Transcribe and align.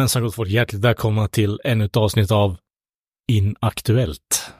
Jajamensan 0.00 0.22
gott 0.22 0.34
folk, 0.34 0.50
hjärtligt 0.50 0.84
välkomna 0.84 1.28
till 1.28 1.60
ännu 1.64 1.84
ett 1.84 1.96
avsnitt 1.96 2.30
av 2.30 2.56
Inaktuellt. 3.28 4.52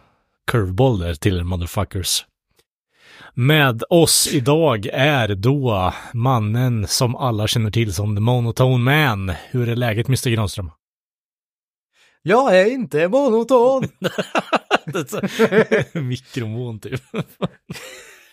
Curveball 0.46 0.98
där 0.98 1.14
till 1.14 1.39
er 1.39 1.43
motherfuckers. 1.43 2.27
Med 3.34 3.82
oss 3.90 4.29
idag 4.32 4.86
är 4.93 5.29
då 5.35 5.94
mannen 6.14 6.86
som 6.86 7.16
alla 7.16 7.46
känner 7.46 7.71
till 7.71 7.94
som 7.94 8.16
The 8.16 8.21
Monotone 8.21 8.79
Man. 8.79 9.29
Hur 9.50 9.68
är 9.68 9.76
läget 9.76 10.08
Mr 10.08 10.30
Granström? 10.30 10.71
Jag 12.22 12.61
är 12.61 12.66
inte 12.66 13.08
monoton. 13.08 13.85
Mikromon 16.08 16.80
typ. 16.80 17.02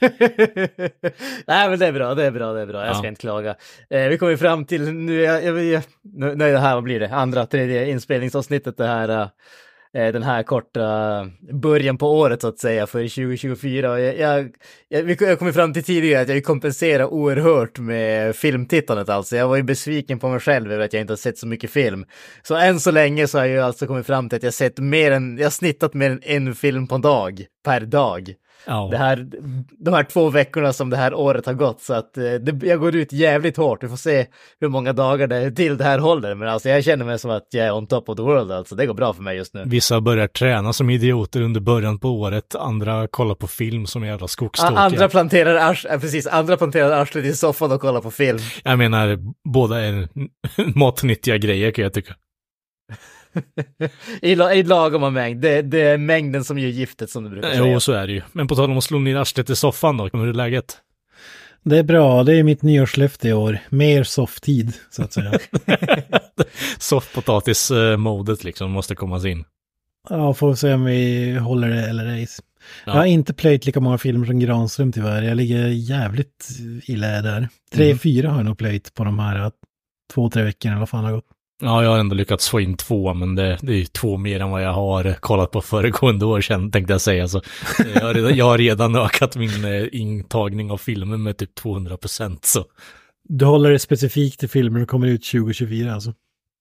Nej 1.48 1.70
men 1.70 1.80
det 1.80 1.86
är 1.88 1.92
bra, 1.92 2.16
det 2.16 2.26
är 2.26 2.32
bra, 2.32 2.54
det 2.54 2.62
är 2.62 2.66
bra. 2.66 2.86
Jag 2.86 2.96
ska 2.96 3.06
Ja. 3.06 3.10
inte 3.10 3.22
klaga. 3.22 3.56
Eh, 3.90 4.08
vi 4.08 4.18
kommer 4.18 4.38
fram 4.38 4.66
till, 4.66 4.92
nu, 4.94 5.22
jag, 5.22 5.44
jag, 5.44 5.64
jag, 5.64 5.84
nu, 6.04 6.36
nej 6.36 6.52
det 6.52 6.60
här, 6.60 6.74
vad 6.76 6.84
blir 6.84 7.00
det? 7.00 7.10
Andra, 7.16 7.46
tredje 7.46 7.90
inspelningsavsnittet 7.90 8.78
det 8.78 8.88
här. 8.88 9.10
eh, 9.10 9.28
den 10.14 10.24
här 10.24 10.44
korta 10.44 10.82
början 11.54 11.98
på 11.98 12.12
året 12.20 12.42
så 12.42 12.48
att 12.48 12.60
säga 12.60 12.88
för 12.88 13.00
2024. 13.00 13.92
Och 13.92 14.00
Jag, 14.00 14.18
jag, 14.20 14.50
jag, 14.90 15.22
jag 15.22 15.40
kom 15.40 15.54
fram 15.54 15.74
till 15.74 15.84
tidigare 15.84 16.22
att 16.22 16.30
jag 16.30 16.44
kompenserar 16.44 17.06
oerhört 17.06 17.80
med 17.80 18.36
filmtittandet 18.36 19.10
alltså. 19.10 19.36
Jag 19.36 19.48
var 19.48 19.56
ju 19.56 19.64
besviken 19.64 20.20
på 20.20 20.30
mig 20.30 20.40
själv 20.40 20.72
över 20.72 20.86
att 20.86 20.94
jag 20.94 21.02
inte 21.02 21.12
har 21.12 21.18
sett 21.18 21.38
så 21.38 21.48
mycket 21.48 21.72
film. 21.72 22.06
Så 22.44 22.56
än 22.56 22.80
så 22.80 22.92
länge 22.92 23.28
så 23.28 23.38
har 23.38 23.46
jag 23.46 23.54
ju 23.56 23.62
alltså 23.62 23.88
kommit 23.88 24.06
fram 24.06 24.30
till 24.30 24.36
att 24.36 24.44
jag 24.44 24.54
sett 24.54 24.80
mer 24.80 25.12
än, 25.12 25.38
jag 25.38 25.46
har 25.46 25.50
snittat 25.52 25.94
mer 25.94 26.10
än 26.12 26.22
en 26.24 26.56
film 26.56 26.88
på 26.88 26.96
en 26.96 27.02
dag, 27.02 27.46
per 27.66 27.80
dag 27.82 28.34
Ja. 28.68 28.88
det 28.92 28.98
här, 28.98 29.28
de 29.86 29.94
här 29.94 30.04
två 30.04 30.30
veckorna 30.30 30.74
som 30.74 30.90
det 30.90 30.98
här 30.98 31.14
året 31.14 31.46
har 31.46 31.54
gått. 31.54 31.82
Så 31.82 31.94
att 31.94 32.18
eh, 32.18 32.24
det, 32.24 32.68
jag 32.68 32.80
går 32.80 32.96
ut 32.96 33.14
jävligt 33.14 33.58
hårt. 33.58 33.84
Vi 33.84 33.88
får 33.88 33.98
se 33.98 34.26
hur 34.60 34.68
många 34.68 34.94
dagar 34.94 35.28
det 35.28 35.52
till 35.52 35.78
det 35.78 35.84
här 35.84 36.00
håller. 36.00 36.36
Men 36.36 36.48
alltså 36.48 36.70
jag 36.70 36.84
känner 36.84 37.06
mig 37.06 37.20
som 37.20 37.32
att 37.32 37.48
jag 37.52 37.66
är 37.66 37.74
on 37.74 37.88
top 37.88 38.10
of 38.10 38.16
the 38.18 38.22
world 38.24 38.52
alltså. 38.52 38.76
Det 38.76 38.86
går 38.86 38.94
bra 38.94 39.14
för 39.14 39.24
mig 39.24 39.38
just 39.38 39.54
nu. 39.54 39.64
Vissa 39.66 40.02
börjar 40.02 40.28
träna 40.28 40.74
som 40.74 40.90
idioter 40.90 41.42
under 41.42 41.60
början 41.62 42.00
på 42.00 42.10
året, 42.10 42.56
andra 42.56 43.08
kollar 43.08 43.36
på 43.36 43.48
film 43.48 43.86
som 43.86 44.04
jävla 44.06 44.26
A- 44.26 44.28
skogstokiga. 44.28 44.80
andra 44.80 45.10
planterar 45.10 45.56
ars, 45.56 45.86
äh, 45.86 46.00
precis, 46.00 46.28
andra 46.28 46.58
planterar 46.58 46.92
arslet 47.02 47.26
i 47.26 47.34
soffan 47.34 47.72
och 47.72 47.82
kollar 47.82 48.02
på 48.02 48.12
film. 48.12 48.40
Jag 48.64 48.78
menar, 48.78 49.18
båda 49.54 49.80
är 49.86 50.08
matnyttiga 50.78 51.38
grejer 51.38 51.72
kan 51.72 51.84
jag 51.84 51.94
tycka. 51.94 52.14
I, 54.22 54.32
I 54.32 54.64
lagom 54.64 55.14
mängd. 55.14 55.42
Det, 55.42 55.62
det 55.62 55.82
är 55.82 55.98
mängden 55.98 56.44
som 56.44 56.60
gör 56.60 56.70
giftet 56.70 57.10
som 57.10 57.24
du 57.24 57.30
brukar 57.30 57.50
säga. 57.50 57.72
Jo, 57.72 57.80
så 57.80 57.92
är 57.94 58.08
det 58.08 58.14
ju. 58.14 58.22
Men 58.32 58.48
på 58.48 58.56
tal 58.56 58.72
om 58.72 58.78
att 58.78 58.84
slå 58.84 59.00
ner 59.00 59.16
arslet 59.16 59.50
i 59.50 59.56
soffan 59.56 59.98
då, 59.98 60.10
hur 60.14 60.28
är 60.28 60.34
läget? 60.34 60.78
Det 61.64 61.78
är 61.78 61.84
bra, 61.84 62.24
det 62.24 62.36
är 62.36 62.44
mitt 62.44 62.62
nyårslöfte 62.62 63.28
i 63.30 63.34
år. 63.34 63.60
Mer 63.70 64.04
softtid, 64.04 64.74
så 64.90 65.04
att 65.04 65.14
säga. 65.14 65.40
Soffpotatis-modet 66.80 68.44
liksom 68.44 68.72
måste 68.72 68.96
komma 68.96 69.28
in. 69.28 69.44
ja, 70.10 70.34
får 70.34 70.56
se 70.56 70.74
om 70.74 70.86
vi 70.86 71.34
håller 71.38 71.70
det 71.70 71.90
eller 71.90 72.06
ej. 72.06 72.28
Ja. 72.86 72.92
Jag 72.92 73.00
har 73.00 73.06
inte 73.06 73.34
plöjt 73.34 73.66
lika 73.66 73.80
många 73.80 73.98
filmer 73.98 74.26
som 74.26 74.40
Granström 74.40 74.92
tyvärr. 74.92 75.22
Jag 75.24 75.38
ligger 75.38 75.68
jävligt 75.68 76.48
illa 76.86 77.08
där. 77.22 77.50
Tre, 77.74 77.86
Mm. 77.86 78.00
fyra 78.00 78.30
har 78.30 78.38
jag 78.38 78.46
nog 78.46 78.58
plöjt 78.58 78.94
på 78.94 79.04
de 79.04 79.20
här 79.20 79.52
två, 80.14 80.30
tre 80.30 80.44
veckorna 80.44 80.74
eller 80.74 80.80
vad 80.80 80.90
fan 80.90 81.04
har 81.04 81.12
gått. 81.12 81.26
Ja, 81.62 81.84
jag 81.84 81.90
har 81.90 81.98
ändå 82.00 82.16
lyckats 82.16 82.50
få 82.50 82.60
in 82.60 82.78
två, 82.78 83.14
men 83.14 83.36
det, 83.36 83.58
det 83.62 83.72
är 83.72 83.78
ju 83.78 83.86
två 83.86 84.18
mer 84.18 84.40
än 84.40 84.50
vad 84.50 84.64
jag 84.64 84.74
har 84.74 85.14
kollat 85.14 85.52
på 85.52 85.62
föregående 85.62 86.26
år 86.26 86.42
sedan, 86.42 86.72
tänkte 86.72 86.94
jag 86.94 87.02
säga. 87.02 87.28
Så 87.28 87.38
eh, 87.38 87.92
jag 87.96 88.02
har 88.02 88.14
redan, 88.14 88.36
jag 88.36 88.46
har 88.46 88.58
redan 88.58 88.96
ökat 88.96 89.36
min 89.36 89.66
eh, 89.66 89.88
intagning 89.92 90.72
av 90.72 90.78
filmen 90.78 91.24
med 91.24 91.38
typ 91.38 91.56
200 91.56 91.98
procent, 91.98 92.46
så. 92.46 92.66
Du 93.30 93.46
håller 93.46 93.72
det 93.72 93.80
specifikt 93.80 94.40
till 94.40 94.50
filmer 94.50 94.80
som 94.80 94.88
kommer 94.88 95.08
ut 95.08 95.26
2024 95.26 95.94
alltså. 95.94 96.14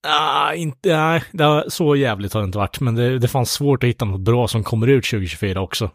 Ah, 0.09 0.53
inte, 0.55 0.97
nej, 0.97 1.23
det 1.33 1.45
har, 1.45 1.65
så 1.69 1.97
jävligt 1.97 2.33
har 2.33 2.41
det 2.41 2.45
inte 2.47 2.59
varit, 2.59 2.81
men 2.81 2.95
det, 2.95 3.19
det 3.19 3.29
fanns 3.29 3.53
svårt 3.53 3.83
att 3.85 3.89
hitta 3.89 4.05
något 4.05 4.21
bra 4.21 4.49
som 4.49 4.65
kommer 4.65 4.87
ut 4.87 5.05
2024 5.05 5.61
också. 5.61 5.91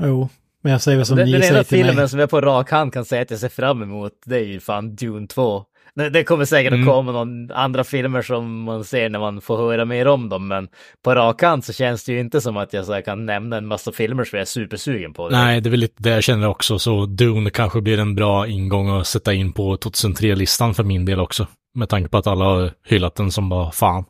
Jo, 0.00 0.28
men 0.62 0.72
jag 0.72 0.82
säger 0.82 0.96
väl 0.98 1.06
som 1.06 1.16
Den, 1.16 1.26
ni 1.26 1.32
den 1.32 1.40
säger 1.40 1.54
enda 1.54 1.64
till 1.64 1.78
filmen 1.78 1.96
mig. 1.96 2.08
som 2.08 2.18
jag 2.18 2.30
på 2.30 2.40
rak 2.40 2.70
hand 2.70 2.92
kan 2.92 3.04
säga 3.04 3.22
att 3.22 3.30
jag 3.30 3.40
ser 3.40 3.48
fram 3.48 3.82
emot, 3.82 4.12
det 4.24 4.36
är 4.36 4.44
ju 4.44 4.60
fan 4.60 4.96
Dune 4.96 5.26
2. 5.26 5.64
Det, 5.96 6.10
det 6.10 6.24
kommer 6.24 6.44
säkert 6.44 6.72
Mm. 6.72 6.88
att 6.88 6.94
komma 6.94 7.12
någon 7.12 7.50
andra 7.52 7.84
filmer 7.84 8.22
som 8.22 8.62
man 8.62 8.84
ser 8.84 9.08
när 9.08 9.18
man 9.18 9.40
får 9.40 9.56
höra 9.56 9.84
mer 9.84 10.06
om 10.06 10.28
dem, 10.28 10.48
men 10.48 10.68
på 11.04 11.14
rak 11.14 11.42
hand 11.42 11.64
så 11.64 11.72
känns 11.72 12.04
det 12.04 12.12
ju 12.12 12.20
inte 12.20 12.40
som 12.40 12.56
att 12.56 12.72
jag 12.72 12.84
så 12.84 13.02
kan 13.02 13.26
nämna 13.26 13.56
en 13.56 13.66
massa 13.66 13.92
filmer 13.92 14.24
som 14.24 14.36
jag 14.36 14.40
är 14.40 14.46
supersugen 14.46 15.12
på. 15.12 15.28
Nej, 15.28 15.60
det 15.60 15.68
är 15.68 15.70
väl 15.70 15.80
lite 15.80 16.02
det 16.02 16.10
jag 16.10 16.22
känner 16.24 16.48
också, 16.48 16.78
så 16.78 17.06
Dune 17.06 17.50
kanske 17.50 17.80
blir 17.80 17.98
en 17.98 18.14
bra 18.14 18.46
ingång 18.46 18.88
att 19.00 19.06
sätta 19.06 19.34
in 19.34 19.52
på 19.52 19.76
2003-listan 19.76 20.74
för 20.74 20.84
min 20.84 21.04
del 21.04 21.20
också. 21.20 21.46
Med 21.74 21.88
tanke 21.88 22.08
på 22.08 22.18
att 22.18 22.26
alla 22.26 22.44
har 22.44 22.72
hyllat 22.86 23.14
den 23.14 23.30
som 23.30 23.48
bara 23.48 23.70
fan. 23.72 24.04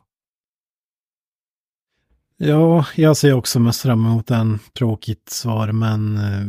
Ja, 2.37 2.85
jag 2.95 3.17
ser 3.17 3.33
också 3.33 3.59
mest 3.59 3.81
fram 3.81 4.05
emot 4.05 4.27
den. 4.27 4.59
Tråkigt 4.77 5.29
svar, 5.29 5.71
men 5.71 6.17
eh, 6.17 6.45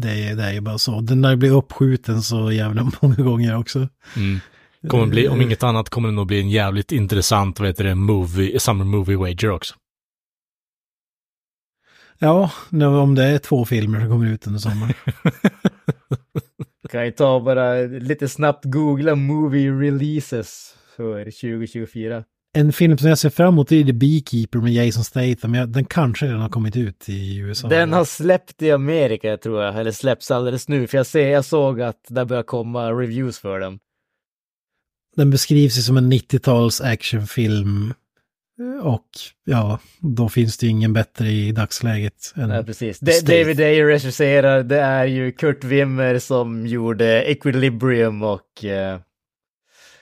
det 0.00 0.28
är, 0.28 0.36
det 0.36 0.42
är 0.42 0.52
ju 0.52 0.60
bara 0.60 0.78
så. 0.78 1.00
Den 1.00 1.22
där 1.22 1.36
blir 1.36 1.50
uppskjuten 1.50 2.22
så 2.22 2.52
jävla 2.52 2.90
många 3.00 3.16
gånger 3.16 3.56
också. 3.56 3.88
Mm. 4.16 4.40
Kommer 4.88 5.06
bli, 5.06 5.28
om 5.28 5.40
inget 5.40 5.62
annat 5.62 5.90
kommer 5.90 6.08
det 6.08 6.14
nog 6.14 6.26
bli 6.26 6.40
en 6.40 6.50
jävligt 6.50 6.92
intressant, 6.92 7.60
vad 7.60 7.68
heter 7.68 7.84
det, 7.84 7.94
movie, 7.94 8.60
summer 8.60 8.84
movie 8.84 9.16
wager 9.16 9.50
också. 9.50 9.74
Ja, 12.18 12.50
nu, 12.70 12.86
om 12.86 13.14
det 13.14 13.24
är 13.24 13.38
två 13.38 13.64
filmer 13.64 14.00
som 14.00 14.08
kommer 14.08 14.26
ut 14.26 14.46
under 14.46 14.60
sommaren. 14.60 14.94
Kan 16.90 17.04
jag 17.04 17.16
ta 17.16 17.40
bara 17.40 17.74
lite 17.80 18.28
snabbt 18.28 18.64
googla 18.64 19.14
movie 19.14 19.70
releases 19.70 20.74
för 20.96 21.24
2024. 21.24 22.24
En 22.56 22.72
film 22.72 22.98
som 22.98 23.08
jag 23.08 23.18
ser 23.18 23.30
fram 23.30 23.48
emot 23.48 23.72
är 23.72 23.84
The 23.84 23.92
Beekeeper 23.92 24.58
med 24.58 24.72
Jason 24.72 25.04
Statham. 25.04 25.54
Jag, 25.54 25.68
den 25.68 25.84
kanske 25.84 26.26
redan 26.26 26.40
har 26.40 26.48
kommit 26.48 26.76
ut 26.76 27.08
i 27.08 27.38
USA. 27.38 27.68
Den 27.68 27.92
har 27.92 28.04
släppt 28.04 28.62
i 28.62 28.70
Amerika 28.70 29.36
tror 29.36 29.62
jag, 29.62 29.80
eller 29.80 29.90
släpps 29.90 30.30
alldeles 30.30 30.68
nu, 30.68 30.86
för 30.86 30.96
jag, 30.96 31.06
ser, 31.06 31.28
jag 31.28 31.44
såg 31.44 31.80
att 31.80 32.00
det 32.08 32.24
börjar 32.24 32.42
komma 32.42 32.92
reviews 32.92 33.38
för 33.38 33.60
den. 33.60 33.78
Den 35.16 35.30
beskrivs 35.30 35.78
ju 35.78 35.82
som 35.82 35.96
en 35.96 36.12
90-tals 36.12 36.80
actionfilm. 36.80 37.94
Och 38.82 39.08
ja, 39.44 39.78
då 40.00 40.28
finns 40.28 40.58
det 40.58 40.66
ju 40.66 40.70
ingen 40.70 40.92
bättre 40.92 41.28
i 41.28 41.52
dagsläget. 41.52 42.32
Än 42.36 42.48
Nej, 42.48 42.64
precis. 42.64 42.96
Statham. 42.96 43.24
David 43.24 43.60
Ayer 43.60 43.86
regisserar, 43.86 44.62
det 44.62 44.80
är 44.80 45.04
ju 45.04 45.32
Kurt 45.32 45.64
Wimmer 45.64 46.18
som 46.18 46.66
gjorde 46.66 47.22
Equilibrium 47.22 48.22
och 48.22 48.64
eh, 48.64 49.00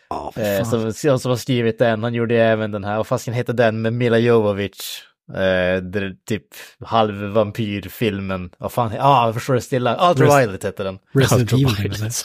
Ja, 0.08 0.32
för 0.34 0.58
eh, 0.58 0.92
som, 0.92 1.18
som 1.18 1.30
har 1.30 1.36
skrivit 1.36 1.78
den. 1.78 2.02
Han 2.02 2.14
gjorde 2.14 2.36
även 2.36 2.70
den 2.70 2.84
här, 2.84 2.96
vad 2.96 3.06
fasken 3.06 3.34
heter 3.34 3.52
den 3.52 3.82
med 3.82 3.92
Mila 3.92 4.18
Jovovich? 4.18 5.02
Eh, 5.28 5.82
det, 5.82 6.24
typ 6.24 6.46
halvvampyrfilmen. 6.80 8.50
Vad 8.58 8.72
fan, 8.72 8.92
ja, 8.94 9.02
ah, 9.02 9.26
jag 9.26 9.34
förstår 9.34 9.54
det 9.54 9.60
stilla. 9.60 10.10
Ultraviolet 10.10 10.64
heter 10.64 10.84
den. 10.84 10.98
Resident. 11.12 11.52
Ultraviolet. 11.52 12.24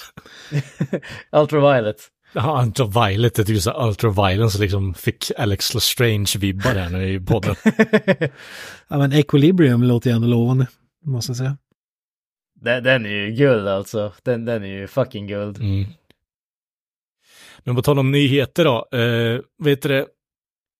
Ultraviolet. 1.31 1.97
Ja, 2.33 2.63
Ultraviolet, 2.65 3.35
det 3.35 3.49
är 3.49 3.53
ju 3.53 3.59
så 3.59 3.87
Ultraviolence 3.87 4.59
liksom 4.61 4.93
fick 4.93 5.31
Alex 5.37 5.75
Strange-vibbar 5.75 6.75
här 6.75 6.89
nu 6.89 7.13
i 7.13 7.19
podden. 7.19 7.55
Ja, 8.91 8.97
men 8.97 9.13
Equilibrium 9.13 9.83
låter 9.83 10.09
ju 10.09 10.15
ändå 10.15 10.27
lovande, 10.27 10.67
måste 11.05 11.29
jag 11.29 11.37
säga. 11.37 11.57
Den, 12.61 12.83
den 12.83 13.05
är 13.05 13.09
ju 13.09 13.31
guld 13.31 13.67
alltså. 13.67 14.13
Den, 14.23 14.45
den 14.45 14.63
är 14.63 14.67
ju 14.67 14.87
fucking 14.87 15.27
guld. 15.27 15.57
Mm. 15.57 15.85
Men 17.63 17.75
på 17.75 17.81
tal 17.81 17.99
om 17.99 18.11
nyheter 18.11 18.65
då, 18.65 18.97
eh, 18.97 19.39
vet 19.63 19.81
du 19.81 19.89
det, 19.89 20.05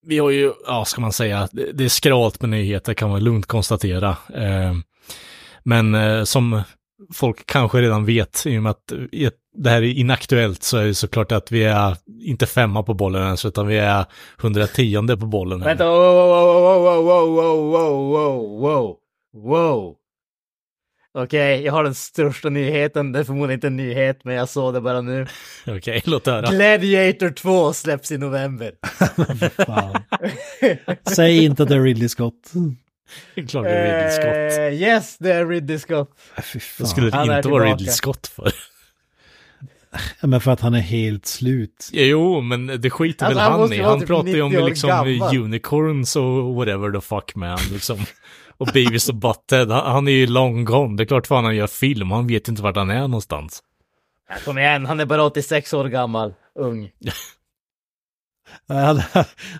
vi 0.06 0.20
har 0.20 0.30
ju, 0.30 0.54
ja 0.66 0.86
ska 0.86 1.02
man 1.02 1.14
säga, 1.14 1.50
det, 1.52 1.72
det 1.72 1.84
är 1.84 1.90
skralt 1.90 2.42
med 2.42 2.50
nyheter 2.50 2.94
kan 2.94 3.10
man 3.10 3.24
lugnt 3.24 3.46
konstatera. 3.46 4.18
Eh, 4.34 4.76
men 5.64 5.96
eh, 5.96 6.24
som 6.24 6.62
folk 7.14 7.46
kanske 7.46 7.82
redan 7.82 8.06
vet, 8.06 8.44
i 8.46 8.58
och 8.58 8.64
med 8.64 8.70
att 8.70 8.94
det 9.58 9.70
här 9.70 9.82
är 9.82 9.94
inaktuellt 9.94 10.64
så 10.64 10.78
är 10.78 10.86
det 10.86 10.94
såklart 10.94 11.32
att 11.32 11.52
vi 11.52 11.64
är 11.64 11.98
inte 12.22 12.46
femma 12.46 12.84
på 12.84 12.94
bollen 12.94 13.24
ens, 13.24 13.46
utan 13.46 13.68
vi 13.68 13.78
är 13.78 14.06
110 14.42 15.08
på 15.20 15.26
bollen. 15.26 15.62
här. 15.62 15.68
Vänta, 15.70 15.86
wow, 15.86 15.96
wow, 15.96 16.84
wow, 16.84 17.04
wow, 17.04 17.32
wow, 17.32 17.72
wow, 17.72 18.62
wow, 18.62 18.62
wow, 18.62 18.98
wow. 19.34 19.96
Okej, 21.14 21.62
jag 21.64 21.74
har 21.74 21.84
den 21.84 21.96
största 21.96 22.50
nyheten. 22.50 23.12
Det 23.12 23.20
är 23.20 23.24
förmodligen 23.24 23.58
inte 23.58 23.68
en 23.68 23.78
nyhet, 23.78 24.20
men 24.24 24.36
jag 24.36 24.50
såg 24.50 24.74
det 24.74 24.82
bara 24.82 25.02
nu. 25.02 25.28
Okej, 25.68 26.02
låt 26.06 26.26
höra. 26.26 26.52
Gladiator 26.52 27.30
2 27.30 27.74
släpps 27.74 28.12
i 28.12 28.18
november. 28.18 28.72
Fan. 29.66 29.96
Säg 31.16 31.44
inte 31.46 31.64
att 31.64 31.70
det 31.70 31.76
är 31.76 31.82
Ridley 31.82 32.10
Scott. 32.10 32.52
Klart 33.50 33.64
det 33.66 33.70
är 33.72 33.86
Ridley 33.86 34.12
Scott. 34.12 34.60
Eh, 34.60 34.82
yes, 34.90 35.18
det 35.18 35.32
är 35.34 35.46
Ridley 35.46 35.80
Scott. 35.80 36.10
Äh, 36.38 36.44
Fy 36.44 36.60
Det 36.60 36.64
fan. 36.66 36.88
skulle 36.88 37.10
det 37.10 37.18
Han 37.18 37.30
är 37.30 37.38
inte 37.38 37.50
vara. 37.50 37.66
Ridley 37.72 37.92
Scott 37.92 38.28
för. 38.28 38.52
Ja, 40.22 40.28
men 40.28 40.42
för 40.42 40.52
att 40.52 40.62
han 40.62 40.74
är 40.74 40.80
helt 40.80 41.26
slut. 41.26 41.90
Jo, 41.94 42.42
men 42.42 42.68
det 42.68 42.90
skiter 42.90 43.26
Alltså, 43.26 43.40
väl 43.40 43.52
han 43.52 43.60
han 43.60 43.74
i. 43.74 43.82
Han 43.82 44.00
typ 44.00 44.08
pratar 44.08 44.30
ju 44.30 44.42
om 44.42 44.50
90 44.50 44.64
år 44.64 44.70
liksom 44.70 44.88
gammal. 44.90 45.38
unicorns 45.38 46.16
och 46.16 46.56
whatever 46.56 46.92
the 46.92 47.02
fuck 47.02 47.36
man, 47.36 47.60
liksom. 47.72 47.98
Och 48.58 48.70
Beavis 48.74 49.10
och 49.10 49.16
Butthead, 49.16 49.72
han, 49.72 49.92
han 49.92 50.08
är 50.08 50.12
ju 50.12 50.28
long 50.28 50.66
gone. 50.66 50.98
Det 50.98 51.04
är 51.04 51.06
klart 51.06 51.28
fan 51.28 51.44
han 51.46 51.56
gör 51.56 51.68
film, 51.68 52.12
han 52.12 52.28
vet 52.28 52.48
inte 52.48 52.62
vart 52.62 52.76
han 52.76 52.90
är 52.90 53.02
någonstans. 53.02 53.64
Ja, 54.30 54.36
kom 54.46 54.58
igen, 54.58 54.86
han 54.86 55.00
är 55.00 55.06
bara 55.06 55.24
86 55.24 55.74
år 55.74 55.86
gammal. 55.86 56.34
Ung. 56.60 56.90
Jag 58.68 59.02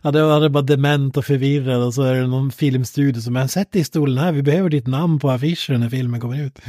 hade, 0.04 0.50
bara 0.50 0.64
dement 0.64 1.18
och 1.18 1.26
förvirrad 1.26 1.84
och 1.84 1.94
så 1.94 2.04
är 2.04 2.14
det 2.14 2.28
någon 2.28 2.52
filmstudio 2.52 3.22
som 3.22 3.36
har 3.36 3.48
sett 3.48 3.76
i 3.76 3.84
stolen 3.84 4.18
här, 4.18 4.32
vi 4.32 4.42
behöver 4.42 4.70
ditt 4.70 4.88
namn 4.88 5.20
på 5.20 5.30
affischen 5.30 5.80
när 5.80 5.90
filmen 5.90 6.22
kommer 6.22 6.46
ut. 6.46 6.60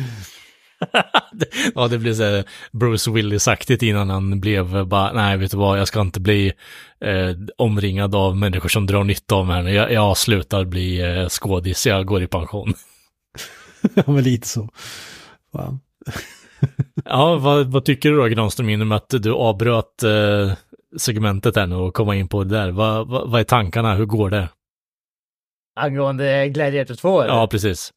ja, 1.74 1.88
det 1.88 1.98
blev 1.98 2.14
så 2.14 2.42
Bruce 2.72 3.10
Willis-aktigt 3.10 3.82
innan 3.82 4.10
han 4.10 4.40
blev 4.40 4.86
bara, 4.86 5.12
nej 5.12 5.36
vet 5.36 5.50
du 5.50 5.56
vad, 5.56 5.78
jag 5.78 5.88
ska 5.88 6.00
inte 6.00 6.20
bli 6.20 6.52
eh, 7.04 7.36
omringad 7.56 8.14
av 8.14 8.36
människor 8.36 8.68
som 8.68 8.86
drar 8.86 9.04
nytta 9.04 9.34
av 9.34 9.46
mig. 9.46 9.74
Jag, 9.74 9.92
jag 9.92 10.16
slutar 10.16 10.64
bli 10.64 11.00
eh, 11.00 11.28
skådis, 11.28 11.86
jag 11.86 12.06
går 12.06 12.22
i 12.22 12.26
pension. 12.26 12.74
ja, 13.94 14.02
men 14.06 14.24
lite 14.24 14.48
så. 14.48 14.68
Fan. 15.52 15.80
ja, 17.04 17.36
vad, 17.36 17.66
vad, 17.66 17.84
tycker 17.84 18.10
du 18.10 18.16
då 18.16 18.24
Granström 18.24 18.68
inom 18.68 18.92
att 18.92 19.08
du 19.08 19.32
avbröt 19.32 20.02
eh, 20.02 20.52
segmentet 20.98 21.56
här 21.56 21.66
nu 21.66 21.74
och 21.74 21.94
komma 21.94 22.16
in 22.16 22.28
på 22.28 22.44
det 22.44 22.56
där? 22.56 22.70
Vad, 22.70 23.08
vad, 23.08 23.30
vad 23.30 23.40
är 23.40 23.44
tankarna? 23.44 23.94
Hur 23.94 24.06
går 24.06 24.30
det? 24.30 24.48
Angående 25.76 26.48
Gladiator 26.48 26.94
2? 26.94 27.20
Eller? 27.20 27.34
Ja, 27.34 27.46
precis. 27.46 27.92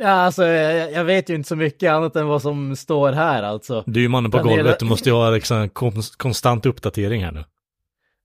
Ja, 0.00 0.08
alltså 0.08 0.44
jag, 0.44 0.92
jag, 0.92 1.04
vet 1.04 1.30
ju 1.30 1.34
inte 1.34 1.48
så 1.48 1.56
mycket 1.56 1.92
annat 1.92 2.16
än 2.16 2.26
vad 2.26 2.42
som 2.42 2.76
står 2.76 3.12
här 3.12 3.42
alltså. 3.42 3.84
Du 3.86 4.00
är 4.00 4.02
ju 4.02 4.08
mannen 4.08 4.30
på 4.30 4.38
golvet, 4.38 4.58
hela... 4.58 4.76
du 4.78 4.84
måste 4.84 5.08
ju 5.08 5.14
ha 5.14 5.30
liksom 5.30 5.68
konstant 6.16 6.66
uppdatering 6.66 7.24
här 7.24 7.32
nu. 7.32 7.44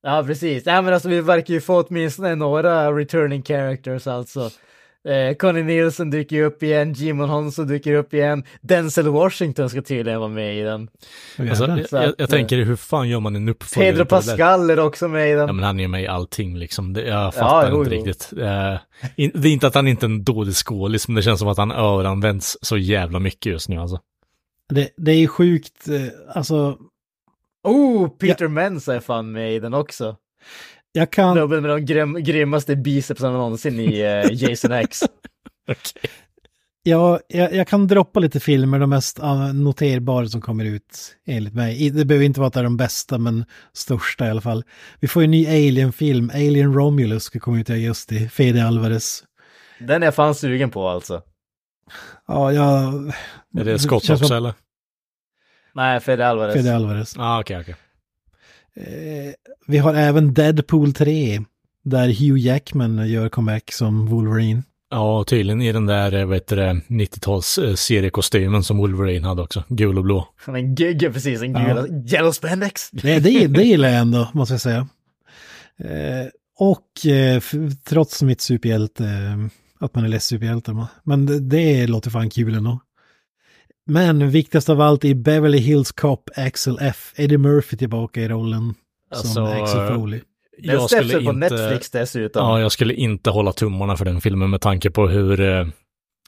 Ja, 0.03 0.23
precis. 0.27 0.65
Ja, 0.65 0.81
men 0.81 0.93
alltså 0.93 1.09
vi 1.09 1.21
verkar 1.21 1.53
ju 1.53 1.61
få 1.61 1.83
åtminstone 1.83 2.35
några 2.35 2.91
returning 2.91 3.43
characters 3.43 4.07
alltså. 4.07 4.49
Eh, 5.07 5.35
Conny 5.35 5.63
Nielsen 5.63 6.09
dyker 6.09 6.41
upp 6.41 6.63
igen, 6.63 6.94
Jimon 6.94 7.29
Honso 7.29 7.63
dyker 7.63 7.94
upp 7.94 8.13
igen, 8.13 8.44
Denzel 8.61 9.07
Washington 9.07 9.69
ska 9.69 9.81
tydligen 9.81 10.19
vara 10.19 10.29
med 10.29 10.57
i 10.59 10.61
den. 10.61 10.89
Alltså, 11.38 11.67
jag, 11.67 11.79
jag, 11.79 12.03
jag, 12.03 12.21
eh, 12.21 12.27
tänker, 12.27 12.57
hur 12.57 12.75
fan 12.75 13.09
gör 13.09 13.19
man 13.19 13.35
en 13.35 13.50
uppföljare 13.50 13.91
Pedro 13.91 14.05
Pascal 14.05 14.69
är 14.69 14.79
också 14.79 15.07
med 15.07 15.31
i 15.31 15.33
den. 15.33 15.47
Ja, 15.47 15.53
men 15.53 15.65
han 15.65 15.79
är 15.79 15.88
med 15.88 16.03
i 16.03 16.07
allting 16.07 16.57
liksom. 16.57 16.94
Det, 16.94 17.01
jag 17.01 17.33
fattar 17.33 17.71
ja, 17.71 17.79
inte 17.79 17.95
jo, 17.95 18.03
riktigt. 18.03 18.33
Eh, 18.38 18.75
in, 19.15 19.31
det 19.33 19.47
är 19.47 19.53
inte 19.53 19.67
att 19.67 19.75
han 19.75 19.88
inte 19.88 20.05
är 20.05 20.09
en 20.09 20.23
dålig 20.23 20.55
skådis, 20.55 21.07
men 21.07 21.15
det 21.15 21.21
känns 21.21 21.39
som 21.39 21.47
att 21.47 21.57
han 21.57 21.71
överanvänds 21.71 22.57
så 22.61 22.77
jävla 22.77 23.19
mycket 23.19 23.51
just 23.51 23.69
nu 23.69 23.77
alltså. 23.77 23.99
Det, 24.69 24.89
det 24.97 25.11
är 25.11 25.27
sjukt, 25.27 25.88
eh, 25.88 26.35
alltså. 26.38 26.77
Oh, 27.63 28.09
Peter 28.09 28.45
ja. 28.45 28.49
Mensa 28.49 28.95
är 28.95 28.99
fan 28.99 29.31
med 29.31 29.56
i 29.56 29.59
den 29.59 29.73
också. 29.73 30.15
Jag 30.95 31.12
kan... 31.12 31.36
Snubben 31.36 31.62
med 31.62 31.72
de 31.72 31.86
grym, 31.86 32.13
grymmaste 32.13 32.75
bicepsarna 32.75 33.38
någonsin 33.38 33.80
i 33.80 34.04
uh, 34.04 34.34
Jason 34.34 34.72
X. 34.72 35.04
okay. 35.68 36.12
Ja, 36.84 37.19
jag, 37.28 37.54
jag, 37.54 37.68
kan 37.68 37.88
droppa 37.88 38.19
lite 38.19 38.40
filmer, 38.40 38.80
de 38.80 38.90
mest 38.90 39.19
uh, 39.19 39.54
noterbara 39.54 40.28
som 40.28 40.42
kommer 40.42 40.66
ut 40.66 41.16
enligt 41.25 41.54
mig. 41.54 41.90
Det 41.90 42.06
behöver 42.06 42.25
inte 42.25 42.40
vara 42.40 42.48
att 42.48 42.54
det 42.54 42.60
är 42.60 42.63
de 42.63 42.78
bästa, 42.78 43.18
men 43.18 43.45
största 43.74 44.28
i 44.28 44.30
alla 44.30 44.42
fall. 44.42 44.63
Vi 45.00 45.07
får 45.07 45.24
en 45.24 45.31
ny 45.31 45.48
Alien-film, 45.48 46.31
Alien 46.34 46.74
Romulus, 46.74 47.24
ska 47.24 47.40
komma 47.40 47.60
ut 47.60 47.69
i 47.69 47.74
augusti, 47.74 48.30
Fede 48.30 48.68
Alvarez. 48.68 49.24
Den 49.80 50.04
är 50.04 50.07
jag 50.07 50.16
fan 50.16 50.36
sugen 50.36 50.72
på 50.72 50.88
alltså. 50.88 51.22
Ja, 52.28 52.51
jag... 52.51 52.94
Är 53.60 53.63
det 53.63 53.80
Scott 53.80 54.10
också 54.10 54.18
som... 54.18 54.38
eller? 54.38 54.54
Nej, 55.74 56.00
Fede 56.00 56.28
Alvarez. 56.28 56.56
Fede 56.56 56.75
Alvarez. 56.75 57.16
Ah, 57.18 57.40
okej, 57.40 57.60
okay, 57.60 57.74
okej. 57.74 57.84
Eh, 58.75 59.34
vi 59.68 59.77
har 59.77 59.94
även 59.94 60.33
Deadpool 60.33 60.94
3, 60.94 61.42
där 61.83 62.07
Hugh 62.07 62.39
Jackman 62.39 63.10
gör 63.10 63.30
comeback 63.30 63.71
som 63.71 64.06
Wolverine. 64.06 64.63
Ja, 64.89 65.24
tydligen 65.24 65.62
i 65.62 65.71
den 65.71 65.86
där, 65.86 66.13
eh, 66.13 66.25
vad 66.25 66.36
heter 66.36 66.56
det, 66.56 66.81
90-tals 66.88 67.57
eh, 67.57 67.74
seriekostymen 67.74 68.63
som 68.63 68.77
Wolverine 68.77 69.27
hade 69.27 69.42
också, 69.42 69.63
gul 69.68 69.98
och 69.98 70.04
blå. 70.04 70.27
En 70.48 70.75
gul, 70.75 71.13
precis, 71.13 71.42
en 71.42 71.54
gul, 71.54 72.04
ja. 72.07 72.18
yellow 72.18 72.31
spandex. 72.31 72.89
Nej, 72.92 73.19
det, 73.19 73.48
det 73.48 73.63
gillar 73.63 73.89
jag 73.89 74.00
ändå, 74.00 74.30
måste 74.33 74.54
jag 74.54 74.62
säga. 74.62 74.88
Eh, 75.80 76.27
och 76.59 77.06
eh, 77.06 77.42
trots 77.83 78.21
mitt 78.21 78.42
superhjälte, 78.42 79.06
eh, 79.06 79.48
att 79.80 79.95
man 79.95 80.04
är 80.04 80.09
less 80.09 80.25
superhjälte, 80.25 80.88
men 81.04 81.25
det, 81.25 81.39
det 81.39 81.88
låter 81.88 82.09
fan 82.09 82.30
kul 82.30 82.56
ändå. 82.56 82.80
Men 83.86 84.30
viktigast 84.30 84.69
av 84.69 84.81
allt 84.81 85.06
i 85.06 85.16
Beverly 85.16 85.57
Hills 85.57 85.92
Cop 85.92 86.30
Axel 86.36 86.77
F. 86.81 87.13
Eddie 87.16 87.38
Murphy 87.38 87.77
tillbaka 87.77 88.21
i 88.21 88.27
rollen 88.27 88.74
alltså, 89.18 89.33
som 89.33 89.45
Axel 89.45 89.95
Foley. 89.95 90.21
Den 90.57 90.75
jag 90.75 90.89
skulle 90.89 91.13
inte, 91.13 91.25
på 91.25 91.31
Netflix 91.31 91.89
dessutom. 91.89 92.48
Ja, 92.48 92.60
jag 92.60 92.71
skulle 92.71 92.94
inte 92.94 93.30
hålla 93.30 93.54
tummarna 93.54 93.98
för 93.98 94.06
den 94.06 94.21
filmen 94.21 94.50
med 94.50 94.62
tanke 94.62 94.89
på 94.89 95.07
hur 95.07 95.42
eh, 95.42 95.60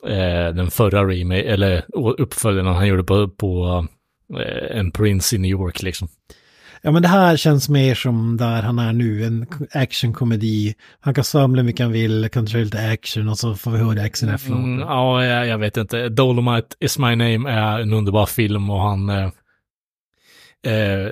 eh 0.08 0.54
den 0.54 0.72
förra 0.72 1.04
remake, 1.04 1.42
eller 1.42 1.86
uppföljaren 2.18 2.76
han 2.76 2.88
gjorde 2.88 3.04
på, 3.04 3.30
på 3.30 3.86
eh, 4.40 4.78
en 4.80 4.92
Prince 4.92 5.36
i 5.36 5.40
New 5.40 5.52
York 5.52 5.82
liksom. 5.82 6.08
Ja 6.82 6.92
men 6.92 7.02
det 7.02 7.08
här 7.08 7.38
känns 7.38 7.70
mer 7.70 7.96
som 7.96 8.38
där 8.38 8.62
han 8.62 8.80
är 8.80 8.94
nu, 8.94 9.24
en 9.24 9.46
actionkomedi. 9.72 10.74
Han 11.00 11.14
kan 11.14 11.24
samla 11.24 11.62
hur 11.62 11.66
mycket 11.66 11.84
han 11.84 11.92
vill, 11.92 12.30
kan 12.32 12.48
köra 12.48 12.64
lite 12.64 12.90
action 12.92 13.30
och 13.30 13.38
så 13.38 13.56
får 13.56 13.72
vi 13.72 13.78
höra 13.78 14.02
action 14.02 14.30
efteråt. 14.30 14.58
Mm, 14.58 14.80
ja, 14.80 15.26
jag, 15.26 15.48
jag, 15.48 15.58
vet 15.58 15.78
inte. 15.78 16.10
Dolomite 16.10 16.76
is 16.80 17.00
my 17.00 17.16
name 17.16 17.52
är 17.52 17.80
en 17.80 17.94
underbar 17.94 18.26
film 18.26 18.70
och 18.70 18.82
han... 18.82 19.10
Eh, 19.10 19.30
eh, 20.66 21.12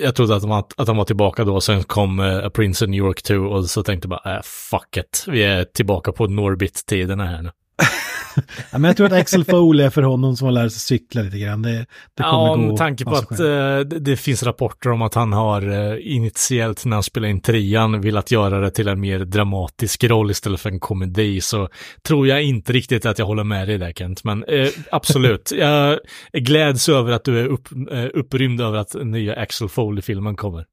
jag 0.00 0.14
trodde 0.14 0.36
att, 0.36 0.42
var, 0.42 0.64
att 0.76 0.88
han 0.88 0.96
var 0.96 1.04
tillbaka 1.04 1.44
då, 1.44 1.60
sen 1.60 1.82
kom 1.82 2.20
eh, 2.20 2.46
A 2.46 2.50
Prince 2.54 2.84
in 2.84 2.90
New 2.90 2.98
York 2.98 3.22
2 3.22 3.34
och 3.34 3.64
så 3.64 3.82
tänkte 3.82 4.08
jag 4.08 4.20
bara, 4.22 4.36
äh, 4.36 4.42
fuck 4.42 4.96
it, 4.96 5.24
vi 5.28 5.42
är 5.42 5.64
tillbaka 5.64 6.12
på 6.12 6.26
Norbit-tiderna 6.26 7.26
här 7.26 7.42
nu. 7.42 7.50
ja, 8.70 8.78
men 8.78 8.84
jag 8.84 8.96
tror 8.96 9.06
att 9.06 9.12
Axel 9.12 9.44
Foley 9.44 9.86
är 9.86 9.90
för 9.90 10.02
honom 10.02 10.36
som 10.36 10.44
har 10.44 10.52
lärt 10.52 10.72
sig 10.72 10.80
cykla 10.80 11.22
lite 11.22 11.38
grann. 11.38 11.62
Det, 11.62 11.86
det 12.14 12.22
kommer 12.22 12.48
ja, 12.48 12.56
med 12.56 12.76
tanke 12.76 13.04
på 13.04 13.14
att 13.14 13.40
uh, 13.40 13.46
det, 13.46 13.84
det, 13.84 14.16
finns 14.16 14.42
rapporter 14.42 14.90
om 14.90 15.02
att 15.02 15.14
han 15.14 15.32
har 15.32 15.68
uh, 15.68 15.98
initiellt 16.00 16.84
när 16.84 16.96
han 16.96 17.02
spelade 17.02 17.30
in 17.30 17.40
trian 17.40 18.00
velat 18.00 18.30
göra 18.30 18.60
det 18.60 18.70
till 18.70 18.88
en 18.88 19.00
mer 19.00 19.18
dramatisk 19.18 20.04
roll 20.04 20.30
istället 20.30 20.60
för 20.60 20.70
en 20.70 20.80
komedi 20.80 21.40
så 21.40 21.68
tror 22.06 22.26
jag 22.26 22.42
inte 22.42 22.72
riktigt 22.72 23.06
att 23.06 23.18
jag 23.18 23.26
håller 23.26 23.44
med 23.44 23.68
dig 23.68 23.78
där 23.78 23.92
Kent. 23.92 24.24
Men 24.24 24.44
uh, 24.44 24.68
absolut, 24.90 25.52
jag 25.58 25.98
gläds 26.32 26.88
över 26.88 27.12
att 27.12 27.24
du 27.24 27.40
är 27.40 27.46
upp, 27.46 27.68
upprymd 28.14 28.60
över 28.60 28.78
att 28.78 28.94
nya 28.94 29.34
Axel 29.34 29.68
Foley-filmen 29.68 30.36
kommer. 30.36 30.64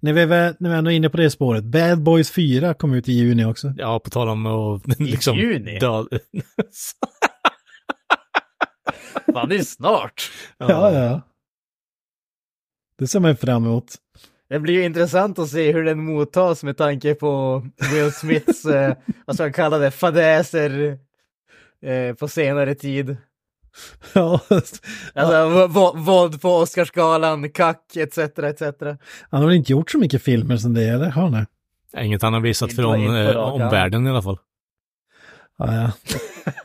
När 0.00 0.12
vi, 0.12 0.20
är, 0.20 0.28
när 0.58 0.68
vi 0.68 0.74
är 0.74 0.78
ändå 0.78 0.90
inne 0.90 1.08
på 1.08 1.16
det 1.16 1.30
spåret, 1.30 1.64
Bad 1.64 2.02
Boys 2.02 2.30
4 2.30 2.74
kom 2.74 2.94
ut 2.94 3.08
i 3.08 3.12
juni 3.12 3.44
också. 3.44 3.72
Ja, 3.76 3.98
på 3.98 4.10
tal 4.10 4.28
om 4.28 4.46
att 4.46 4.82
liksom... 5.00 5.38
I 5.38 5.40
juni? 5.40 5.78
Död. 5.78 6.06
Fan, 9.32 9.48
det 9.48 9.56
är 9.56 9.62
snart. 9.62 10.30
Ja, 10.58 10.92
ja. 10.92 11.20
Det 12.98 13.06
ser 13.06 13.20
man 13.20 13.36
fram 13.36 13.64
emot. 13.64 13.94
Det 14.48 14.58
blir 14.58 14.74
ju 14.74 14.84
intressant 14.84 15.38
att 15.38 15.48
se 15.48 15.72
hur 15.72 15.84
den 15.84 16.04
mottas 16.04 16.62
med 16.62 16.76
tanke 16.76 17.14
på 17.14 17.62
Will 17.92 18.12
Smiths, 18.12 18.64
eh, 18.64 18.96
vad 19.24 19.36
ska 19.36 19.44
man 19.44 19.52
kalla 19.52 19.78
det, 19.78 19.90
fadäser 19.90 20.98
eh, 21.82 22.14
på 22.14 22.28
senare 22.28 22.74
tid. 22.74 23.16
Ja. 24.12 24.40
Alltså 25.14 25.66
våld 25.96 26.40
på 26.42 26.56
Oscarsgalan, 26.56 27.50
kack 27.50 27.96
etc. 27.96 28.18
etc. 28.18 28.62
Han 29.30 29.40
har 29.40 29.46
väl 29.46 29.56
inte 29.56 29.72
gjort 29.72 29.90
så 29.90 29.98
mycket 29.98 30.22
filmer 30.22 30.56
som 30.56 30.74
det, 30.74 30.84
eller 30.84 31.10
har 31.10 31.28
han 31.28 31.46
Inget 31.98 32.22
han 32.22 32.32
har 32.32 32.40
visat 32.40 32.72
för 32.72 32.84
om, 32.84 33.16
eh, 33.16 33.36
omvärlden 33.36 34.06
i 34.06 34.10
alla 34.10 34.22
fall. 34.22 34.38
Ja, 35.58 35.74
ja. 35.74 35.92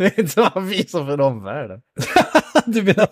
inte 0.18 0.40
vad 0.40 0.52
han 0.54 0.68
visar 0.68 1.06
för 1.06 1.22
omvärlden. 1.22 1.82
du 2.66 2.84
menar, 2.84 3.08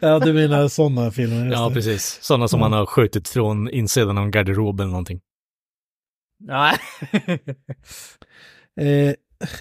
ja, 0.00 0.18
du 0.18 0.32
menar 0.32 0.68
sådana 0.68 1.10
filmer? 1.10 1.52
Ja, 1.52 1.68
det. 1.68 1.74
precis. 1.74 2.18
Sådana 2.22 2.48
som 2.48 2.62
han 2.62 2.72
har 2.72 2.86
skjutit 2.86 3.28
från 3.28 3.70
insidan 3.70 4.18
av 4.18 4.24
en 4.24 4.30
garderob 4.30 4.80
eller 4.80 4.90
någonting. 4.90 5.20
Nej. 6.38 6.76
eh, 8.80 9.14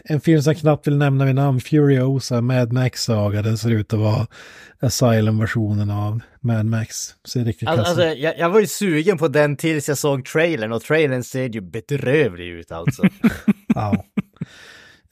en 0.04 0.22
film 0.22 0.42
som 0.42 0.52
jag 0.52 0.60
knappt 0.60 0.88
vill 0.88 0.98
nämna 0.98 1.26
vid 1.26 1.36
namn, 1.36 1.60
Furiosa, 1.60 2.42
Mad 2.42 2.74
Max-saga. 2.74 3.42
Den 3.42 3.58
ser 3.58 3.70
ut 3.70 3.94
att 3.94 4.00
vara 4.00 4.28
Asylum-versionen 4.80 5.92
av 5.92 6.20
Mad 6.40 6.66
Max. 6.66 7.16
Ser 7.28 7.46
riktigt 7.46 7.68
alltså, 7.68 7.86
alltså 7.86 8.04
jag, 8.04 8.40
jag, 8.40 8.50
var 8.50 8.60
ju 8.60 8.68
sugen 8.68 9.18
på 9.18 9.28
den 9.28 9.58
tills 9.58 9.88
jag 9.88 9.98
såg 9.98 10.26
trailern 10.26 10.72
och 10.72 10.82
trailern 10.82 11.24
ser 11.24 11.50
ju 11.50 11.62
bedrövlig 11.62 12.48
ut 12.48 12.72
alltså. 12.72 13.04
ja. 13.76 14.06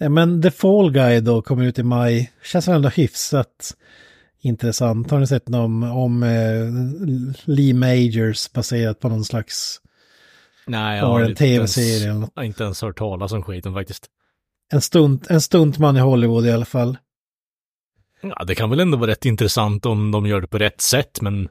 Men 0.09 0.41
The 0.41 0.51
Fall 0.51 0.91
Guy 0.91 1.19
då 1.19 1.41
kommer 1.41 1.65
ut 1.65 1.79
i 1.79 1.83
maj. 1.83 2.31
Känns 2.43 2.67
ändå 2.67 2.89
hyfsat 2.89 3.75
intressant. 4.41 5.11
Har 5.11 5.19
ni 5.19 5.27
sett 5.27 5.47
någon 5.47 5.83
om 5.83 6.23
eh, 6.23 7.45
Lee 7.45 7.73
Majors 7.73 8.51
baserat 8.51 8.99
på 8.99 9.09
någon 9.09 9.25
slags 9.25 9.81
Nej, 10.67 10.97
jag 10.97 11.05
har 11.05 11.21
en 11.21 11.35
tv-serie 11.35 12.09
eller 12.09 12.19
något. 12.19 12.31
Jag 12.35 12.41
har 12.41 12.45
inte 12.45 12.63
ens 12.63 12.81
hört 12.81 12.97
talas 12.97 13.31
om 13.31 13.43
skiten 13.43 13.73
faktiskt 13.73 14.09
en, 14.71 14.81
stunt, 14.81 15.27
en 15.27 15.41
stuntman 15.41 15.97
i 15.97 15.99
Hollywood 15.99 16.45
i 16.45 16.51
alla 16.51 16.65
fall. 16.65 16.97
Ja, 18.21 18.43
det 18.47 18.55
kan 18.55 18.69
väl 18.69 18.79
ändå 18.79 18.97
vara 18.97 19.11
rätt 19.11 19.25
intressant 19.25 19.85
om 19.85 20.11
de 20.11 20.25
gör 20.25 20.41
det 20.41 20.47
på 20.47 20.57
rätt 20.57 20.81
sätt, 20.81 21.21
men... 21.21 21.49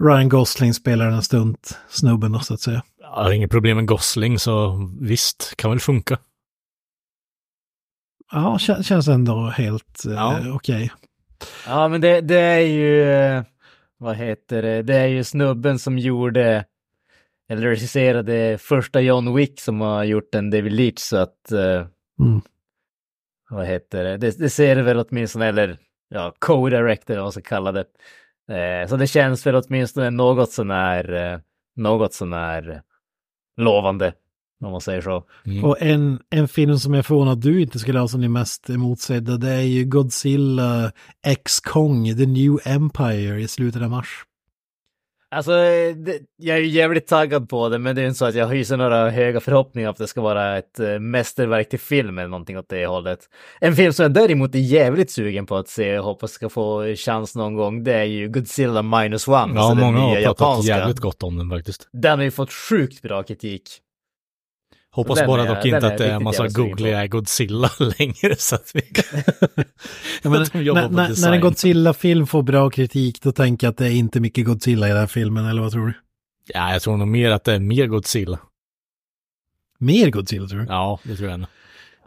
Ryan 0.00 0.28
Gosling 0.28 0.74
spelar 0.74 1.10
den 1.10 1.22
stunt 1.22 1.78
snubben 1.88 2.40
så 2.40 2.54
att 2.54 2.60
säga. 2.60 2.82
Jag 3.00 3.08
har 3.08 3.32
inget 3.32 3.50
problem 3.50 3.76
med 3.76 3.86
Gosling, 3.86 4.38
så 4.38 4.80
visst, 5.00 5.54
kan 5.56 5.70
väl 5.70 5.80
funka. 5.80 6.18
Ja, 8.32 8.58
känns 8.58 9.08
ändå 9.08 9.46
helt 9.46 10.06
eh, 10.06 10.12
ja. 10.12 10.38
eh, 10.38 10.56
okej. 10.56 10.84
Okay. 10.84 10.88
Ja, 11.66 11.88
men 11.88 12.00
det, 12.00 12.20
det 12.20 12.38
är 12.38 12.60
ju, 12.60 13.04
vad 13.98 14.16
heter 14.16 14.62
det, 14.62 14.82
det 14.82 14.94
är 14.94 15.06
ju 15.06 15.24
snubben 15.24 15.78
som 15.78 15.98
gjorde 15.98 16.64
eller 17.48 17.62
regisserade 17.62 18.58
första 18.58 19.00
John 19.00 19.34
Wick 19.34 19.60
som 19.60 19.80
har 19.80 20.04
gjort 20.04 20.34
en 20.34 20.50
David 20.50 20.72
Leach 20.72 20.98
så 20.98 21.16
att, 21.16 21.52
eh, 21.52 21.86
Mm. 22.20 22.40
vad 23.50 23.66
heter 23.66 24.04
det, 24.04 24.16
det, 24.16 24.38
det 24.38 24.50
ser 24.50 24.76
det 24.76 24.82
väl 24.82 24.98
åtminstone, 24.98 25.46
eller 25.46 25.78
ja, 26.08 26.34
co-director 26.38 27.14
vad 27.14 27.24
man 27.24 27.32
ska 27.32 27.40
kalla 27.40 27.72
det. 27.72 27.86
Eh, 28.48 28.88
så 28.88 28.96
det 28.96 29.06
känns 29.06 29.46
väl 29.46 29.54
åtminstone 29.54 30.10
något 30.10 30.52
sånär, 30.52 31.12
eh, 31.12 31.40
något 31.76 32.14
sånär 32.14 32.82
lovande, 33.56 34.12
om 34.64 34.70
man 34.70 34.80
säger 34.80 35.00
så. 35.00 35.24
Mm. 35.46 35.64
Och 35.64 35.82
en, 35.82 36.20
en 36.30 36.48
film 36.48 36.78
som 36.78 36.94
jag 36.94 37.06
förvånad 37.06 37.32
att 37.32 37.42
du 37.42 37.62
inte 37.62 37.78
skulle 37.78 37.98
ha 37.98 38.08
som 38.08 38.20
din 38.20 38.32
mest 38.32 38.70
emotsedda, 38.70 39.36
det 39.36 39.50
är 39.50 39.62
ju 39.62 39.84
Godzilla 39.84 40.92
X 41.26 41.60
Kong, 41.60 42.16
The 42.16 42.26
New 42.26 42.58
Empire 42.64 43.40
i 43.40 43.48
slutet 43.48 43.82
av 43.82 43.90
mars. 43.90 44.24
Alltså, 45.34 45.52
det, 45.96 46.18
jag 46.36 46.56
är 46.56 46.60
ju 46.60 46.68
jävligt 46.68 47.06
taggad 47.06 47.48
på 47.48 47.68
det, 47.68 47.78
men 47.78 47.96
det 47.96 48.02
är 48.02 48.06
inte 48.06 48.18
så 48.18 48.24
att 48.24 48.34
jag 48.34 48.48
hyser 48.48 48.76
några 48.76 49.10
höga 49.10 49.40
förhoppningar 49.40 49.90
att 49.90 49.96
det 49.96 50.06
ska 50.06 50.20
vara 50.20 50.58
ett 50.58 50.80
uh, 50.80 50.98
mästerverk 50.98 51.68
till 51.68 51.78
film 51.78 52.18
eller 52.18 52.28
någonting 52.28 52.58
åt 52.58 52.68
det 52.68 52.86
hållet. 52.86 53.18
En 53.60 53.76
film 53.76 53.92
som 53.92 54.02
jag 54.02 54.12
däremot 54.12 54.54
är 54.54 54.58
jävligt 54.58 55.10
sugen 55.10 55.46
på 55.46 55.56
att 55.56 55.68
se 55.68 55.98
och 55.98 56.04
hoppas 56.04 56.30
ska 56.30 56.48
få 56.48 56.94
chans 56.96 57.36
någon 57.36 57.54
gång, 57.54 57.84
det 57.84 57.94
är 57.94 58.04
ju 58.04 58.28
Godzilla 58.28 58.82
minus 58.82 59.28
one. 59.28 59.36
Ja, 59.36 59.60
alltså 59.60 59.74
den 59.74 59.78
många 59.78 59.98
har 59.98 60.14
nya 60.14 60.26
pratat 60.26 60.40
japanska. 60.40 60.76
jävligt 60.76 60.98
gott 60.98 61.22
om 61.22 61.38
den 61.38 61.50
faktiskt. 61.50 61.88
Den 61.92 62.18
har 62.18 62.24
ju 62.24 62.30
fått 62.30 62.52
sjukt 62.52 63.02
bra 63.02 63.22
kritik. 63.22 63.80
Hoppas 64.94 65.18
Den 65.18 65.26
bara 65.26 65.42
är- 65.42 65.54
dock 65.54 65.64
inte 65.64 65.86
att 65.86 65.98
det 65.98 66.06
är 66.06 66.14
en 66.14 66.24
massa 66.24 66.48
googliga 66.48 67.06
Godzilla 67.06 67.70
längre 67.98 68.36
så 68.36 68.54
att 68.54 68.70
vi 68.74 68.80
de 70.22 70.62
jobbar 70.62 70.82
när, 70.82 70.88
när, 70.88 71.20
när 71.22 71.32
en. 71.32 71.40
Godzilla-film 71.40 72.26
får 72.26 72.42
bra 72.42 72.70
kritik, 72.70 73.22
då 73.22 73.32
tänker 73.32 73.66
jag 73.66 73.72
att 73.72 73.78
det 73.78 73.86
är 73.86 73.90
inte 73.90 74.20
mycket 74.20 74.46
Godzilla 74.46 74.86
i 74.86 74.90
den 74.90 74.98
här 74.98 75.06
filmen, 75.06 75.46
eller 75.46 75.62
vad 75.62 75.72
tror 75.72 75.86
du? 75.86 75.92
Ja, 76.46 76.72
jag 76.72 76.82
tror 76.82 76.96
nog 76.96 77.08
mer 77.08 77.30
att 77.30 77.44
det 77.44 77.52
är 77.54 77.60
mer 77.60 77.86
Godzilla. 77.86 78.38
Mer 79.78 80.10
Godzilla 80.10 80.48
tror 80.48 80.60
du? 80.60 80.66
Ja, 80.68 80.98
det 81.02 81.16
tror 81.16 81.30
jag 81.30 81.40
nog. 81.40 81.48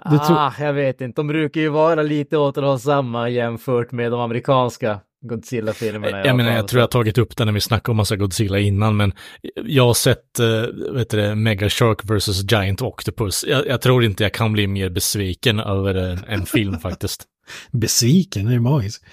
Ah, 0.01 0.53
jag 0.59 0.73
vet 0.73 1.01
inte, 1.01 1.19
de 1.21 1.27
brukar 1.27 1.61
ju 1.61 1.69
vara 1.69 2.01
lite 2.01 2.37
återhållsamma 2.37 3.29
jämfört 3.29 3.91
med 3.91 4.11
de 4.11 4.19
amerikanska 4.19 4.99
Godzilla-filmerna. 5.21 6.09
i 6.09 6.13
alla 6.13 6.27
Jag 6.27 6.35
menar, 6.35 6.51
jag 6.51 6.67
tror 6.67 6.79
jag 6.79 6.83
har 6.83 6.91
tagit 6.91 7.17
upp 7.17 7.37
det 7.37 7.45
när 7.45 7.51
vi 7.51 7.61
snackade 7.61 7.91
om 7.91 7.97
massa 7.97 8.15
Godzilla 8.15 8.59
innan, 8.59 8.97
men 8.97 9.13
jag 9.55 9.85
har 9.85 9.93
sett, 9.93 10.39
uh, 10.39 10.93
vet 10.93 11.09
du 11.09 11.35
Mega 11.35 11.69
Shark 11.69 11.99
vs. 12.03 12.51
Giant 12.51 12.81
Octopus. 12.81 13.45
Jag, 13.47 13.67
jag 13.67 13.81
tror 13.81 14.03
inte 14.03 14.23
jag 14.23 14.33
kan 14.33 14.53
bli 14.53 14.67
mer 14.67 14.89
besviken 14.89 15.59
över 15.59 15.95
en, 15.95 16.23
en 16.27 16.45
film 16.45 16.79
faktiskt. 16.79 17.25
Besviken, 17.71 18.45
det 18.45 18.55
är 18.55 18.59
magiskt. 18.59 19.05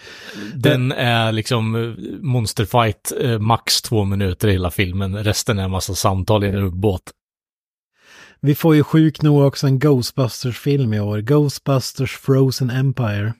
Den 0.55 0.93
är 0.93 1.33
liksom 1.33 1.75
eh, 1.75 2.05
monsterfight, 2.21 3.13
eh, 3.21 3.39
max 3.39 3.83
två 3.83 4.05
minuter 4.05 4.49
i 4.49 4.53
hela 4.53 4.71
filmen. 4.71 5.25
Resten 5.25 5.59
är 5.59 5.65
en 5.65 5.71
massa 5.71 5.95
samtal 5.95 6.45
i 6.45 6.49
en 6.49 6.55
ubåt. 6.55 7.03
Vi 8.41 8.55
får 8.55 8.75
ju 8.75 8.85
sjukt 8.85 9.23
nog 9.23 9.47
också 9.47 9.67
en 9.67 9.79
Ghostbusters-film 9.79 10.95
i 10.95 11.01
år. 11.01 11.19
Ghostbusters 11.19 12.17
Frozen 12.17 12.71
Empire. 12.71 13.33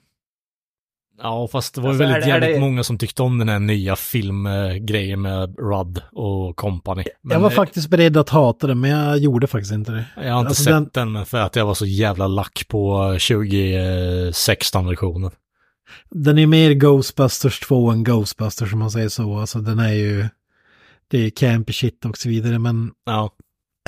Ja, 1.21 1.47
fast 1.51 1.75
det 1.75 1.81
var 1.81 1.87
ju 1.87 1.91
Alltså, 1.93 2.03
väldigt 2.03 2.23
det- 2.23 2.29
jävligt 2.29 2.53
det- 2.55 2.59
många 2.59 2.83
som 2.83 2.97
tyckte 2.97 3.23
om 3.23 3.37
den 3.37 3.49
här 3.49 3.59
nya 3.59 3.95
filmgrejen 3.95 5.21
med 5.21 5.55
Rudd 5.59 6.01
och 6.11 6.55
company. 6.55 7.03
Men 7.21 7.31
jag 7.35 7.39
var 7.39 7.49
faktiskt 7.49 7.89
beredd 7.89 8.17
att 8.17 8.29
hata 8.29 8.67
den, 8.67 8.79
men 8.79 8.89
jag 8.91 9.17
gjorde 9.17 9.47
faktiskt 9.47 9.73
inte 9.73 9.91
det. 9.91 10.05
Jag 10.15 10.31
har 10.33 10.39
inte 10.39 10.49
Alltså, 10.49 10.63
sett 10.63 10.93
den- 10.93 11.13
den, 11.13 11.25
för 11.25 11.37
att 11.37 11.55
jag 11.55 11.65
var 11.65 11.73
så 11.73 11.85
jävla 11.85 12.27
lack 12.27 12.65
på 12.67 13.13
2016-versionen. 13.19 15.31
Den 16.09 16.37
är 16.37 16.47
mer 16.47 16.71
Ghostbusters 16.71 17.59
2 17.59 17.89
än 17.91 18.03
Ghostbusters 18.03 18.73
om 18.73 18.79
man 18.79 18.91
säger 18.91 19.09
så. 19.09 19.37
Alltså 19.37 19.59
den 19.59 19.79
är 19.79 19.93
ju... 19.93 20.25
Det 21.07 21.25
är 21.25 21.29
campy 21.29 21.73
shit 21.73 22.05
och 22.05 22.17
så 22.17 22.29
vidare, 22.29 22.59
men 22.59 22.91
Ja, 23.05 23.29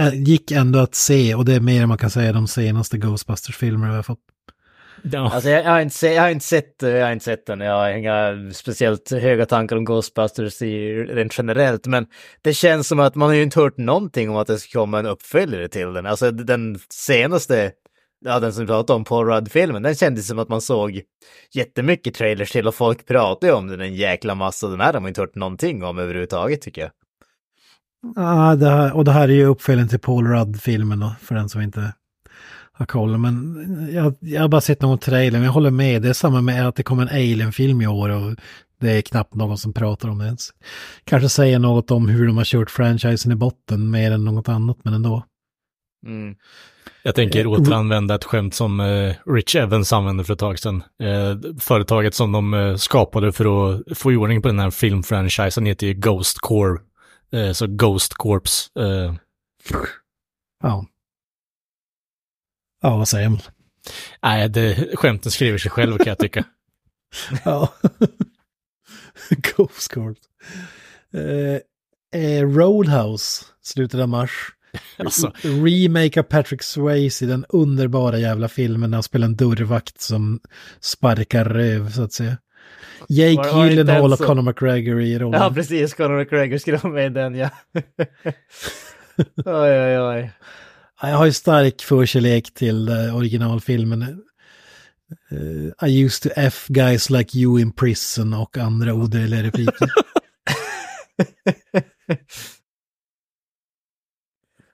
äh, 0.01 0.13
gick 0.24 0.51
ändå 0.51 0.79
att 0.79 0.96
se 0.96 1.36
och 1.36 1.46
det 1.46 1.53
är 1.53 1.60
mer 1.60 1.86
man 1.86 1.98
kan 1.98 2.10
säga 2.10 2.34
de 2.34 2.48
senaste 2.48 2.98
Ghostbusters-filmer 2.98 3.88
jag 3.88 3.96
har 3.96 4.03
fått. 4.03 4.19
Ja. 5.03 5.31
Alltså 5.33 5.49
jag, 5.49 5.65
jag, 5.65 5.71
har 5.71 5.79
inte 5.79 5.95
se, 5.95 6.13
jag, 6.13 6.21
har 6.21 6.29
inte 6.29 6.45
sett, 6.45 6.75
jag 6.79 7.05
har 7.05 7.11
inte 7.11 7.25
sett 7.25 7.45
den, 7.45 7.59
jag 7.59 7.73
har 7.73 7.89
inga 7.89 8.51
speciellt 8.53 9.11
höga 9.11 9.45
tankar 9.45 9.75
om 9.75 9.85
Ghostbusters 9.85 10.61
i, 10.61 11.03
rent 11.03 11.37
generellt, 11.37 11.87
men 11.87 12.05
det 12.41 12.53
känns 12.53 12.87
som 12.87 12.99
att 12.99 13.15
man 13.15 13.27
har 13.27 13.35
ju 13.35 13.43
inte 13.43 13.59
hört 13.59 13.77
någonting 13.77 14.29
om 14.29 14.35
att 14.35 14.47
det 14.47 14.59
ska 14.59 14.79
komma 14.79 14.99
en 14.99 15.05
uppföljare 15.05 15.67
till 15.67 15.93
den. 15.93 16.05
Alltså 16.05 16.31
den 16.31 16.79
senaste, 16.89 17.71
ja 18.25 18.39
den 18.39 18.53
som 18.53 18.63
vi 18.63 18.67
pratade 18.67 18.97
om, 18.97 19.03
Paul 19.03 19.27
Rudd-filmen, 19.27 19.83
den 19.83 19.95
kändes 19.95 20.27
som 20.27 20.39
att 20.39 20.49
man 20.49 20.61
såg 20.61 21.01
jättemycket 21.53 22.13
trailers 22.13 22.51
till 22.51 22.67
och 22.67 22.75
folk 22.75 23.07
pratade 23.07 23.53
om 23.53 23.67
den 23.67 23.81
en 23.81 23.95
jäkla 23.95 24.35
massa. 24.35 24.67
Den 24.67 24.81
här 24.81 24.93
har 24.93 24.99
man 24.99 25.07
inte 25.07 25.21
hört 25.21 25.35
någonting 25.35 25.83
om 25.83 25.97
överhuvudtaget 25.97 26.61
tycker 26.61 26.81
jag. 26.81 26.91
Ja, 28.15 28.55
det 28.55 28.69
här, 28.69 28.95
och 28.95 29.05
det 29.05 29.11
här 29.11 29.29
är 29.29 29.33
ju 29.33 29.45
uppföljaren 29.45 29.89
till 29.89 29.99
Paul 29.99 30.27
Rudd-filmen 30.27 30.99
då, 30.99 31.11
för 31.21 31.35
den 31.35 31.49
som 31.49 31.61
inte 31.61 31.93
har 32.77 32.86
koll. 32.86 33.17
Men 33.17 33.55
jag, 33.93 34.15
jag 34.19 34.41
har 34.41 34.48
bara 34.48 34.62
sett 34.62 34.81
någon 34.81 34.98
trailer, 34.98 35.39
men 35.39 35.46
jag 35.46 35.53
håller 35.53 35.72
med. 35.72 36.01
Det 36.01 36.10
är 36.10 36.13
samma 36.13 36.41
med 36.41 36.67
att 36.67 36.75
det 36.75 36.84
kommer 36.84 37.03
en 37.03 37.10
Alien-film 37.10 37.81
i 37.81 37.88
år 37.88 38.10
och 38.10 38.36
det 38.81 38.91
är 38.91 39.01
knappt 39.01 39.36
någon 39.36 39.57
som 39.57 39.74
pratar 39.74 40.10
om 40.10 40.17
det 40.17 40.25
ens. 40.25 40.50
Kanske 41.03 41.29
säger 41.29 41.60
något 41.60 41.91
om 41.91 42.10
hur 42.10 42.27
de 42.27 42.38
har 42.38 42.43
kört 42.43 42.72
franchisen 42.72 43.31
i 43.31 43.36
botten 43.36 43.91
mer 43.91 44.12
än 44.12 44.25
något 44.25 44.50
annat, 44.50 44.77
men 44.84 44.93
ändå. 44.93 45.24
Mm. 46.05 46.36
Jag 47.03 47.15
tänker 47.15 47.48
återanvända 47.48 48.15
ett 48.15 48.24
skämt 48.24 48.53
som 48.53 48.79
eh, 48.79 49.15
Rich 49.25 49.55
Evans 49.55 49.93
använde 49.93 50.24
för 50.24 50.34
ett 50.34 50.39
tag 50.39 50.60
sedan. 50.60 50.84
Eh, 51.03 51.53
företaget 51.60 52.13
som 52.13 52.31
de 52.31 52.53
eh, 52.53 52.75
skapade 52.75 53.31
för 53.31 53.46
att 53.46 53.98
få 53.98 54.12
i 54.12 54.15
ordning 54.15 54.41
på 54.41 54.48
den 54.48 54.60
här 54.60 54.69
filmfranchisen 54.69 55.65
heter 55.65 55.88
ju 55.88 55.93
Ghost 55.93 56.38
Corp. 56.39 56.81
Eh, 57.31 57.51
så 57.51 57.67
Ghost 57.67 58.13
Corps. 58.13 58.69
Eh, 58.79 59.13
Ja. 60.63 60.86
Ja, 62.81 62.98
vad 62.98 63.07
säger 63.07 63.29
man? 63.29 63.39
nej, 64.24 64.50
det, 64.50 64.96
skämten 64.96 65.31
skriver 65.31 65.57
sig 65.57 65.72
själv 65.72 65.98
kan 65.98 66.07
jag 66.07 66.17
tycka. 66.17 66.43
Ja. 67.46 67.74
Ghost 69.29 69.93
Corp. 69.93 70.17
Eh, 71.13 72.22
eh, 72.22 72.48
Roadhouse, 72.48 73.46
slutet 73.62 74.00
av 74.00 74.10
mars. 74.10 74.31
Alltså, 74.98 75.31
Remake 75.41 76.19
av 76.19 76.24
Patrick 76.24 76.63
Swayze, 76.63 77.25
den 77.25 77.46
underbara 77.50 78.19
jävla 78.19 78.48
filmen 78.48 78.89
när 78.89 78.98
han 78.98 79.03
spelar 79.03 79.27
en 79.27 79.36
dörrvakt 79.36 80.01
som 80.01 80.39
sparkar 80.79 81.46
röv, 81.46 81.91
så 81.91 82.03
att 82.03 82.13
säga. 82.13 82.38
Jake 83.10 83.50
Gyllenhaal 83.50 84.13
och 84.13 84.19
Conor 84.19 84.41
McGregor 84.41 85.01
i 85.01 85.19
rollen. 85.19 85.41
Ja, 85.41 85.51
precis. 85.53 85.93
Conor 85.93 86.17
McGregor 86.17 86.57
skulle 86.57 86.77
vara 86.77 86.93
med 86.93 87.05
i 87.05 87.10
den, 87.10 87.36
ja. 87.36 87.50
oj, 89.46 89.81
oj, 89.81 90.00
oj. 90.00 90.31
Ja, 91.01 91.09
Jag 91.09 91.17
har 91.17 91.25
ju 91.25 91.33
stark 91.33 91.81
förkärlek 91.81 92.53
till 92.53 92.89
eh, 92.89 93.15
originalfilmen. 93.15 94.01
Eh, 95.31 95.87
I 95.89 96.03
used 96.03 96.21
to 96.23 96.29
F 96.39 96.65
guys 96.67 97.09
like 97.09 97.37
you 97.37 97.61
in 97.61 97.71
prison 97.71 98.33
och 98.33 98.57
andra 98.57 98.93
odödliga 98.93 99.43
repliker. 99.43 99.89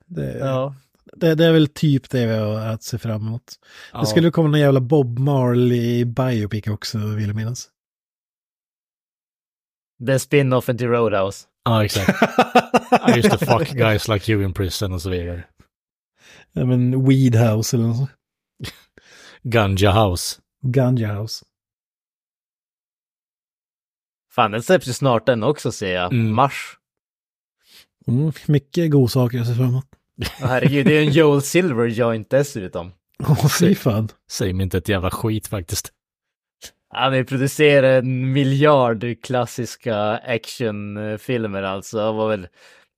det, 0.05 0.37
Ja. 0.37 0.75
det, 1.13 1.35
det 1.35 1.45
är 1.45 1.51
väl 1.51 1.67
typ 1.67 2.09
det 2.09 2.25
vi 2.27 2.33
har 2.35 2.59
att 2.59 2.83
se 2.83 2.97
fram 2.97 3.27
emot. 3.27 3.43
ja. 3.93 3.99
Det 3.99 4.05
skulle 4.07 4.31
komma 4.31 4.47
någon 4.49 4.59
jävla 4.59 4.79
Bob 4.81 5.19
Marley 5.19 6.05
biopic 6.05 6.67
också, 6.67 6.97
vill 6.97 7.27
jag 7.27 7.35
minnas. 7.35 7.69
Det 9.99 10.13
är 10.13 10.17
spin-offen 10.17 10.77
till 10.77 10.87
Roadhouse. 10.87 11.47
Ja, 11.65 11.85
exakt. 11.85 12.09
I 13.07 13.19
used 13.19 13.31
to 13.31 13.45
fuck 13.45 13.69
guys 13.69 14.07
like 14.07 14.31
you 14.31 14.43
in 14.43 14.53
prison 14.53 14.93
och 14.93 15.01
så 15.01 15.09
vidare. 15.09 15.43
Ja, 16.53 16.65
men 16.65 17.05
Weed 17.07 17.35
House 17.35 17.77
eller 17.77 17.87
något 17.87 17.97
sånt. 17.97 18.11
Ganja 19.43 19.91
House. 19.91 20.41
Ganja 20.61 21.13
House. 21.13 21.45
Fan, 24.31 24.51
den 24.51 24.63
släpps 24.63 24.87
ju 24.87 24.93
snart 24.93 25.25
den 25.25 25.43
också 25.43 25.71
ser 25.71 25.93
jag. 25.93 26.13
Mm. 26.13 26.33
Mars. 26.33 26.77
Mm, 28.07 28.31
mycket 28.47 28.91
godsaker 28.91 29.37
jag 29.37 29.47
ser 29.47 29.53
fram 29.53 29.69
emot. 29.69 29.85
Herregud, 30.31 30.85
det 30.85 30.97
är 30.97 31.01
ju 31.01 31.07
en 31.07 31.13
Joel 31.13 31.41
Silver 31.41 31.85
joint 31.85 32.29
dessutom. 32.29 32.91
Åh, 33.19 33.47
fy 33.47 33.75
fan. 33.75 34.09
Säger 34.31 34.53
mig 34.53 34.63
inte 34.63 34.77
ett 34.77 34.89
jävla 34.89 35.11
skit 35.11 35.47
faktiskt. 35.47 35.93
Han 36.89 37.13
har 37.13 37.23
producerat 37.23 38.03
en 38.03 38.31
miljard 38.31 39.23
klassiska 39.23 39.97
actionfilmer 40.17 41.63
alltså. 41.63 41.97
Det 41.97 42.11
var 42.11 42.29
väl, 42.29 42.47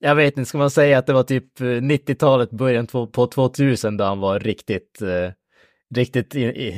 jag 0.05 0.15
vet 0.15 0.37
inte, 0.37 0.49
ska 0.49 0.57
man 0.57 0.69
säga 0.71 0.97
att 0.97 1.05
det 1.07 1.13
var 1.13 1.23
typ 1.23 1.61
eh, 1.61 1.63
90-talet, 1.65 2.51
början 2.51 2.87
på 2.87 3.07
på 3.07 3.27
2000 3.27 3.97
då 3.97 4.03
han 4.03 4.19
var 4.19 4.39
riktigt, 4.39 5.01
eh, 5.01 5.31
riktigt 5.95 6.35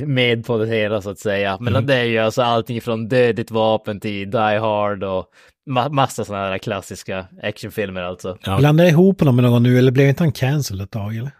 med 0.07 0.45
på 0.45 0.57
det 0.57 0.67
hela 0.67 1.01
så 1.01 1.09
att 1.09 1.19
säga. 1.19 1.57
Men 1.59 1.73
Mm. 1.73 1.85
det 1.85 1.95
är 1.95 2.03
ju 2.03 2.17
alltså 2.17 2.41
allting 2.41 2.81
från 2.81 3.07
Dödligt 3.07 3.51
vapen 3.51 3.99
till 3.99 4.31
Die 4.31 4.37
Hard 4.59 5.03
och 5.03 5.25
ma 5.69 5.89
massa 5.89 6.25
sådana 6.25 6.47
här 6.47 6.57
klassiska 6.57 7.25
actionfilmer 7.43 8.01
alltså. 8.01 8.37
Ja. 8.43 8.57
Blandar 8.57 8.83
jag 8.83 8.91
ihop 8.91 9.19
honom 9.19 9.35
med 9.35 9.45
någon 9.45 9.63
nu 9.63 9.77
eller 9.77 9.91
blev 9.91 10.07
inte 10.09 10.23
han 10.23 10.31
cancelled 10.31 10.83
ett 10.83 10.91
tag 10.91 11.15
eller? 11.15 11.31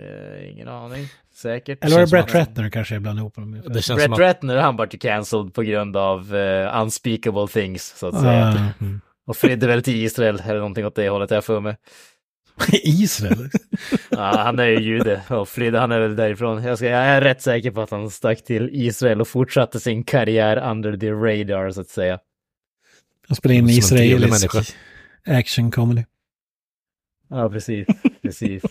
Eh, 0.00 0.50
ingen 0.52 0.68
aning, 0.68 1.06
säkert. 1.34 1.84
Eller 1.84 1.94
var 1.96 2.02
det 2.06 2.10
Brett 2.10 2.24
att- 2.24 2.34
Ratner 2.34 2.70
kanske 2.70 2.94
jag 2.94 3.02
blandade 3.02 3.20
ihop 3.22 3.36
honom 3.36 3.50
med? 3.50 3.62
Det 3.72 3.82
känns 3.82 3.98
Brett 3.98 4.12
att... 4.12 4.18
Ratner, 4.18 4.56
han 4.56 4.76
vart 4.76 4.94
ju 4.94 4.98
cancelled 4.98 5.54
på 5.54 5.62
grund 5.62 5.96
av 5.96 6.36
eh, 6.36 6.82
unspeakable 6.82 7.46
things 7.48 7.94
så 7.98 8.06
att 8.06 8.20
säga. 8.20 8.44
Ah, 8.46 8.84
Mm. 8.84 9.00
Och 9.30 9.36
flydde 9.36 9.66
väl 9.66 9.82
till 9.82 10.04
Israel 10.04 10.42
eller 10.44 10.58
någonting 10.58 10.86
åt 10.86 10.94
det 10.94 11.08
hållet, 11.08 11.30
jag 11.30 11.44
för 11.44 11.60
mig. 11.60 11.76
Israel? 12.72 13.50
Ja, 14.10 14.36
han 14.36 14.58
är 14.58 14.66
ju 14.66 14.80
jude 14.80 15.22
och 15.28 15.48
flydde, 15.48 15.78
han 15.78 15.92
är 15.92 16.00
väl 16.00 16.16
därifrån. 16.16 16.62
Jag, 16.62 16.78
ska, 16.78 16.86
jag 16.86 17.04
är 17.04 17.20
rätt 17.20 17.42
säker 17.42 17.70
på 17.70 17.80
att 17.80 17.90
han 17.90 18.10
stack 18.10 18.44
till 18.44 18.70
Israel 18.72 19.20
och 19.20 19.28
fortsatte 19.28 19.80
sin 19.80 20.04
karriär 20.04 20.70
under 20.70 20.96
the 20.96 21.10
radar 21.10 21.70
så 21.70 21.80
att 21.80 21.88
säga. 21.88 22.18
Han 23.28 23.36
spelar 23.36 23.54
in 23.54 23.68
israelisk 23.68 24.74
action 25.26 25.70
comedy. 25.70 26.04
Ja, 27.28 27.50
precis. 27.50 27.86
precis. 28.22 28.62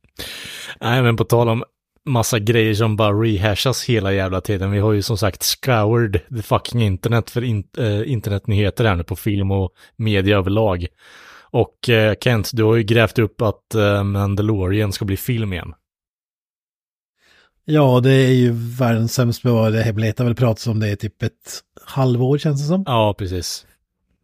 Nej, 0.80 1.02
men 1.02 1.16
på 1.16 1.24
tal 1.24 1.48
om 1.48 1.64
massa 2.08 2.38
grejer 2.38 2.74
som 2.74 2.96
bara 2.96 3.12
rehashas 3.12 3.84
hela 3.84 4.12
jävla 4.12 4.40
tiden. 4.40 4.70
Vi 4.70 4.78
har 4.78 4.92
ju 4.92 5.02
som 5.02 5.18
sagt 5.18 5.42
scoured 5.42 6.20
the 6.36 6.42
fucking 6.42 6.82
internet 6.82 7.30
för 7.30 7.44
in, 7.44 7.64
eh, 7.78 8.12
internetnyheter 8.12 8.84
här 8.84 8.96
nu 8.96 9.04
på 9.04 9.16
film 9.16 9.50
och 9.50 9.70
media 9.96 10.36
överlag. 10.36 10.86
Och 11.50 11.88
eh, 11.88 12.14
Kent, 12.20 12.50
du 12.52 12.64
har 12.64 12.76
ju 12.76 12.82
grävt 12.82 13.18
upp 13.18 13.42
att 13.42 13.74
eh, 13.74 14.02
Mandalorian 14.04 14.92
ska 14.92 15.04
bli 15.04 15.16
film 15.16 15.52
igen. 15.52 15.74
Ja, 17.64 18.00
det 18.00 18.12
är 18.12 18.32
ju 18.32 18.52
världens 18.78 19.14
sämst 19.14 19.42
bevarade 19.42 19.82
hemlighet. 19.82 20.16
Det 20.16 20.22
har 20.22 20.28
väl 20.28 20.36
pratats 20.36 20.66
om 20.66 20.80
det 20.80 20.90
i 20.90 20.96
typ 20.96 21.22
ett 21.22 21.60
halvår 21.84 22.38
känns 22.38 22.62
det 22.62 22.68
som. 22.68 22.84
Ja, 22.86 23.14
precis. 23.18 23.66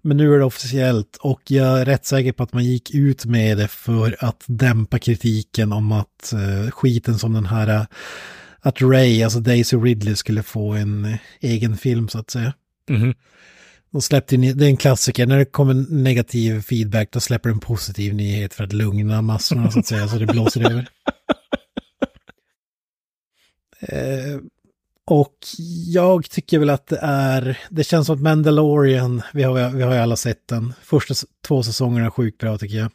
Men 0.06 0.16
nu 0.16 0.34
är 0.34 0.38
det 0.38 0.44
officiellt 0.44 1.16
och 1.16 1.42
jag 1.50 1.80
är 1.80 1.84
rätt 1.84 2.04
säker 2.04 2.32
på 2.32 2.42
att 2.42 2.52
man 2.52 2.64
gick 2.64 2.94
ut 2.94 3.24
med 3.24 3.56
det 3.56 3.68
för 3.68 4.16
att 4.18 4.44
dämpa 4.46 4.98
kritiken 4.98 5.72
om 5.72 5.92
att 5.92 6.34
uh, 6.34 6.70
skiten 6.70 7.18
som 7.18 7.32
den 7.32 7.46
här, 7.46 7.80
uh, 7.80 7.86
att 8.60 8.82
Ray, 8.82 9.22
alltså 9.22 9.40
Daisy 9.40 9.76
Ridley 9.76 10.16
skulle 10.16 10.42
få 10.42 10.72
en 10.72 11.04
uh, 11.04 11.16
egen 11.40 11.76
film 11.76 12.08
så 12.08 12.18
att 12.18 12.30
säga. 12.30 12.54
Mhm. 12.90 13.14
De 13.90 14.02
släppte, 14.02 14.36
det 14.36 14.64
är 14.64 14.68
en 14.68 14.76
klassiker, 14.76 15.26
när 15.26 15.38
det 15.38 15.44
kommer 15.44 15.74
negativ 15.74 16.62
feedback 16.62 17.08
då 17.12 17.20
släpper 17.20 17.50
en 17.50 17.60
positiv 17.60 18.14
nyhet 18.14 18.54
för 18.54 18.64
att 18.64 18.72
lugna 18.72 19.22
massorna 19.22 19.70
så 19.70 19.78
att 19.78 19.86
säga, 19.86 20.08
så 20.08 20.16
det 20.16 20.26
blåser 20.26 20.70
över. 20.70 20.88
Och 25.06 25.36
jag 25.86 26.30
tycker 26.30 26.58
väl 26.58 26.70
att 26.70 26.86
det 26.86 26.98
är, 27.02 27.58
det 27.70 27.84
känns 27.84 28.06
som 28.06 28.16
att 28.16 28.22
Mandalorian, 28.22 29.22
vi 29.32 29.42
har, 29.42 29.70
vi 29.70 29.82
har 29.82 29.92
ju 29.94 29.98
alla 29.98 30.16
sett 30.16 30.48
den. 30.48 30.74
Första 30.82 31.14
två 31.46 31.62
säsongerna 31.62 32.06
är 32.06 32.10
sjukt 32.10 32.38
bra 32.38 32.58
tycker 32.58 32.76
jag. 32.76 32.90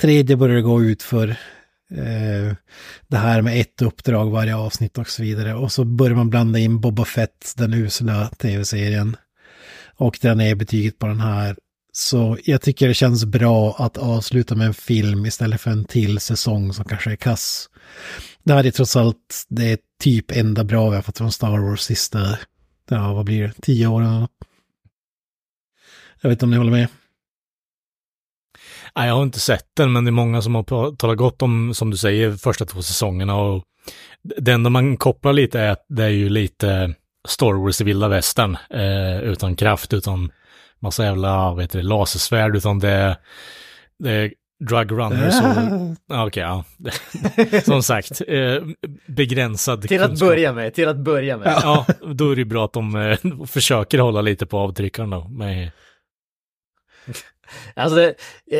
Tredje 0.00 0.36
börjar 0.36 0.60
gå 0.60 0.82
ut 0.82 1.02
för 1.02 1.28
eh, 1.90 2.54
det 3.06 3.16
här 3.16 3.42
med 3.42 3.60
ett 3.60 3.82
uppdrag 3.82 4.30
varje 4.30 4.56
avsnitt 4.56 4.98
och 4.98 5.08
så 5.08 5.22
vidare. 5.22 5.54
Och 5.54 5.72
så 5.72 5.84
börjar 5.84 6.16
man 6.16 6.30
blanda 6.30 6.58
in 6.58 6.80
Boba 6.80 7.04
Fett, 7.04 7.54
den 7.56 7.74
usla 7.74 8.28
tv-serien. 8.28 9.16
Och 9.98 10.18
dra 10.22 10.34
ner 10.34 10.54
betyget 10.54 10.98
på 10.98 11.06
den 11.06 11.20
här. 11.20 11.56
Så 11.92 12.38
jag 12.44 12.62
tycker 12.62 12.88
det 12.88 12.94
känns 12.94 13.24
bra 13.24 13.76
att 13.78 13.98
avsluta 13.98 14.54
med 14.54 14.66
en 14.66 14.74
film 14.74 15.26
istället 15.26 15.60
för 15.60 15.70
en 15.70 15.84
till 15.84 16.20
säsong 16.20 16.72
som 16.72 16.84
kanske 16.84 17.10
är 17.10 17.16
kass. 17.16 17.68
Det 18.42 18.52
här 18.52 18.66
är 18.66 18.70
trots 18.70 18.96
allt 18.96 19.46
det 19.48 19.80
typ 20.00 20.30
enda 20.30 20.64
bra 20.64 20.90
vi 20.90 20.96
har 20.96 21.02
fått 21.02 21.18
från 21.18 21.32
Star 21.32 21.58
Wars 21.58 21.80
sista, 21.80 22.38
ja 22.90 23.14
vad 23.14 23.24
blir 23.24 23.42
det, 23.42 23.52
tio 23.62 23.86
åren 23.86 24.08
eller 24.08 24.20
något. 24.20 24.30
Jag 26.20 26.28
vet 26.30 26.36
inte 26.36 26.44
om 26.44 26.50
ni 26.50 26.56
håller 26.56 26.70
med. 26.70 26.88
Nej, 28.96 29.08
jag 29.08 29.14
har 29.14 29.22
inte 29.22 29.40
sett 29.40 29.68
den, 29.76 29.92
men 29.92 30.04
det 30.04 30.08
är 30.08 30.12
många 30.12 30.42
som 30.42 30.54
har 30.54 30.96
talat 30.96 31.18
gott 31.18 31.42
om, 31.42 31.74
som 31.74 31.90
du 31.90 31.96
säger, 31.96 32.32
första 32.32 32.64
två 32.64 32.82
säsongerna. 32.82 33.36
Och 33.36 33.64
det 34.36 34.52
enda 34.52 34.70
man 34.70 34.96
kopplar 34.96 35.32
lite 35.32 35.60
är 35.60 35.70
att 35.70 35.84
det 35.88 36.04
är 36.04 36.08
ju 36.08 36.28
lite 36.28 36.94
Star 37.28 37.52
Wars 37.52 37.80
i 37.80 37.84
vilda 37.84 38.08
västern, 38.08 38.56
eh, 38.70 39.20
utan 39.20 39.56
kraft, 39.56 39.92
utan 39.92 40.32
massa 40.78 41.04
jävla, 41.04 41.52
vad 41.52 41.62
heter 41.62 41.78
det, 41.78 41.84
lasersvärd, 41.84 42.56
utan 42.56 42.78
det, 42.78 43.18
det 43.98 44.10
är 44.10 44.34
drug 44.64 44.92
runners 44.92 45.34
och, 45.40 45.96
ja, 46.06 46.26
okej, 46.26 46.42
ja. 46.42 46.64
Som 47.64 47.82
sagt, 47.82 48.22
eh, 48.28 48.62
begränsad 49.06 49.82
till 49.82 50.02
att 50.02 50.08
kunskap. 50.08 50.28
börja 50.28 50.52
med, 50.52 50.74
till 50.74 50.88
att 50.88 50.96
börja 50.96 51.36
med. 51.36 51.60
Ja, 51.62 51.86
då 52.14 52.30
är 52.30 52.36
det 52.36 52.44
bra 52.44 52.64
att 52.64 52.72
de 52.72 52.96
eh, 52.96 53.46
försöker 53.46 53.98
hålla 53.98 54.20
lite 54.20 54.46
på 54.46 54.58
avtryckaren 54.58 55.10
då. 55.10 55.28
Med, 55.28 55.70
Alltså, 57.74 57.96
det, 57.96 58.08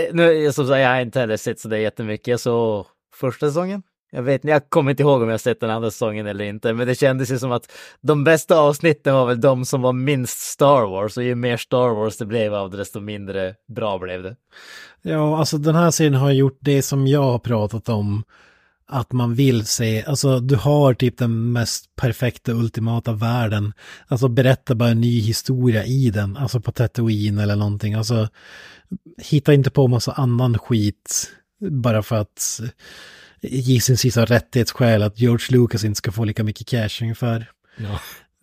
eh, 0.07 0.15
nu, 0.15 0.53
som 0.53 0.67
sagt, 0.67 0.81
jag 0.81 0.89
har 0.89 1.01
inte 1.01 1.21
heller 1.21 1.37
sett 1.37 1.61
så 1.61 1.69
det 1.69 1.79
jättemycket. 1.79 2.41
Såg 2.41 2.87
första 3.15 3.47
säsongen. 3.47 3.83
Jag 4.11 4.23
vet 4.23 4.35
inte, 4.35 4.49
jag 4.49 4.71
kommer 4.71 4.90
inte 4.90 5.03
ihåg 5.03 5.23
om 5.23 5.29
jag 5.29 5.40
sett 5.40 5.61
den 5.61 5.71
andra 5.71 5.90
säsongen 5.90 6.27
eller 6.27 6.45
inte, 6.45 6.73
men 6.73 6.87
det 6.87 6.95
kändes 6.95 7.31
ju 7.31 7.38
som 7.38 7.53
att 7.53 7.73
de 8.01 8.25
bästa 8.25 8.59
avsnitten 8.59 9.14
var 9.14 9.27
väl 9.27 9.40
de 9.40 9.64
som 9.64 9.83
var 9.83 9.92
minst 9.92 10.38
Star 10.38 10.87
Wars 10.87 11.16
och 11.16 11.23
ju 11.23 11.35
mer 11.35 11.57
Star 11.57 11.95
Wars 11.95 12.16
det 12.16 12.27
blev 12.27 12.55
av 12.55 12.71
det, 12.71 12.77
desto 12.77 13.01
mindre 13.01 13.55
bra 13.69 13.99
blev 13.99 14.23
det. 14.23 14.37
Ja, 15.03 15.38
alltså 15.38 15.59
den 15.59 15.75
här 15.75 15.90
serien 15.90 16.14
har 16.14 16.31
gjort 16.31 16.59
det 16.61 16.83
som 16.83 17.07
jag 17.07 17.23
har 17.23 17.38
pratat 17.38 17.88
om. 17.88 18.25
Att 18.88 19.12
man 19.12 19.35
vill 19.35 19.66
se, 19.66 20.05
alltså 20.05 20.40
du 20.40 20.57
har 20.57 20.95
typ 20.95 21.19
den 21.19 21.53
mest 21.53 21.97
perfekta 21.97 22.53
ultimata 22.53 23.12
världen. 23.12 23.73
Alltså 24.09 24.29
berätta 24.29 24.75
bara 24.75 24.88
en 24.88 25.01
ny 25.01 25.21
historia 25.21 25.85
i 25.85 26.11
den, 26.11 26.37
alltså 26.37 26.61
på 26.61 26.73
Tatooine 26.73 27.38
eller 27.38 27.57
någonting. 27.57 27.95
Alltså 27.95 28.29
hitta 29.19 29.55
inte 29.55 29.71
på 29.71 29.88
massa 29.88 30.12
annan 30.12 30.59
skit 30.59 31.31
bara 31.61 32.03
för 32.03 32.16
att 32.16 32.61
sin 33.81 33.96
sista 33.96 34.25
rättighetsskäl 34.25 35.03
att 35.03 35.20
George 35.20 35.46
Lucas 35.51 35.85
inte 35.85 35.99
ska 35.99 36.12
få 36.12 36.25
lika 36.25 36.44
mycket 36.44 36.66
cash 36.66 37.03
ungefär. 37.03 37.51
ja. 37.79 38.01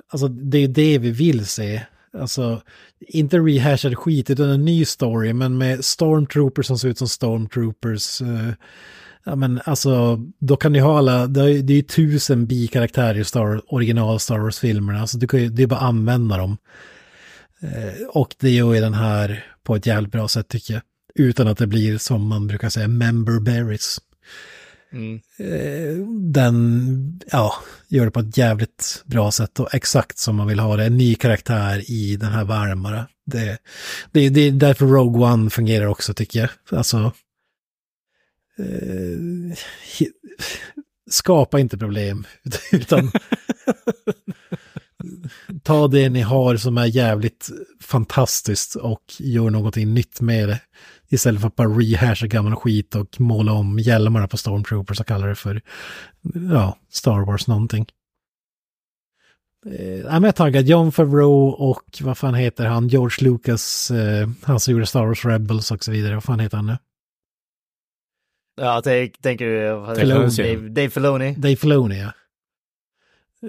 Alltså 0.09 0.27
det 0.27 0.57
är 0.57 0.67
det 0.67 0.97
vi 0.97 1.11
vill 1.11 1.45
se. 1.45 1.81
Alltså 2.17 2.61
inte 2.99 3.37
rehashad 3.37 3.97
skit 3.97 4.29
utan 4.29 4.49
en 4.49 4.65
ny 4.65 4.85
story 4.85 5.33
men 5.33 5.57
med 5.57 5.85
stormtroopers 5.85 6.65
som 6.65 6.79
ser 6.79 6.89
ut 6.89 6.97
som 6.97 7.07
stormtroopers. 7.07 8.21
eh, 8.21 8.53
ja 9.23 9.35
men 9.35 9.61
alltså 9.65 10.19
då 10.39 10.55
kan 10.55 10.73
ni 10.73 10.79
ha 10.79 10.97
alla, 10.97 11.27
det 11.27 11.41
är 11.41 11.71
ju 11.71 11.81
tusen 11.81 12.45
bikaraktärer 12.45 13.19
i 13.19 13.23
Star, 13.23 13.73
original 13.73 14.19
Star 14.19 14.39
Wars-filmerna. 14.39 15.01
Alltså 15.01 15.17
du 15.17 15.27
kan 15.27 15.39
ju, 15.39 15.49
det 15.49 15.63
är 15.63 15.67
bara 15.67 15.79
att 15.79 15.85
använda 15.85 16.37
dem. 16.37 16.57
Eh, 17.61 18.07
och 18.09 18.35
det 18.39 18.49
gör 18.49 18.73
ju 18.73 18.81
den 18.81 18.93
här 18.93 19.45
på 19.63 19.75
ett 19.75 19.85
jävligt 19.85 20.11
bra 20.11 20.27
sätt 20.27 20.47
tycker 20.47 20.73
jag. 20.73 20.83
Utan 21.15 21.47
att 21.47 21.57
det 21.57 21.67
blir 21.67 21.97
som 21.97 22.27
man 22.27 22.47
brukar 22.47 22.69
säga 22.69 22.87
member 22.87 23.39
berries. 23.39 23.99
Mm. 24.93 25.21
Eh, 25.37 26.07
den, 26.19 27.21
ja, 27.31 27.53
gör 27.87 28.05
det 28.05 28.11
på 28.11 28.19
ett 28.19 28.37
jävligt 28.37 29.03
bra 29.05 29.31
sätt 29.31 29.59
och 29.59 29.75
exakt 29.75 30.17
som 30.17 30.35
man 30.35 30.47
vill 30.47 30.59
ha 30.59 30.77
det. 30.77 30.85
En 30.85 30.97
ny 30.97 31.15
karaktär 31.15 31.91
i 31.91 32.15
den 32.15 32.31
här 32.31 32.45
bara. 32.83 33.07
Det, 33.25 33.57
det, 34.11 34.29
det 34.29 34.41
är 34.41 34.51
därför 34.51 34.85
Rogue 34.85 35.25
One 35.33 35.49
fungerar 35.49 35.85
också 35.85 36.13
tycker 36.13 36.39
jag. 36.39 36.49
Alltså, 36.77 37.13
eh, 38.57 39.57
skapa 41.09 41.59
inte 41.59 41.77
problem, 41.77 42.27
utan 42.71 43.11
ta 45.63 45.87
det 45.87 46.09
ni 46.09 46.21
har 46.21 46.57
som 46.57 46.77
är 46.77 46.85
jävligt 46.85 47.49
fantastiskt 47.81 48.75
och 48.75 49.03
gör 49.19 49.49
någonting 49.49 49.93
nytt 49.93 50.21
med 50.21 50.49
det. 50.49 50.59
Istället 51.13 51.41
för 51.41 51.47
att 51.47 51.55
bara 51.55 51.67
rehasha 51.67 52.27
gammal 52.27 52.55
skit 52.55 52.95
och 52.95 53.21
måla 53.21 53.51
om 53.53 53.79
hjälmarna 53.79 54.27
på 54.27 54.37
Stormtroopers 54.37 54.99
och 54.99 55.07
kalla 55.07 55.25
det 55.27 55.35
för, 55.35 55.61
ja, 56.51 56.77
Star 56.89 57.25
Wars 57.25 57.47
någonting. 57.47 57.85
Eh, 59.65 59.99
jag 59.99 60.25
är 60.25 60.31
taggad. 60.31 60.65
John 60.65 60.91
Favreau 60.91 61.49
och 61.49 61.83
vad 62.01 62.17
fan 62.17 62.35
heter 62.35 62.65
han? 62.65 62.87
George 62.87 63.29
Lucas, 63.29 63.91
eh, 63.91 64.29
han 64.43 64.59
som 64.59 64.73
gjorde 64.73 64.85
Star 64.85 65.05
Wars 65.05 65.25
Rebels 65.25 65.71
och 65.71 65.83
så 65.83 65.91
vidare. 65.91 66.13
Vad 66.13 66.23
fan 66.23 66.39
heter 66.39 66.57
han 66.57 66.65
nu? 66.65 66.77
Ja, 68.61 68.81
tänk, 68.83 69.21
tänker 69.21 69.45
du... 69.45 69.95
Filoni. 69.95 70.29
Dave, 70.37 70.69
Dave 70.69 70.89
Filoni? 70.89 71.35
Dave 71.35 71.55
Filoni, 71.55 71.99
ja. 71.99 72.11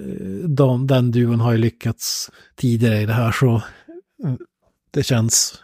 Eh, 0.00 0.48
De, 0.48 0.86
den 0.86 1.10
duon 1.10 1.40
har 1.40 1.52
ju 1.52 1.58
lyckats 1.58 2.30
tidigare 2.56 3.00
i 3.00 3.06
det 3.06 3.12
här 3.12 3.32
så 3.32 3.54
eh, 4.24 4.34
det 4.90 5.02
känns 5.02 5.60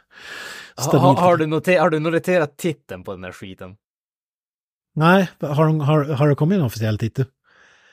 Ha, 0.80 0.88
stabilt. 0.88 1.02
har, 1.02 1.14
har, 1.14 1.36
du 1.36 1.46
noter, 1.46 1.78
har 1.80 1.90
du 1.90 1.98
noterat 1.98 2.56
titeln 2.56 3.04
på 3.04 3.12
den 3.12 3.24
här 3.24 3.32
skiten? 3.32 3.76
Nej, 4.94 5.28
har, 5.40 5.66
de- 5.66 5.80
har, 5.80 6.04
har 6.04 6.28
det 6.28 6.34
kommit 6.34 6.58
en 6.58 6.64
officiell 6.64 6.98
titel? 6.98 7.24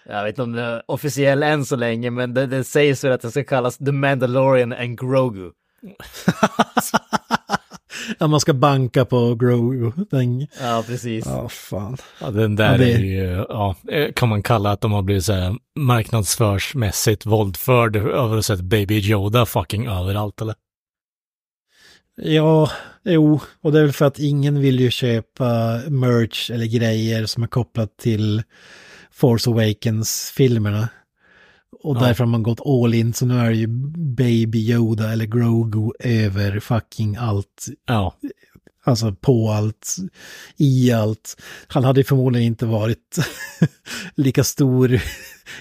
Jag 0.06 0.24
vet 0.24 0.30
inte 0.30 0.42
om 0.44 0.52
den 0.52 0.66
är 0.66 0.82
officiell 0.88 1.44
än 1.44 1.66
så 1.66 1.76
länge, 1.76 2.10
men 2.12 2.34
det, 2.34 2.46
det 2.48 2.64
sägs 2.64 3.04
väl 3.04 3.12
att 3.12 3.22
den 3.22 3.32
ska 3.32 3.44
kallas 3.44 3.78
The 3.78 3.92
Mandalorian 3.92 4.74
and 4.74 5.00
Grogu. 5.00 5.52
ja, 8.20 8.28
man 8.28 8.40
ska 8.40 8.54
banka 8.54 9.06
på 9.06 9.36
Grogu. 9.36 9.92
Den... 10.12 10.48
Ja, 10.62 10.84
precis. 10.88 11.26
Ja, 11.26 11.50
fan. 11.50 11.98
Ja, 12.22 12.30
den 12.32 12.56
där 12.56 12.72
Ja, 12.72 12.78
det- 12.78 12.94
är 12.94 12.98
ju, 13.00 13.46
ja, 13.50 13.76
eh, 13.92 14.12
kan 14.14 14.30
man 14.30 14.44
kalla 14.44 14.72
att 14.72 14.82
de 14.82 14.92
har 14.92 15.02
blivit 15.02 15.26
så 15.26 15.34
här 15.34 15.56
marknadsförsmässigt 15.80 17.26
våldförd 17.26 17.96
över 17.96 18.38
att 18.38 18.46
sett 18.46 18.62
Baby 18.62 19.00
Yoda 19.12 19.46
fucking 19.46 19.88
överallt 19.88 20.42
eller? 20.42 20.56
Ja, 22.22 22.72
jo, 23.04 23.40
och 23.62 23.72
det 23.72 23.80
är 23.80 23.84
väl 23.84 23.92
för 23.94 24.06
att 24.06 24.20
ingen 24.20 24.60
vill 24.60 24.80
ju 24.80 24.92
köpa 24.92 25.80
merch 25.90 26.52
eller 26.52 26.66
grejer 26.66 27.26
som 27.26 27.44
är 27.44 27.48
kopplat 27.48 27.98
till 27.98 28.44
Force 29.12 29.50
Awakens-filmerna. 29.50 30.90
Och 31.84 31.96
Ja. 31.96 32.00
därför 32.00 32.24
har 32.24 32.32
man 32.32 32.44
gått 32.44 32.66
all 32.66 32.94
in, 32.94 33.14
så 33.14 33.26
nu 33.26 33.40
är 33.40 33.50
det 33.50 33.56
ju 33.56 33.68
Baby 34.16 34.72
Yoda 34.72 35.12
eller 35.12 35.26
Grogu 35.26 35.92
över 36.00 36.60
fucking 36.60 37.16
allt. 37.16 37.66
Ja, 37.88 38.16
Alltså 38.84 39.16
på 39.16 39.50
allt, 39.52 39.96
i 40.58 40.92
allt. 40.92 41.42
Han 41.68 41.84
hade 41.84 42.00
ju 42.00 42.04
förmodligen 42.04 42.48
inte 42.48 42.66
varit 42.66 43.18
lika 44.16 44.44
stor 44.44 45.02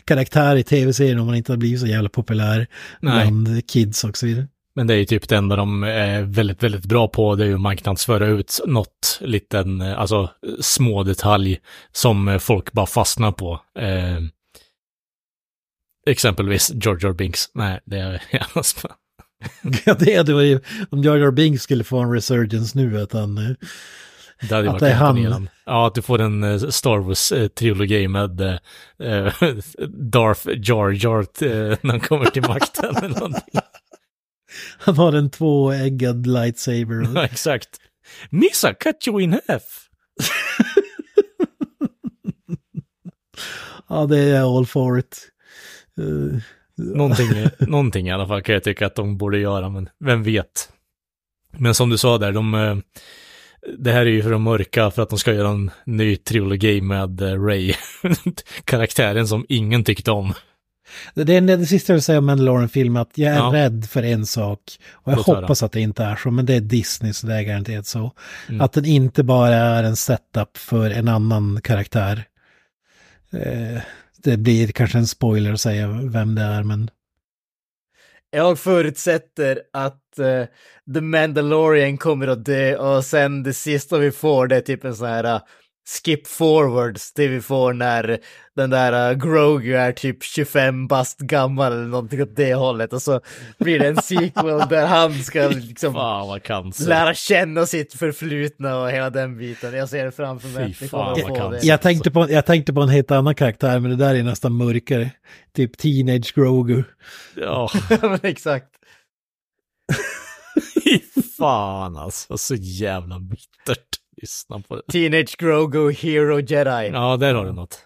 karaktär 0.05 0.57
i 0.57 0.63
tv-serien 0.63 1.19
om 1.19 1.27
han 1.29 1.37
inte 1.37 1.53
hade 1.53 1.59
blivit 1.59 1.81
så 1.81 1.87
jävla 1.87 2.09
populär 2.09 2.67
Nej. 3.01 3.27
bland 3.31 3.67
kids 3.71 4.05
och 4.05 4.17
så 4.17 4.27
vidare. 4.27 4.49
Men 4.77 4.87
det 4.87 4.95
är 4.95 4.99
ju 4.99 5.05
typ 5.05 5.29
det 5.29 5.37
enda 5.37 5.57
de 5.57 5.83
är 5.83 6.23
väldigt, 6.23 6.63
väldigt 6.63 6.85
bra 6.85 7.09
på. 7.09 7.35
Det 7.35 7.45
är 7.45 7.49
ju 7.49 7.55
att 7.55 7.61
marknadsföra 7.61 8.27
ut 8.27 8.61
något 8.67 9.19
liten, 9.21 9.81
eh, 9.81 9.99
alltså 10.01 10.31
små 10.61 11.03
detalj 11.03 11.61
som 11.93 12.29
eh, 12.29 12.39
folk 12.39 12.73
bara 12.73 12.87
fastnar 12.87 13.33
på. 13.33 13.61
Eh, 13.79 14.19
exempelvis 16.07 16.71
George 16.75 17.09
R. 17.09 17.13
Binks. 17.13 17.51
Nej, 17.55 17.81
det 17.85 17.99
är 17.99 18.23
Ja, 19.85 19.95
det 19.95 20.17
hade 20.17 20.35
varit, 20.35 20.65
om 20.91 21.03
Jar 21.03 21.17
Jar 21.17 21.31
Binks 21.31 21.63
skulle 21.63 21.85
få 21.85 21.99
en 21.99 22.13
resurgence 22.13 22.79
nu, 22.79 23.01
att 23.01 23.13
han... 23.13 23.39
eh, 23.39 23.51
Det 24.49 24.55
hade 24.55 24.71
Att 24.71 24.79
det 24.79 24.91
är 24.91 24.95
han. 24.95 25.49
Ja, 25.67 25.87
att 25.87 25.95
du 25.95 26.03
får 26.03 26.21
en 26.21 26.73
Star 26.73 26.99
Wars-trilogi 26.99 28.09
med 28.09 28.41
eh, 28.41 28.59
Darth 29.89 30.49
Jar 30.49 30.91
Jar 30.91 31.27
när 31.87 31.91
han 31.91 32.01
kommer 32.01 32.25
till 32.25 32.43
makten. 32.43 32.97
eller 32.97 33.09
någonting. 33.09 33.61
Han 34.79 34.97
har 34.97 35.13
en 35.13 35.31
tvåeggad 35.31 36.27
lightsaber. 36.27 37.09
Ja, 37.15 37.25
exakt. 37.25 37.69
Missa, 38.31 38.75
cut 38.75 39.09
you 39.09 39.21
in 39.21 39.33
half. 39.49 39.89
ja, 43.89 44.07
det 44.07 44.19
är 44.19 44.57
all 44.59 44.67
for 44.67 44.99
it. 44.99 45.29
Eh, 45.99 46.43
Någonting, 46.79 47.27
någonting 47.69 48.09
i 48.09 48.13
alla 48.13 48.27
fall 48.27 48.43
kan 48.43 48.53
jag 48.53 48.65
tycka 48.65 48.87
att 48.87 48.95
de 48.95 49.17
borde 49.17 49.39
göra, 49.39 49.69
men 49.69 49.89
vem 50.05 50.23
vet. 50.23 50.69
Men 51.59 51.75
som 51.75 51.91
du 51.91 51.99
sa 51.99 52.19
där, 52.19 52.33
de, 52.33 52.55
eh, 52.55 52.77
det 53.79 53.93
här 53.93 54.01
är 54.01 54.11
ju 54.11 54.23
för 54.23 54.31
de 54.31 54.43
mörka 54.43 54.91
för 54.91 55.03
att 55.03 55.11
de 55.11 55.19
ska 55.19 55.33
göra 55.33 55.49
en 55.49 55.71
ny 55.87 56.17
trilogi 56.17 56.81
med 56.81 57.21
eh, 57.21 57.45
Ray. 57.45 57.75
Karaktären 58.65 59.29
som 59.29 59.47
ingen 59.49 59.85
tyckte 59.85 60.11
om. 60.11 60.35
Det, 61.15 61.25
det, 61.25 61.35
är 61.35 61.41
det 61.41 61.67
sista 61.67 61.93
jag 61.93 61.95
vill 61.97 62.03
säga 62.03 62.19
om 62.19 62.27
Mandalorian-filmen, 62.27 63.03
att 63.03 63.19
jag 63.19 63.33
är 63.33 63.37
Ja. 63.37 63.51
rädd 63.53 63.87
för 63.91 64.03
en 64.03 64.27
sak. 64.27 64.61
Och 64.93 65.13
jag 65.13 65.17
hoppas 65.17 65.63
att 65.63 65.73
det 65.73 65.81
inte 65.81 66.05
är 66.05 66.17
så, 66.17 66.31
men 66.31 66.47
det 66.47 66.55
är 66.55 66.61
Disney 66.61 67.13
så 67.13 67.27
det 67.27 67.35
är 67.35 67.43
garanterat 67.43 67.87
så. 67.87 68.13
Mm. 68.49 68.61
Att 68.61 68.73
den 68.73 68.85
inte 68.85 69.23
bara 69.23 69.55
är 69.55 69.83
en 69.85 69.97
setup 69.97 70.57
för 70.57 70.91
en 70.91 71.09
annan 71.09 71.61
karaktär. 71.63 72.25
Eh, 73.33 73.81
det 74.23 74.37
blir 74.37 74.69
kanske 74.69 74.99
en 74.99 75.07
spoiler 75.07 75.53
att 75.53 75.61
säga 75.61 75.89
vem 75.89 76.35
det 76.35 76.43
är, 76.43 76.63
men 76.63 76.91
Jag 78.31 78.59
förutsätter 78.59 79.61
att 79.73 80.19
eh, 80.19 80.45
The 80.95 81.01
Mandalorian 81.01 81.99
kommer 81.99 82.29
att 82.29 82.45
dö 82.45 82.77
och 82.77 83.05
sen 83.05 83.43
det 83.43 83.53
sista 83.55 83.99
vi 83.99 84.11
får 84.11 84.47
det 84.47 84.57
är 84.57 84.61
typ 84.61 84.85
en 84.85 84.97
sån 84.97 85.09
här 85.09 85.25
eh, 85.25 85.41
skip 85.89 86.27
forwards 86.27 87.13
det 87.13 87.29
vi 87.29 87.41
får 87.41 87.73
när 87.73 88.19
den 88.57 88.71
där 88.71 89.11
uh, 89.11 89.19
Grogu 89.19 89.75
är 89.75 89.93
typ 89.93 90.23
25 90.23 90.87
bast 90.87 91.19
gammal 91.19 91.73
eller 91.73 91.85
någonting 91.85 92.23
åt 92.23 92.37
det 92.37 92.55
hållet 92.55 92.93
och 92.93 93.03
så 93.03 93.21
blir 93.59 93.79
det 93.79 93.89
en 93.89 94.03
sequel 94.03 94.59
där 94.69 94.87
han 94.87 95.15
ska 95.23 95.49
liksom 95.49 95.95
Fan 95.95 96.73
lära 96.87 97.15
känna 97.15 97.67
sitt 97.67 97.95
förflutna 97.95 98.79
och 98.79 98.91
hela 98.91 99.11
den 99.11 99.39
biten. 99.39 99.75
Jag 99.75 99.89
ser 99.89 100.05
det 100.05 100.13
framför 100.13 100.49
mig. 100.49 100.75
Fy 100.75 100.89
fan, 100.89 101.51
det. 101.51 101.63
jag 101.63 101.83
tänkte, 101.83 102.11
på, 102.11 102.31
jag 102.31 102.47
tänkte 102.47 102.73
på 102.73 102.81
en 102.81 102.89
helt 102.89 103.11
annan 103.11 103.35
karaktär, 103.35 103.81
men 103.81 103.91
det 103.91 103.97
där 103.97 104.15
är 104.15 104.23
nästan 104.23 104.57
mörkare. 104.57 105.11
Typ 105.57 105.79
Teenage 105.79 106.35
Grogu. 106.35 106.83
Ja, 107.37 107.71
Men 108.03 108.21
Exakt. 108.23 108.69
fan 111.39 111.97
alltså. 111.97 112.39
Så 112.39 112.55
jävla 112.55 113.19
bittert. 113.19 114.01
Lyssna 114.23 114.61
på 114.69 114.77
det. 114.77 114.83
Teenage 114.93 115.37
Grogu 115.39 115.93
Hero 115.93 116.41
Jedi. 116.41 116.91
Ja, 116.93 117.17
där 117.17 117.35
har 117.35 117.45
du 117.45 117.53
något. 117.53 117.83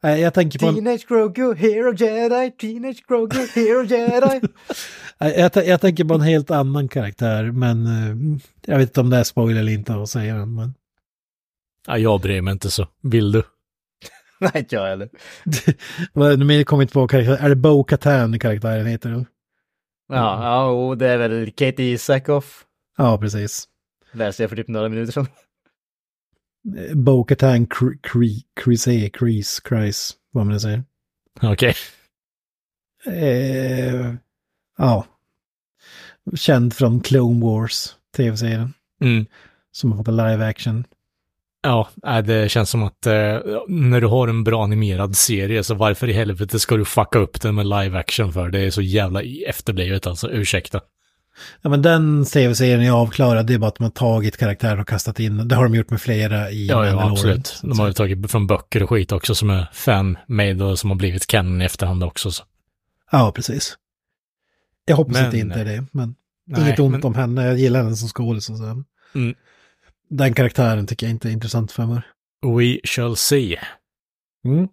Nej, 0.00 0.20
jag 0.20 0.34
tänker 0.34 0.58
på 0.58 0.66
en, 0.66 0.74
Teenage 0.74 1.08
Grogu 1.08 1.54
Hero 1.54 1.94
Jedi. 1.94 2.50
Teenage 2.50 3.02
Grogu 3.08 3.46
Hero 3.54 3.84
Jedi. 3.84 4.40
jag, 5.18 5.66
jag 5.66 5.80
tänker 5.80 6.04
på 6.04 6.14
en 6.14 6.20
helt 6.20 6.50
annan 6.50 6.88
karaktär, 6.88 7.44
men 7.44 7.86
eh, 7.86 8.38
jag 8.66 8.78
vet 8.78 8.88
inte 8.88 9.00
om 9.00 9.10
det 9.10 9.16
är 9.16 9.24
spoiler 9.24 9.60
eller 9.60 9.72
inte 9.72 9.94
att 9.94 10.08
säga 10.08 10.34
den. 10.34 10.54
Men... 10.54 10.74
Ja, 11.86 11.98
jag 11.98 12.20
bryr 12.20 12.40
mig 12.40 12.52
inte 12.52 12.70
så. 12.70 12.88
Vill 13.02 13.32
du? 13.32 13.42
Nej, 14.40 14.52
inte 14.54 14.74
jag 14.74 14.86
heller. 14.86 15.08
Nu 16.36 16.64
kommer 16.64 16.82
jag 16.82 16.84
inte 16.84 16.94
på 16.94 17.08
karaktär. 17.08 17.36
Är 17.40 17.48
det 17.48 17.56
Bo 17.56 17.84
Katan 17.84 18.38
karaktären 18.38 18.86
heter? 18.86 19.10
det? 19.10 19.26
Ja, 20.08 20.44
ja 20.44 20.64
och 20.66 20.98
det 20.98 21.08
är 21.08 21.18
väl 21.18 21.50
Katie 21.50 21.98
Sackhoff. 21.98 22.64
Ja, 22.96 23.18
precis. 23.18 23.68
Läste 24.16 24.42
jag 24.42 24.50
för 24.50 24.56
typ 24.56 24.68
några 24.68 24.88
minuter 24.88 25.12
sedan. 25.12 25.26
Eh, 26.76 26.96
Bo 26.96 27.24
Katan 27.24 27.66
Cre- 27.66 28.00
Cre- 28.02 28.42
Crise, 28.64 29.10
Crise, 29.10 29.62
Crise, 29.64 30.14
vad 30.30 30.46
man 30.46 30.52
nu 30.54 30.60
säger. 30.60 30.84
Okej. 31.42 31.74
Eh, 33.06 34.14
ja. 34.78 35.06
Känd 36.34 36.74
från 36.74 37.00
Clone 37.00 37.44
Wars, 37.46 37.88
tv-serien. 38.16 38.72
Mm. 39.00 39.26
Som 39.72 39.92
har 39.92 39.98
fått 39.98 40.08
en 40.08 40.16
live 40.16 40.46
action. 40.46 40.84
Ja, 41.62 41.88
nej, 41.94 42.22
det 42.22 42.48
känns 42.48 42.70
som 42.70 42.82
att 42.82 43.06
eh, 43.06 43.12
när 43.68 44.00
du 44.00 44.06
har 44.06 44.28
en 44.28 44.44
bra 44.44 44.64
animerad 44.64 45.16
serie 45.16 45.64
så 45.64 45.74
varför 45.74 46.08
i 46.08 46.12
helvete 46.12 46.58
ska 46.58 46.76
du 46.76 46.84
fucka 46.84 47.18
upp 47.18 47.40
den 47.40 47.54
med 47.54 47.66
live 47.66 47.98
action 47.98 48.32
för? 48.32 48.48
Det 48.50 48.60
är 48.60 48.70
så 48.70 48.82
jävla 48.82 49.22
efterblivet 49.22 50.06
alltså, 50.06 50.30
ursäkta. 50.30 50.80
Ja, 51.62 51.70
men 51.70 51.82
den 51.82 52.24
tv-serien 52.24 52.80
är 52.80 52.90
avklarad. 52.90 53.46
Det 53.46 53.54
är 53.54 53.58
bara 53.58 53.68
att 53.68 53.78
har 53.78 53.90
tagit 53.90 54.36
karaktären 54.36 54.80
och 54.80 54.88
kastat 54.88 55.20
in. 55.20 55.48
Det 55.48 55.54
har 55.54 55.62
de 55.64 55.74
gjort 55.74 55.90
med 55.90 56.00
flera 56.00 56.50
i 56.50 56.66
Ja, 56.66 56.86
ja, 56.86 57.10
absolut. 57.10 57.58
De 57.62 57.78
har 57.78 57.86
ju 57.86 57.92
tagit 57.92 58.30
från 58.30 58.46
böcker 58.46 58.82
och 58.82 58.88
skit 58.90 59.12
också 59.12 59.34
som 59.34 59.50
är 59.50 59.66
fan-made 59.72 60.64
och 60.64 60.78
som 60.78 60.90
har 60.90 60.96
blivit 60.96 61.26
canon 61.26 61.62
i 61.62 61.64
efterhand 61.64 62.04
också. 62.04 62.30
Så. 62.32 62.44
Ja, 63.12 63.32
precis. 63.34 63.76
Jag 64.84 64.96
hoppas 64.96 65.12
Men- 65.14 65.24
att 65.24 65.30
det 65.32 65.38
inte 65.38 65.60
är 65.60 65.64
det, 65.64 65.86
men 65.92 66.14
Nej, 66.46 66.60
inget 66.62 66.78
ont 66.78 66.92
men- 66.92 67.04
om 67.04 67.14
henne. 67.14 67.44
Jag 67.46 67.58
gillar 67.58 67.82
henne 67.82 67.96
som 67.96 68.08
skådis 68.08 68.50
och 68.50 68.56
så. 68.56 68.64
Mm. 69.14 69.34
Den 70.10 70.34
karaktären 70.34 70.86
tycker 70.86 71.06
jag 71.06 71.10
inte 71.10 71.28
är 71.28 71.32
intressant 71.32 71.72
för 71.72 71.86
mig. 71.86 72.02
We 72.42 72.78
shall 72.88 73.16
see. 73.16 73.56
Mm. 74.44 74.68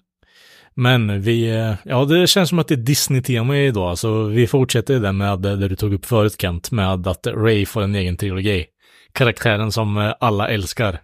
Men 0.76 1.22
vi, 1.22 1.50
eh, 1.50 1.74
ja 1.86 2.06
det 2.06 2.28
känns 2.28 2.50
som 2.50 2.60
att 2.60 2.68
det 2.68 2.74
är 2.74 2.78
Disney-tema 2.78 3.58
idag, 3.58 3.98
så 3.98 4.24
vi 4.24 4.48
fortsätter 4.48 5.00
det 5.00 5.12
med 5.12 5.40
det 5.40 5.68
du 5.68 5.76
tog 5.76 5.94
upp 5.94 6.06
förut 6.06 6.36
Kent, 6.42 6.72
med 6.72 7.08
att 7.08 7.28
Ray 7.28 7.66
får 7.66 7.82
en 7.82 7.96
egen 7.96 8.18
trilogi. 8.18 8.66
Karaktären 9.12 9.72
som 9.72 9.98
eh, 9.98 10.14
alla 10.20 10.50
älskar. 10.50 11.02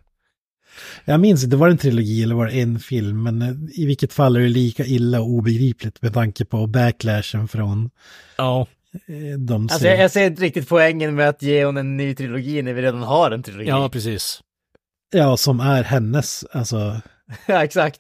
Jag 1.05 1.19
minns 1.19 1.43
inte, 1.43 1.55
var 1.55 1.67
det 1.67 1.73
en 1.73 1.77
trilogi 1.77 2.23
eller 2.23 2.35
var 2.35 2.45
det 2.45 2.61
en 2.61 2.79
film? 2.79 3.23
Men 3.23 3.41
eh, 3.41 3.81
i 3.81 3.85
vilket 3.85 4.13
fall 4.13 4.35
är 4.35 4.39
det 4.39 4.49
lika 4.49 4.85
illa 4.85 5.21
och 5.21 5.29
obegripligt 5.29 6.01
med 6.01 6.13
tanke 6.13 6.45
på 6.45 6.67
backlashen 6.67 7.47
från 7.47 7.89
Ja, 8.37 8.67
de 9.37 9.69
Alltså 9.71 9.87
jag, 9.87 9.99
jag 9.99 10.11
ser 10.11 10.25
inte 10.25 10.41
riktigt 10.41 10.69
poängen 10.69 11.15
med 11.15 11.29
att 11.29 11.41
ge 11.41 11.65
hon 11.65 11.77
en 11.77 11.97
ny 11.97 12.15
trilogi 12.15 12.61
när 12.61 12.73
vi 12.73 12.81
redan 12.81 13.03
har 13.03 13.31
en 13.31 13.43
trilogi. 13.43 13.69
ja 13.69 13.89
precis. 13.89 14.41
Ja, 15.11 15.37
som 15.37 15.59
är 15.59 15.83
hennes, 15.83 16.45
alltså. 16.51 17.01
ja 17.45 17.63
exakt. 17.63 17.99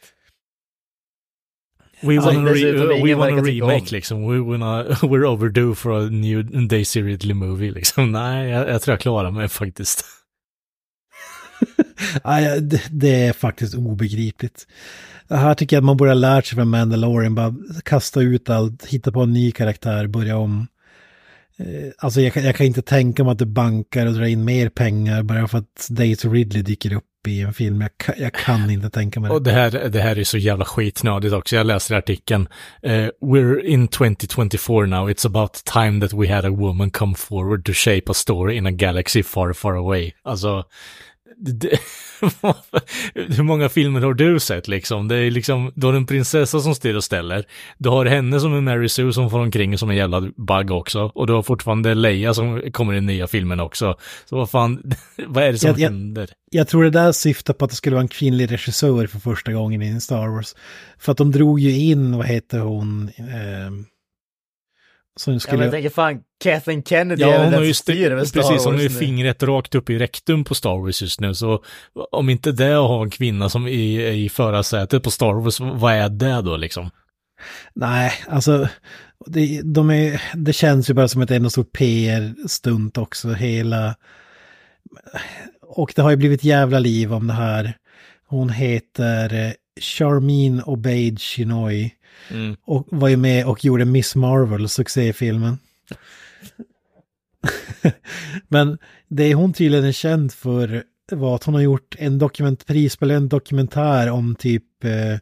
We 2.01 2.15
Alltså, 2.15 2.31
want 2.31 2.47
a, 2.49 2.51
dessutom 2.51 2.81
re- 2.81 2.87
we 2.93 2.97
ingen 2.99 3.17
want 3.17 3.31
a 3.31 3.35
verkar 3.35 3.45
tycka 3.47 3.65
om. 3.65 3.71
remake 3.71 3.91
liksom. 3.91 4.27
We 4.31 4.39
wanna, 4.39 4.83
we're 5.01 5.25
overdue 5.25 5.75
for 5.75 5.91
a 5.91 6.09
new 6.09 6.67
Daisy 6.67 7.01
Ridley 7.01 7.33
movie 7.33 7.71
liksom. 7.71 8.11
Nej, 8.11 8.49
jag, 8.49 8.69
jag 8.69 8.81
tror 8.81 8.93
jag 8.93 8.99
klarar 9.01 9.31
mig 9.31 9.47
faktiskt. 9.47 10.05
Det, 12.61 12.81
det 12.91 13.09
är 13.25 13.33
faktiskt 13.33 13.75
obegripligt. 13.75 14.67
Här 15.29 15.53
tycker 15.55 15.75
jag 15.75 15.81
att 15.81 15.85
man 15.85 15.97
borde 15.97 16.09
ha 16.11 16.15
lärt 16.15 16.45
sig 16.45 16.55
från 16.55 16.67
Mandalorian. 16.69 17.35
Bara 17.35 17.55
kasta 17.83 18.21
ut 18.21 18.49
allt, 18.49 18.85
hitta 18.85 19.11
på 19.11 19.21
en 19.21 19.33
ny 19.33 19.51
karaktär, 19.51 20.07
börja 20.07 20.37
om. 20.37 20.67
Eh, 21.57 21.65
Alltså 21.97 22.21
jag, 22.21 22.33
kan- 22.33 22.43
jag 22.43 22.55
kan 22.55 22.65
inte 22.65 22.81
tänka 22.81 23.23
mig 23.23 23.31
att 23.31 23.39
det 23.39 23.45
bankar 23.45 24.05
och 24.05 24.13
drar 24.13 24.25
in 24.25 24.45
mer 24.45 24.69
pengar 24.69 25.23
bara 25.23 25.47
för 25.47 25.57
att 25.57 25.87
Daisy 25.89 26.29
Ridley 26.29 26.61
dyker 26.63 26.93
upp 26.93 27.03
i 27.27 27.41
en 27.41 27.53
film. 27.53 27.81
Jag 27.81 27.97
kan, 27.97 28.15
jag 28.17 28.33
kan 28.33 28.69
inte 28.69 28.89
tänka 28.89 29.19
mig 29.19 29.31
Och 29.31 29.41
det. 29.41 29.51
här, 29.51 29.89
det 29.89 30.01
här 30.01 30.19
är 30.19 30.23
så 30.23 30.37
jävla 30.37 30.65
skitnödigt 30.65 31.33
också. 31.33 31.55
Jag 31.55 31.65
läser 31.65 31.95
artikeln. 31.95 32.47
Uh, 32.87 33.07
we're 33.21 33.61
in 33.61 33.87
2024 33.87 34.85
now. 34.85 35.09
It's 35.09 35.25
about 35.25 35.63
time 35.63 36.07
that 36.07 36.13
we 36.13 36.33
had 36.33 36.45
a 36.45 36.49
woman 36.49 36.91
come 36.91 37.15
forward 37.15 37.65
to 37.65 37.73
shape 37.73 38.03
a 38.07 38.13
story 38.13 38.57
in 38.57 38.65
a 38.65 38.71
galaxy 38.71 39.23
far, 39.23 39.53
far 39.53 39.73
away. 39.73 40.11
Alltså, 40.23 40.63
det, 41.39 41.79
hur 43.15 43.43
många 43.43 43.69
filmer 43.69 44.01
har 44.01 44.13
du 44.13 44.39
sett 44.39 44.67
liksom? 44.67 45.07
Det 45.07 45.15
är 45.15 45.31
liksom, 45.31 45.71
du 45.75 45.87
har 45.87 45.93
en 45.93 46.05
prinsessa 46.05 46.59
som 46.59 46.75
styr 46.75 46.95
och 46.95 47.03
ställer. 47.03 47.45
Du 47.77 47.89
har 47.89 48.05
henne 48.05 48.39
som 48.39 48.53
är 48.53 48.61
Mary 48.61 48.89
Sue 48.89 49.13
som 49.13 49.29
får 49.29 49.39
omkring 49.39 49.77
som 49.77 49.89
en 49.89 49.95
jävla 49.95 50.21
bugg 50.21 50.71
också. 50.71 51.11
Och 51.15 51.27
du 51.27 51.33
har 51.33 51.41
fortfarande 51.43 51.95
Leia 51.95 52.33
som 52.33 52.61
kommer 52.71 52.93
i 52.93 53.01
nya 53.01 53.27
filmen 53.27 53.59
också. 53.59 53.95
Så 54.25 54.35
vad 54.35 54.49
fan, 54.49 54.93
vad 55.27 55.43
är 55.43 55.51
det 55.51 55.57
som 55.57 55.67
Jag- 55.69 55.79
jag- 55.79 55.89
händer? 55.89 56.29
Jag 56.51 56.67
tror 56.67 56.83
det 56.83 56.89
där 56.89 57.11
syftar 57.11 57.53
på 57.53 57.65
att 57.65 57.71
det 57.71 57.77
skulle 57.77 57.93
vara 57.95 58.01
en 58.01 58.07
kvinnlig 58.07 58.51
regissör 58.51 59.07
för 59.07 59.19
första 59.19 59.51
gången 59.51 59.81
i 59.81 60.01
Star 60.01 60.27
Wars. 60.27 60.55
För 60.99 61.11
att 61.11 61.17
de 61.17 61.31
drog 61.31 61.59
ju 61.59 61.77
in, 61.77 62.17
vad 62.17 62.25
heter 62.27 62.59
hon, 62.59 63.09
ehm, 65.19 65.23
som 65.23 65.31
Ja, 65.31 65.33
men 65.33 65.39
skulle... 65.39 65.63
jag 65.63 65.71
tänker 65.71 65.89
fan, 65.89 66.19
Kathleen 66.43 66.83
Kennedy 66.83 67.23
är 67.23 67.27
Ja, 67.27 67.31
väl 67.31 67.43
hon 67.43 67.51
den 67.51 67.65
som 67.65 67.73
styr 67.73 68.11
över 68.11 68.25
Star 68.25 68.41
precis, 68.41 68.65
hon 68.65 68.73
har 68.73 68.81
ju 68.81 68.89
Wars 68.89 68.99
fingret 68.99 69.43
rakt 69.43 69.75
upp 69.75 69.89
i 69.89 69.97
rektum 69.97 70.43
på 70.43 70.55
Star 70.55 70.77
Wars 70.77 71.01
just 71.01 71.19
nu, 71.19 71.35
så 71.35 71.63
om 72.11 72.29
inte 72.29 72.51
det 72.51 72.73
att 72.73 72.87
ha 72.87 73.03
en 73.03 73.09
kvinna 73.09 73.49
som 73.49 73.67
i, 73.67 74.07
i 74.07 74.29
förarsätet 74.29 75.03
på 75.03 75.11
Star 75.11 75.33
Wars, 75.33 75.59
vad 75.59 75.93
är 75.93 76.09
det 76.09 76.41
då 76.41 76.57
liksom? 76.57 76.89
Nej, 77.73 78.13
alltså 78.27 78.67
det, 79.25 79.61
de 79.63 79.89
är, 79.91 80.21
det 80.35 80.53
känns 80.53 80.89
ju 80.89 80.93
bara 80.93 81.07
som 81.07 81.21
ett 81.21 81.31
enda 81.31 81.49
stort 81.49 81.71
PR-stunt 81.71 82.97
också, 82.97 83.33
hela... 83.33 83.95
Och 85.61 85.93
det 85.95 86.01
har 86.01 86.09
ju 86.09 86.15
blivit 86.15 86.43
jävla 86.43 86.79
liv 86.79 87.13
om 87.13 87.27
det 87.27 87.33
här. 87.33 87.73
Hon 88.27 88.49
heter 88.49 89.33
eh, 89.33 89.51
Charmin 89.81 90.61
Obaid 90.61 91.19
Chinoy 91.19 91.91
Mm. 92.31 92.55
och 92.65 92.87
var 92.89 93.07
ju 93.07 93.17
med 93.17 93.45
och 93.45 93.65
gjorde 93.65 93.85
Miss 93.85 94.15
Marvel, 94.15 94.69
succéfilmen. 94.69 95.57
Men 98.47 98.77
det 99.07 99.33
hon 99.33 99.53
tydligen 99.53 99.85
är 99.85 99.91
känd 99.91 100.33
för 100.33 100.83
var 101.11 101.35
att 101.35 101.43
hon 101.43 101.53
har 101.53 101.61
gjort 101.61 101.95
en 101.99 102.17
dokument, 102.17 102.65
prisbelönt 102.65 103.31
dokumentär 103.31 104.09
om 104.09 104.35
typ, 104.35 104.83
eh, 104.83 105.17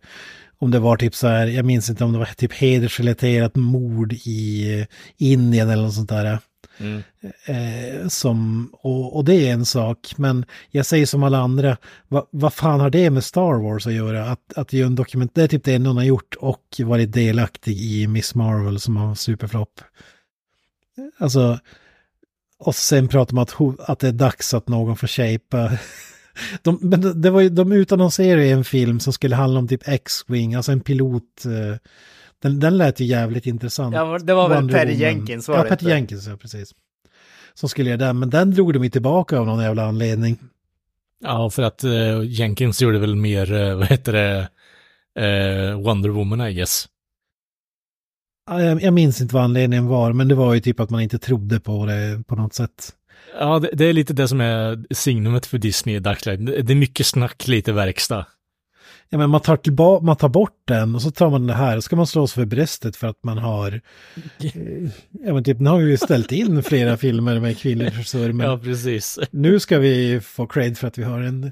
om 0.57 0.71
det 0.71 0.79
var 0.79 0.97
typ 0.97 1.15
så 1.15 1.27
här, 1.27 1.47
jag 1.47 1.65
minns 1.65 1.89
inte 1.89 2.03
om 2.03 2.11
det 2.11 2.19
var 2.19 2.25
typ 2.25 2.53
hedersrelaterat 2.53 3.55
mord 3.55 4.13
i 4.13 4.73
eh, 4.79 4.85
Indien 5.17 5.69
eller 5.69 5.83
något 5.83 5.93
sånt 5.93 6.09
där. 6.09 6.39
Mm. 6.79 7.03
Eh, 7.45 8.07
som, 8.07 8.69
och, 8.73 9.15
och 9.15 9.25
det 9.25 9.35
är 9.35 9.53
en 9.53 9.65
sak, 9.65 10.13
men 10.17 10.45
jag 10.71 10.85
säger 10.85 11.05
som 11.05 11.23
alla 11.23 11.37
andra, 11.37 11.77
vad, 12.07 12.25
va 12.31 12.49
fan 12.49 12.79
har 12.79 12.89
det 12.89 13.09
med 13.09 13.23
Star 13.23 13.53
Wars 13.63 13.87
att 13.87 13.93
göra? 13.93 14.25
Att, 14.31 14.53
att 14.57 14.73
göra 14.73 14.87
en 14.87 14.95
dokument, 14.95 15.31
det 15.35 15.43
är 15.43 15.47
typ 15.47 15.63
det 15.63 15.73
enda 15.73 15.89
hon 15.89 15.97
har 15.97 16.03
gjort 16.03 16.35
och 16.39 16.61
varit 16.79 17.11
delaktig 17.13 17.81
i 17.81 18.07
Miss 18.07 18.35
Marvel 18.35 18.79
som 18.79 18.97
har 18.97 19.15
superflopp. 19.15 19.81
Alltså, 21.17 21.59
och 22.59 22.75
sen 22.75 23.07
pratar 23.07 23.35
man 23.35 23.41
att, 23.43 23.89
att 23.89 23.99
det 23.99 24.07
är 24.07 24.11
dags 24.11 24.53
att 24.53 24.67
någon 24.67 24.97
får 24.97 25.07
shapea. 25.07 25.77
De, 26.61 26.79
men 26.81 27.21
det- 27.21 27.29
var 27.29 27.41
ju, 27.41 27.49
de 27.49 27.71
utannonserade 27.71 28.45
ju 28.45 28.51
en 28.51 28.63
film 28.63 28.99
som 28.99 29.13
skulle 29.13 29.35
handla 29.35 29.59
om 29.59 29.67
typ 29.67 29.87
X-Wing, 29.87 30.55
alltså 30.55 30.71
en 30.71 30.81
pilot. 30.81 31.45
Eh, 31.45 31.77
den, 32.41 32.59
den 32.59 32.77
lät 32.77 32.99
ju 32.99 33.05
jävligt 33.05 33.45
intressant. 33.45 33.95
Ja, 33.95 34.19
det 34.19 34.33
var 34.33 34.49
väl 34.49 34.57
Wonder 34.57 34.79
Patty. 34.79 34.91
Jenkins, 34.93 35.47
var 35.47 35.57
Ja, 35.57 35.63
det 35.63 35.69
Patty? 35.69 35.85
Jenkins, 35.89 36.27
ja 36.27 36.37
precis. 36.37 36.71
Som 37.53 37.69
skulle 37.69 37.89
göra 37.89 37.97
den, 37.97 38.19
men 38.19 38.29
den 38.29 38.51
drog 38.51 38.73
de 38.73 38.83
ju 38.83 38.89
tillbaka 38.89 39.39
av 39.39 39.45
någon 39.45 39.63
jävla 39.63 39.85
anledning. 39.85 40.37
Ja, 41.23 41.49
för 41.49 41.63
att 41.63 41.83
eh, 41.83 42.21
Jenkins 42.23 42.81
gjorde 42.81 42.99
väl 42.99 43.15
mer, 43.15 43.53
eh, 43.53 43.75
vad 43.75 43.87
heter 43.87 44.13
det, 44.13 44.49
eh, 45.25 45.79
Wonder 45.81 46.09
Woman 46.09 46.41
I 46.47 46.53
guess. 46.53 46.87
Ja, 48.49 48.61
Jag, 48.63 48.81
jag 48.81 48.93
minns 48.93 49.21
inte 49.21 49.33
vad 49.35 49.43
anledningen 49.43 49.87
var, 49.87 50.13
men 50.13 50.27
det 50.27 50.35
var 50.35 50.53
ju 50.53 50.59
typ 50.59 50.79
att 50.79 50.89
man 50.89 51.01
inte 51.01 51.19
trodde 51.19 51.59
på 51.59 51.85
det 51.85 52.23
på 52.27 52.35
något 52.35 52.53
sätt. 52.53 52.93
Ja, 53.39 53.59
det, 53.59 53.69
det 53.73 53.85
är 53.85 53.93
lite 53.93 54.13
det 54.13 54.27
som 54.27 54.41
är 54.41 54.85
signumet 54.93 55.45
för 55.45 55.57
Disney 55.57 55.95
i 55.95 55.99
dagsläget. 55.99 56.45
Det 56.45 56.61
det 56.61 56.73
är 56.73 56.77
mycket 56.77 57.05
snack, 57.05 57.47
lite 57.47 57.71
verkstad. 57.73 58.25
Ja, 59.09 59.17
men 59.17 59.29
man 59.29 59.41
tar, 59.41 59.57
tillba- 59.57 59.99
man 60.01 60.15
tar 60.15 60.29
bort 60.29 60.61
den 60.67 60.95
och 60.95 61.01
så 61.01 61.11
tar 61.11 61.29
man 61.29 61.47
det 61.47 61.53
här 61.53 61.77
och 61.77 61.83
ska 61.83 61.95
man 61.95 62.07
slås 62.07 62.33
för 62.33 62.45
bröstet 62.45 62.95
för 62.95 63.07
att 63.07 63.23
man 63.23 63.37
har... 63.37 63.81
eh, 64.39 64.89
Ja, 65.11 65.33
men 65.33 65.43
typ 65.43 65.59
nu 65.59 65.69
har 65.69 65.77
vi 65.79 65.89
ju 65.91 65.97
ställt 65.97 66.31
in 66.31 66.63
flera 66.63 66.97
filmer 66.97 67.39
med 67.39 67.57
kvinnlig 67.57 67.85
regissör, 67.85 68.31
men 68.31 68.47
Ja, 68.47 68.57
precis. 68.57 69.19
nu 69.31 69.59
ska 69.59 69.79
vi 69.79 70.19
få 70.21 70.47
cred 70.47 70.77
för 70.77 70.87
att 70.87 70.97
vi 70.97 71.03
har 71.03 71.19
en... 71.19 71.51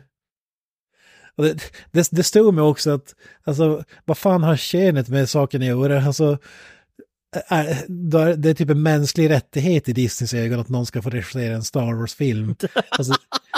Det, 1.37 1.71
det, 1.91 2.07
det 2.11 2.23
stod 2.23 2.53
mig 2.53 2.63
också 2.63 2.91
att, 2.91 3.15
alltså, 3.43 3.83
vad 4.05 4.17
fan 4.17 4.43
har 4.43 4.55
könet 4.57 5.09
med 5.09 5.29
saken 5.29 5.61
att 5.61 5.67
göra? 5.67 6.05
Alltså, 6.05 6.37
är- 7.47 8.35
det 8.37 8.49
är 8.49 8.53
typ 8.53 8.69
en 8.69 8.83
mänsklig 8.83 9.29
rättighet 9.29 9.89
i 9.89 9.93
Disneys 9.93 10.33
ögon 10.33 10.59
att 10.59 10.69
någon 10.69 10.85
ska 10.85 11.01
få 11.01 11.09
regissera 11.09 11.55
en 11.55 11.63
Star 11.63 11.93
Wars-film. 11.93 12.55
Alltså, 12.89 13.13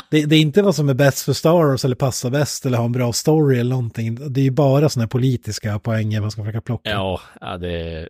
det, 0.10 0.26
det 0.26 0.36
är 0.36 0.42
inte 0.42 0.62
vad 0.62 0.76
som 0.76 0.90
är 0.90 0.94
bäst 0.94 1.26
för 1.26 1.34
Star 1.34 1.52
Wars 1.52 1.86
eller 1.86 1.96
passar 1.96 2.30
bäst 2.30 2.66
eller 2.66 2.78
har 2.78 2.86
en 2.86 2.92
bra 2.92 3.14
story 3.14 3.60
eller 3.60 3.70
någonting. 3.70 4.34
Det 4.34 4.42
är 4.42 4.44
ju 4.44 4.52
bara 4.52 4.90
sådana 4.90 5.08
politiska 5.08 5.80
poänger 5.80 6.22
man 6.22 6.32
ska 6.32 6.42
försöka 6.42 6.62
plocka. 6.62 6.90
Ja, 6.90 7.22
ja 7.42 7.58
det 7.58 7.72
är 7.72 8.10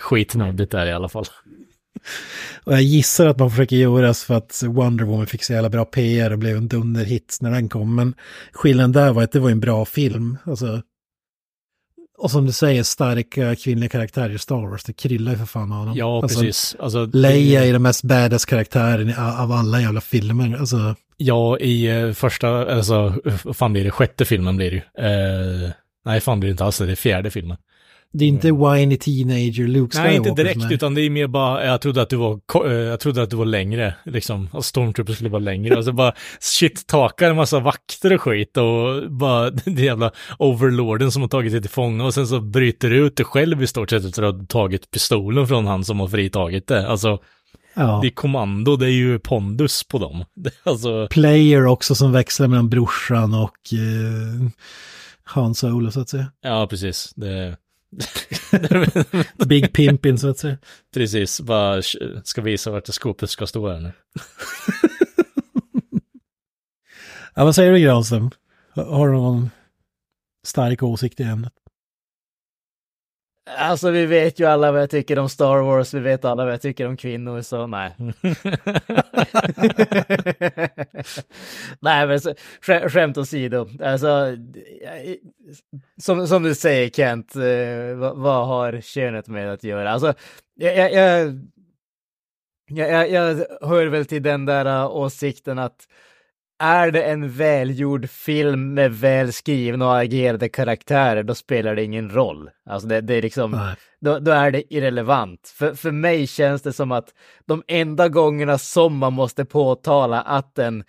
skitnödigt 0.00 0.70
där 0.70 0.86
i 0.86 0.92
alla 0.92 1.08
fall. 1.08 1.24
Och 2.64 2.72
jag 2.72 2.82
gissar 2.82 3.26
att 3.26 3.38
man 3.38 3.50
försöker 3.50 3.76
göras 3.76 4.24
för 4.24 4.34
att 4.34 4.62
Wonder 4.66 5.04
Woman 5.04 5.26
fick 5.26 5.44
så 5.44 5.52
jävla 5.52 5.68
bra 5.68 5.84
PR 5.84 6.30
och 6.30 6.38
blev 6.38 6.56
en 6.56 6.68
dunderhit 6.68 7.38
när 7.40 7.50
den 7.50 7.68
kom. 7.68 7.94
Men 7.94 8.14
skillnaden 8.52 8.92
där 8.92 9.12
var 9.12 9.22
att 9.22 9.32
det 9.32 9.40
var 9.40 9.50
en 9.50 9.60
bra 9.60 9.84
film. 9.84 10.38
Alltså, 10.44 10.82
och 12.18 12.30
som 12.30 12.46
du 12.46 12.52
säger, 12.52 12.82
starka 12.82 13.56
kvinnliga 13.56 13.88
karaktärer 13.88 14.30
i 14.30 14.38
Star 14.38 14.70
Wars. 14.70 14.84
Det 14.84 14.92
kryllar 14.92 15.32
ju 15.32 15.38
för 15.38 15.46
fan 15.46 15.72
av 15.72 15.86
dem. 15.86 15.96
Ja, 15.96 16.22
alltså, 16.22 16.40
precis. 16.40 16.76
Alltså, 16.78 17.08
Leia 17.12 17.64
är 17.64 17.72
den 17.72 17.82
mest 17.82 18.02
badass 18.04 18.44
karaktären 18.44 19.14
av 19.40 19.52
alla 19.52 19.80
jävla 19.80 20.00
filmer. 20.00 20.56
Alltså, 20.60 20.94
Ja, 21.16 21.58
i 21.58 21.86
eh, 21.86 22.12
första, 22.12 22.74
alltså, 22.74 23.14
fan 23.54 23.72
blir 23.72 23.84
det, 23.84 23.90
sjätte 23.90 24.24
filmen 24.24 24.56
blir 24.56 24.70
det 24.70 24.76
ju. 24.76 25.06
Eh, 25.06 25.70
nej, 26.04 26.20
fan 26.20 26.40
blir 26.40 26.48
det 26.48 26.52
inte 26.52 26.64
alls 26.64 26.78
det, 26.78 26.86
det 26.86 26.92
är 26.92 26.96
fjärde 26.96 27.30
filmen. 27.30 27.56
Det 28.18 28.24
är 28.24 28.28
inte 28.28 28.52
whiny 28.52 28.96
teenager 28.96 29.66
Luke 29.68 29.98
Nej, 29.98 30.16
inte 30.16 30.30
Skywalker 30.30 30.44
direkt, 30.44 30.72
utan 30.72 30.94
det 30.94 31.02
är 31.02 31.10
mer 31.10 31.26
bara, 31.26 31.64
jag 31.66 31.80
trodde 31.80 32.02
att 32.02 32.10
du 32.10 32.16
var, 32.16 32.40
eh, 32.66 32.72
jag 32.72 33.00
trodde 33.00 33.22
att 33.22 33.30
du 33.30 33.36
var 33.36 33.44
längre, 33.44 33.94
liksom. 34.04 34.48
Att 34.52 34.64
Stormtrooper 34.64 35.12
skulle 35.12 35.30
vara 35.30 35.42
längre. 35.42 35.76
Alltså 35.76 35.92
bara, 35.92 36.12
shit, 36.40 36.86
takar 36.86 37.30
en 37.30 37.36
massa 37.36 37.60
vakter 37.60 38.12
och 38.14 38.20
skit 38.22 38.56
och 38.56 39.12
bara, 39.12 39.50
det 39.64 39.82
jävla 39.82 40.10
overlorden 40.38 41.12
som 41.12 41.22
har 41.22 41.28
tagit 41.28 41.52
sig 41.52 41.60
till 41.60 41.70
fånga 41.70 42.04
och 42.04 42.14
sen 42.14 42.26
så 42.26 42.40
bryter 42.40 42.90
du 42.90 42.96
ut 43.06 43.16
det 43.16 43.24
själv 43.24 43.62
i 43.62 43.66
stort 43.66 43.90
sett 43.90 44.04
efter 44.04 44.22
att 44.22 44.34
ha 44.36 44.46
tagit 44.46 44.90
pistolen 44.90 45.46
från 45.46 45.66
han 45.66 45.84
som 45.84 46.00
har 46.00 46.08
fritagit 46.08 46.66
det. 46.66 46.88
Alltså, 46.88 47.18
Ja. 47.78 47.98
det 48.02 48.08
är 48.08 48.10
kommando, 48.10 48.76
det 48.76 48.86
är 48.86 48.90
ju 48.90 49.18
pondus 49.18 49.84
på 49.84 49.98
dem. 49.98 50.24
Alltså, 50.64 51.08
Player 51.10 51.66
också 51.66 51.94
som 51.94 52.12
växlar 52.12 52.48
mellan 52.48 52.68
brorsan 52.68 53.34
och 53.34 53.56
eh, 53.72 54.48
Han 55.24 55.54
Solo 55.54 55.90
så 55.90 56.00
att 56.00 56.08
säga. 56.08 56.26
ja, 56.42 56.66
precis. 56.70 57.12
Det, 57.16 57.56
Big 59.46 59.72
Pimpin 59.72 60.18
så 60.18 60.28
att 60.28 60.38
säga. 60.38 60.58
precis, 60.94 61.40
bara 61.40 61.82
ska 62.24 62.42
visa 62.42 62.70
vart 62.70 62.86
skåpet 62.86 63.30
ska 63.30 63.46
stå 63.46 63.68
här 63.68 63.80
nu. 63.80 63.92
Ja, 67.38 67.44
vad 67.44 67.54
säger 67.54 67.72
du 67.72 67.78
Granström? 67.78 68.30
Har 68.74 69.08
du 69.08 69.14
någon 69.14 69.50
stark 70.46 70.82
åsikt 70.82 71.20
i 71.20 71.22
ämnet? 71.22 71.52
Alltså 73.48 73.90
vi 73.90 74.06
vet 74.06 74.40
ju 74.40 74.44
alla 74.44 74.72
vad 74.72 74.82
jag 74.82 74.90
tycker 74.90 75.18
om 75.18 75.28
Star 75.28 75.58
Wars, 75.58 75.94
vi 75.94 76.00
vet 76.00 76.24
alla 76.24 76.44
vad 76.44 76.52
jag 76.52 76.62
tycker 76.62 76.86
om 76.88 76.96
kvinnor, 76.96 77.42
så 77.42 77.66
nej. 77.66 77.94
nej 81.80 82.06
men 82.06 82.20
så, 82.20 82.34
skä, 82.60 82.88
skämt 82.88 83.18
åsido, 83.18 83.68
alltså 83.82 84.36
som, 86.00 86.26
som 86.26 86.42
du 86.42 86.54
säger 86.54 86.90
Kent, 86.90 87.36
eh, 87.36 87.96
vad, 87.96 88.16
vad 88.16 88.46
har 88.46 88.80
könet 88.80 89.28
med 89.28 89.52
att 89.52 89.64
göra? 89.64 89.90
Alltså 89.90 90.14
jag, 90.54 90.76
jag, 90.76 90.92
jag, 90.92 92.90
jag, 92.90 93.10
jag, 93.10 93.46
hör 93.60 93.86
väl 93.86 94.06
till 94.06 94.22
den 94.22 94.46
där 94.46 94.64
eh, 94.64 94.96
åsikten 94.96 95.58
att 95.58 95.88
är 96.58 96.90
det 96.90 97.02
en 97.02 97.30
välgjord 97.30 98.10
film 98.10 98.74
med 98.74 98.92
välskrivna 98.92 99.86
och 99.86 99.98
agerade 99.98 100.48
karaktärer, 100.48 101.22
då 101.22 101.34
spelar 101.34 101.74
det 101.74 101.84
ingen 101.84 102.10
roll. 102.10 102.50
Alltså 102.66 102.88
det, 102.88 103.00
det 103.00 103.14
är 103.14 103.22
liksom, 103.22 103.74
då, 104.00 104.18
då 104.18 104.32
är 104.32 104.50
det 104.50 104.74
irrelevant. 104.74 105.54
För, 105.58 105.74
för 105.74 105.90
mig 105.90 106.26
känns 106.26 106.62
det 106.62 106.72
som 106.72 106.92
att 106.92 107.08
de 107.46 107.62
enda 107.66 108.08
gångerna 108.08 108.58
som 108.58 108.96
man 108.96 109.12
måste 109.12 109.44
påtala 109.44 110.20
att 110.22 110.58
en 110.58 110.84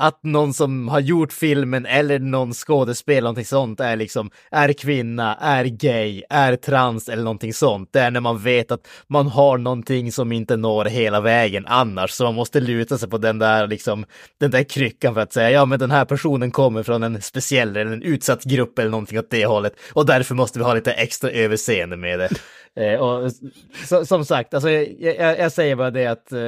att 0.00 0.24
någon 0.24 0.54
som 0.54 0.88
har 0.88 1.00
gjort 1.00 1.32
filmen 1.32 1.86
eller 1.86 2.18
någon 2.18 2.52
skådespelare, 2.52 3.22
någonting 3.22 3.44
sånt, 3.44 3.80
är 3.80 3.96
liksom, 3.96 4.30
är 4.50 4.72
kvinna, 4.72 5.34
är 5.34 5.64
gay, 5.64 6.22
är 6.30 6.56
trans 6.56 7.08
eller 7.08 7.22
någonting 7.22 7.54
sånt. 7.54 7.88
Det 7.92 8.00
är 8.00 8.10
när 8.10 8.20
man 8.20 8.38
vet 8.38 8.70
att 8.70 8.88
man 9.06 9.26
har 9.26 9.58
någonting 9.58 10.12
som 10.12 10.32
inte 10.32 10.56
når 10.56 10.84
hela 10.84 11.20
vägen 11.20 11.66
annars, 11.66 12.10
så 12.10 12.24
man 12.24 12.34
måste 12.34 12.60
luta 12.60 12.98
sig 12.98 13.10
på 13.10 13.18
den 13.18 13.38
där 13.38 13.66
liksom, 13.66 14.04
den 14.38 14.50
där 14.50 14.62
kryckan 14.62 15.14
för 15.14 15.20
att 15.20 15.32
säga, 15.32 15.50
ja 15.50 15.64
men 15.64 15.78
den 15.78 15.90
här 15.90 16.04
personen 16.04 16.50
kommer 16.50 16.82
från 16.82 17.02
en 17.02 17.22
speciell 17.22 17.76
eller 17.76 17.92
en 17.92 18.02
utsatt 18.02 18.44
grupp 18.44 18.78
eller 18.78 18.90
någonting 18.90 19.18
åt 19.18 19.30
det 19.30 19.46
hållet 19.46 19.72
och 19.92 20.06
därför 20.06 20.34
måste 20.34 20.58
vi 20.58 20.64
ha 20.64 20.74
lite 20.74 20.92
extra 20.92 21.30
överseende 21.30 21.96
med 21.96 22.18
det. 22.18 22.28
Eh, 22.76 23.00
och 23.00 23.32
så, 23.88 24.06
som 24.06 24.24
sagt, 24.24 24.54
alltså 24.54 24.70
jag, 24.70 25.16
jag, 25.16 25.38
jag 25.38 25.52
säger 25.52 25.76
bara 25.76 25.90
det 25.90 26.06
att 26.06 26.32
eh, 26.32 26.38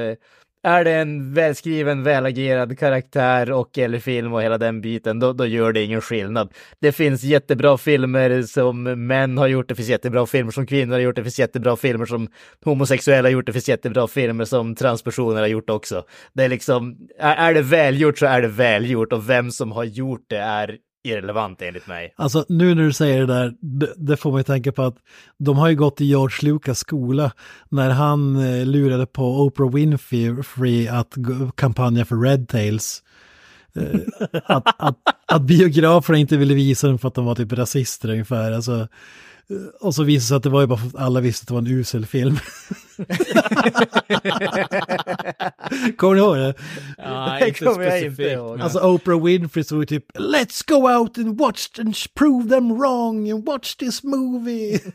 är 0.63 0.85
det 0.85 0.93
en 0.93 1.35
välskriven, 1.35 2.03
välagerad 2.03 2.79
karaktär 2.79 3.53
och 3.53 3.79
eller 3.79 3.99
film 3.99 4.33
och 4.33 4.43
hela 4.43 4.59
den 4.59 4.81
biten, 4.81 5.21
då, 5.21 5.33
då 5.33 5.47
gör 5.47 5.73
det 5.73 5.83
ingen 5.83 6.01
skillnad. 6.01 6.53
Det 6.81 6.93
finns 6.93 7.23
jättebra 7.23 7.79
filmer 7.79 8.43
som 8.43 8.83
män 9.07 9.39
har 9.39 9.47
gjort, 9.47 9.69
det 9.69 9.75
finns 9.75 9.89
jättebra 9.89 10.27
filmer 10.27 10.53
som 10.53 10.67
kvinnor 10.67 10.93
har 10.93 11.01
gjort, 11.01 11.17
det 11.17 11.23
finns 11.23 11.39
jättebra 11.39 11.77
filmer 11.77 12.07
som 12.07 12.29
homosexuella 12.65 13.29
har 13.29 13.33
gjort, 13.33 13.47
det 13.47 13.53
finns 13.53 13.69
jättebra 13.69 14.09
filmer 14.09 14.45
som 14.45 14.75
transpersoner 14.75 15.41
har 15.41 15.49
gjort 15.49 15.71
också. 15.71 16.05
Det 16.33 16.45
är 16.45 16.49
liksom, 16.49 16.97
är, 17.19 17.37
är 17.37 17.55
det 17.55 17.63
välgjort 17.63 18.19
så 18.19 18.27
är 18.27 18.43
det 18.43 18.49
välgjort 18.49 19.13
och 19.13 19.31
vem 19.31 19.51
som 19.51 19.73
har 19.73 19.85
gjort 19.85 20.25
det 20.29 20.39
är 20.39 20.79
irrelevant 21.03 21.63
enligt 21.63 21.87
mig. 21.87 22.15
Alltså 22.17 22.45
nu 22.49 22.75
när 22.75 22.83
du 22.83 22.93
säger 22.93 23.21
det 23.21 23.27
där, 23.27 23.55
det, 23.61 23.95
det 23.97 24.17
får 24.17 24.33
mig 24.33 24.45
tänka 24.45 24.73
på 24.73 24.83
att 24.83 24.97
de 25.39 25.59
har 25.59 25.69
ju 25.69 25.77
gått 25.77 26.01
i 26.01 26.05
George 26.05 26.51
Lucas 26.51 26.79
skola 26.79 27.33
när 27.69 27.91
han 27.91 28.37
eh, 28.37 28.67
lurade 28.67 29.07
på 29.07 29.41
Oprah 29.41 29.71
Winfrey 29.71 30.89
att 30.89 31.15
kampanja 31.55 32.05
för 32.05 32.17
Red 32.17 32.49
Tails. 32.49 33.03
Eh, 33.75 34.01
att, 34.45 34.75
att, 34.79 34.97
att 35.27 35.43
biograferna 35.43 36.19
inte 36.19 36.37
ville 36.37 36.55
visa 36.55 36.87
den 36.87 36.99
för 36.99 37.09
att 37.09 37.15
de 37.15 37.25
var 37.25 37.35
typ 37.35 37.53
rasister 37.53 38.11
ungefär. 38.11 38.53
Alltså, 38.53 38.89
och 39.81 39.95
så 39.95 40.03
visade 40.03 40.17
det 40.17 40.21
sig 40.29 40.37
att 40.37 40.43
det 40.43 40.49
var 40.49 40.61
ju 40.61 40.67
bara 40.67 40.79
för 40.79 40.87
att 40.87 40.97
alla 40.97 41.21
visste 41.21 41.43
att 41.45 41.49
det 41.49 41.55
var 41.55 41.61
en 41.61 41.67
usel 41.67 42.07
film. 42.07 42.39
Kommer 45.97 46.15
ni 46.15 46.21
ihåg 46.21 46.37
det? 46.37 46.55
Ja, 46.99 47.39
Det 47.41 47.53
kommer 47.53 47.85
jag 47.85 48.03
inte 48.03 48.23
ihåg. 48.23 48.61
Alltså 48.61 48.81
Oprah 48.81 49.25
Winfrey 49.25 49.65
stod 49.65 49.89
typ 49.89 50.19
Let's 50.19 50.69
go 50.69 50.99
out 50.99 51.19
and 51.19 51.39
watch 51.39 51.79
and 51.79 51.97
prove 52.15 52.49
them 52.49 52.79
wrong 52.79 53.31
and 53.31 53.47
watch 53.47 53.77
this 53.77 54.05
movie. 54.05 54.81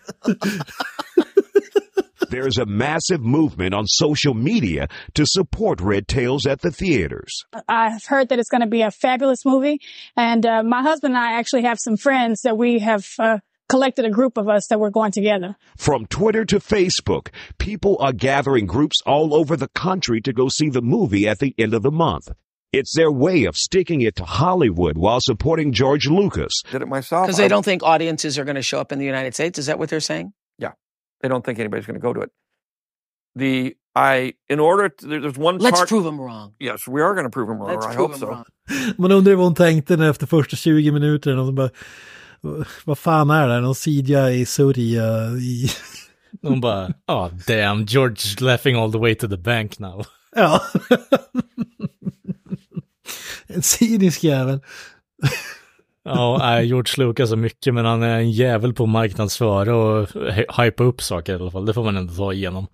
There's 2.30 2.58
a 2.58 2.66
massive 2.66 3.22
movement 3.22 3.74
on 3.74 3.88
social 3.88 4.34
media 4.34 4.90
to 5.14 5.26
support 5.26 5.80
Red 5.80 6.08
Tails 6.08 6.46
at 6.46 6.62
the 6.62 6.72
theaters. 6.72 7.46
I've 7.70 8.04
heard 8.06 8.30
that 8.30 8.40
it's 8.40 8.50
going 8.50 8.62
to 8.62 8.68
be 8.68 8.82
a 8.82 8.92
fabulous 8.92 9.46
movie. 9.46 9.80
And 10.16 10.46
uh, 10.46 10.64
my 10.64 10.82
husband 10.82 11.16
and 11.16 11.24
I 11.24 11.40
actually 11.40 11.64
have 11.64 11.80
some 11.80 11.96
friends 11.96 12.42
that 12.42 12.58
we 12.58 12.80
have 12.80 13.06
uh, 13.20 13.38
collected 13.70 14.06
a 14.06 14.10
group 14.10 14.38
of 14.38 14.48
us 14.48 14.68
that 14.68 14.80
we're 14.80 14.90
going 14.90 15.12
together. 15.12 15.56
From 15.78 16.06
Twitter 16.06 16.46
to 16.46 16.60
Facebook, 16.60 17.28
people 17.58 17.98
are 18.00 18.14
gathering 18.14 18.66
groups 18.66 19.02
all 19.06 19.34
over 19.34 19.56
the 19.58 19.68
country 19.70 20.22
to 20.22 20.34
go 20.34 20.50
see 20.50 20.70
the 20.70 20.82
movie 20.82 21.28
at 21.28 21.40
the 21.40 21.54
end 21.58 21.74
of 21.74 21.82
the 21.84 21.92
month. 21.92 22.30
It's 22.74 22.94
their 22.96 23.12
way 23.12 23.46
of 23.46 23.56
sticking 23.56 24.02
it 24.02 24.16
to 24.18 24.26
Hollywood 24.26 24.98
while 24.98 25.20
supporting 25.22 25.72
George 25.72 26.08
Lucas. 26.08 26.62
did 26.72 26.82
it 26.82 26.88
myself. 26.88 27.26
Because 27.26 27.38
they 27.38 27.48
don't 27.48 27.64
think 27.64 27.82
audiences 27.84 28.38
are 28.38 28.44
going 28.46 28.56
to 28.56 28.62
show 28.62 28.80
up 28.80 28.92
in 28.92 29.00
the 29.00 29.06
United 29.06 29.34
States. 29.34 29.58
Is 29.58 29.66
that 29.68 29.80
what 29.80 29.90
they're 29.90 30.00
saying? 30.02 30.34
Yeah. 30.60 30.74
They 31.22 31.30
don't 31.30 31.46
think 31.46 31.60
anybody's 31.60 31.86
going 31.86 32.00
to 32.00 32.02
go 32.02 32.14
to 32.14 32.22
it. 32.22 32.32
The 33.36 33.76
I 33.96 34.34
in 34.50 34.60
order 34.60 34.90
to, 34.90 35.08
there's 35.08 35.38
one 35.38 35.58
Let's 35.60 35.78
part. 35.78 35.90
prove 35.90 36.04
them 36.04 36.20
wrong. 36.20 36.54
yes, 36.60 36.88
we 36.88 37.02
are 37.02 37.14
going 37.14 37.24
to 37.26 37.30
prove 37.30 37.48
them 37.48 37.58
wrong. 37.60 37.70
Let's 37.70 37.86
I 37.86 37.96
prove 37.96 38.12
hope 38.12 38.12
them 38.12 38.20
so. 38.20 38.28
wrong. 38.28 38.46
Man 38.98 39.12
undrar 39.12 39.36
vad 39.36 39.46
hon 39.46 39.56
tänkte 39.56 39.94
efter 39.94 40.26
första 40.28 40.56
20 40.56 40.92
minuterna. 40.92 41.42
Och 41.42 41.48
så 41.48 41.54
bara, 41.54 41.70
vad 42.86 42.98
fan 42.98 43.30
är 43.30 43.48
det? 43.48 43.60
Någon 43.62 43.76
CGI-sörja 43.76 45.28
i... 45.32 45.70
De 46.42 46.62
bara, 46.62 46.90
ah 47.06 47.30
damn, 47.48 47.86
George 47.86 48.18
laughing 48.40 48.76
all 48.76 48.92
the 48.92 48.98
way 48.98 49.16
to 49.16 49.28
the 49.28 49.38
bank 49.38 49.80
now. 49.80 50.06
Ja. 50.36 50.62
en 53.48 53.62
cynisk 53.62 54.24
jävel. 54.24 54.60
Ja, 56.04 56.38
nej, 56.40 56.68
George 56.68 57.06
Lucas 57.06 57.30
så 57.30 57.36
mycket, 57.36 57.74
men 57.74 57.86
han 57.86 58.04
är 58.04 58.18
en 58.18 58.32
jävel 58.32 58.74
på 58.74 58.84
att 58.84 58.90
marknadsföra 58.90 59.76
och 59.76 60.08
hy- 60.10 60.64
hypa 60.64 60.84
upp 60.84 61.02
saker 61.02 61.34
i 61.34 61.36
alla 61.36 61.52
fall. 61.52 61.66
Det 61.66 61.74
får 61.74 61.84
man 61.84 61.98
ändå 61.98 62.14
ta 62.14 62.34
igenom. 62.34 62.68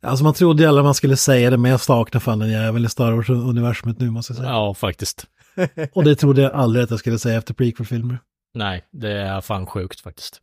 Alltså 0.00 0.24
man 0.24 0.34
trodde 0.34 0.62
ju 0.62 0.68
alla 0.68 0.82
man 0.82 0.94
skulle 0.94 1.16
säga 1.16 1.50
det, 1.50 1.56
men 1.56 1.70
jag 1.70 1.80
saknar 1.80 2.20
fan 2.20 2.38
den 2.38 2.50
jäveln 2.50 2.84
i 2.84 2.88
Star 2.88 3.12
Wars-universumet 3.12 3.98
nu 4.00 4.10
måste 4.10 4.32
jag 4.32 4.38
säga. 4.38 4.48
Ja, 4.50 4.74
faktiskt. 4.74 5.26
Och 5.92 6.04
det 6.04 6.14
trodde 6.16 6.42
jag 6.42 6.52
aldrig 6.52 6.84
att 6.84 6.90
jag 6.90 6.98
skulle 6.98 7.18
säga 7.18 7.38
efter 7.38 7.54
prequel-filmer. 7.54 8.18
Nej, 8.54 8.84
det 8.90 9.12
är 9.12 9.40
fan 9.40 9.66
sjukt 9.66 10.00
faktiskt. 10.00 10.40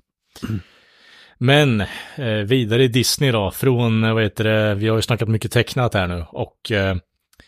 Men 1.38 1.82
eh, 2.16 2.28
vidare 2.46 2.84
i 2.84 2.88
Disney 2.88 3.32
då, 3.32 3.52
från, 3.52 4.04
eh, 4.04 4.14
vad 4.14 4.24
heter 4.24 4.44
det, 4.44 4.76
vi 4.76 4.88
har 4.88 4.96
ju 4.96 5.02
snackat 5.02 5.30
mycket 5.30 5.52
tecknat 5.52 5.94
här 5.94 6.08
nu 6.08 6.26
och 6.30 6.72
eh, 6.72 6.96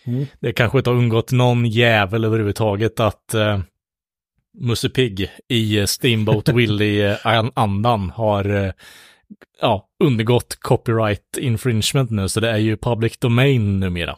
Mm. 0.04 0.26
det 0.40 0.54
kanske 0.54 0.78
inte 0.78 0.90
har 0.90 0.98
undgått 0.98 1.32
någon 1.32 1.66
jävel 1.66 2.26
överhuvudtaget 2.26 3.00
att 3.00 3.34
eh, 3.34 3.60
Musse 4.58 4.90
Pigg 4.90 5.32
i 5.48 5.80
eh, 5.80 5.86
Steamboat 5.86 6.50
Willie-andan 6.54 8.10
har 8.10 8.66
eh, 8.66 8.72
ja, 9.62 9.88
undergått 10.04 10.58
copyright 10.60 11.38
infringement 11.38 12.10
nu, 12.10 12.30
så 12.30 12.40
det 12.40 12.50
är 12.50 12.58
ju 12.58 12.78
public 12.78 13.18
domain 13.18 13.80
numera. 13.80 14.18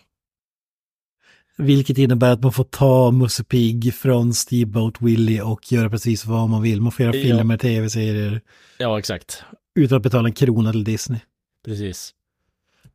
Vilket 1.57 1.97
innebär 1.97 2.31
att 2.31 2.41
man 2.43 2.51
får 2.53 2.63
ta 2.63 3.11
Musse 3.11 3.43
Pigg 3.43 3.93
från 3.93 4.33
Steamboat 4.33 5.01
Willie 5.01 5.41
och 5.41 5.71
göra 5.71 5.89
precis 5.89 6.25
vad 6.25 6.49
man 6.49 6.61
vill. 6.61 6.81
Man 6.81 6.91
får 6.91 7.05
göra 7.05 7.15
Ja. 7.15 7.23
filmer, 7.23 7.57
tv-serier 7.57 8.41
Ja, 8.77 8.99
exakt. 8.99 9.43
utan 9.75 9.95
att 9.97 10.03
betala 10.03 10.27
en 10.27 10.33
krona 10.33 10.71
till 10.71 10.83
Disney. 10.83 11.19
Precis. 11.65 12.11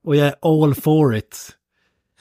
Och 0.05 0.16
jag 0.16 0.27
är 0.27 0.35
all 0.64 0.75
for 0.75 1.16
it. 1.16 1.51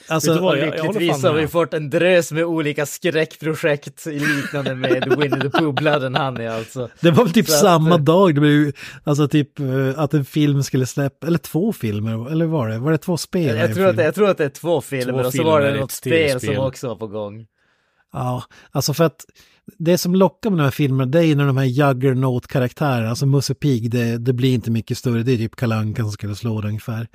Alltså, 0.07 0.29
Vet 0.31 0.37
du 0.37 0.43
vad, 0.43 0.57
jag- 0.57 0.67
jag 0.67 0.73
lyckligtvis 0.73 1.21
fan 1.21 1.23
har 1.33 1.41
vi 1.41 1.47
fått 1.47 1.73
en 1.73 1.89
drös 1.89 2.31
med 2.31 2.43
olika 2.45 2.85
skräckprojekt 2.85 4.05
liknande 4.05 4.75
med 4.75 5.15
Winnie 5.19 5.41
the 5.41 5.49
Pooh, 5.49 5.73
Blood 5.73 6.03
and 6.03 6.17
Honey 6.17 6.47
alltså. 6.47 6.89
det 6.99 7.11
var 7.11 7.23
väl 7.23 7.33
typ 7.33 7.47
Så 7.47 7.53
att, 7.53 7.59
samma 7.61 7.95
eh, 7.95 8.01
dag, 8.01 8.35
det 8.35 8.41
blev 8.41 8.71
alltså 9.03 9.27
typ 9.27 9.59
eh, 9.59 9.65
att 9.99 10.13
en 10.13 10.25
film 10.25 10.63
skulle 10.63 10.85
släppa, 10.85 11.27
eller 11.27 11.37
två 11.37 11.73
filmer, 11.73 12.31
eller 12.31 12.45
var 12.45 12.67
det? 12.69 12.77
Var 12.79 12.91
det 12.91 12.97
två 12.97 13.17
spel? 13.17 13.55
i 13.55 13.59
Jag 13.59 13.73
tror, 13.75 13.85
att, 13.87 13.95
film? 13.95 14.05
jag 14.05 14.15
tror 14.15 14.29
att 14.29 14.37
det 14.37 14.45
är 14.45 14.49
två 14.49 14.81
filmer 14.81 15.25
och 15.25 15.33
så 15.33 15.43
var 15.43 15.59
filmer, 15.59 15.61
det 15.61 15.73
ett 15.75 15.79
något 15.81 15.91
spel 15.91 16.39
som 16.39 16.57
också 16.57 16.87
var 16.87 16.95
på 16.95 17.07
gång. 17.07 17.45
Ja, 18.13 18.43
alltså 18.71 18.93
för 18.93 19.03
att 19.03 19.25
det 19.77 19.97
som 19.97 20.15
lockar 20.15 20.49
med 20.49 20.59
de 20.59 20.63
här 20.63 20.71
filmerna, 20.71 21.11
det 21.11 21.25
är 21.25 21.35
när 21.35 21.47
de 21.47 21.57
här 21.57 21.65
juggernaut-karaktärerna, 21.65 23.09
alltså 23.09 23.25
Musse 23.25 23.53
Pigg, 23.53 23.91
det, 23.91 24.17
det 24.17 24.33
blir 24.33 24.53
inte 24.53 24.71
mycket 24.71 24.97
större, 24.97 25.23
det 25.23 25.31
är 25.31 25.37
typ 25.37 25.55
Kalle 25.55 25.75
Anka 25.75 26.01
som 26.01 26.11
skulle 26.11 26.35
slå 26.35 26.61
det 26.61 26.67
ungefär. 26.67 27.07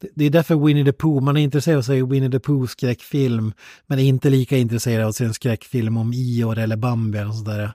Det, 0.00 0.08
det 0.14 0.24
är 0.24 0.30
därför 0.30 0.66
Winnie 0.66 0.84
the 0.84 0.92
Pooh, 0.92 1.22
man 1.22 1.36
är 1.36 1.40
intresserad 1.40 1.76
av 1.76 1.80
att 1.80 1.86
se 1.86 2.02
Winnie 2.02 2.30
the 2.30 2.40
Pooh 2.40 2.66
skräckfilm, 2.66 3.52
men 3.86 3.98
är 3.98 4.02
inte 4.02 4.30
lika 4.30 4.56
intresserad 4.56 5.02
av 5.02 5.08
att 5.08 5.16
se 5.16 5.24
en 5.24 5.34
skräckfilm 5.34 5.96
om 5.96 6.12
Ior 6.12 6.58
eller 6.58 6.76
Bambi 6.76 7.18
eller 7.18 7.32
sådär. 7.32 7.72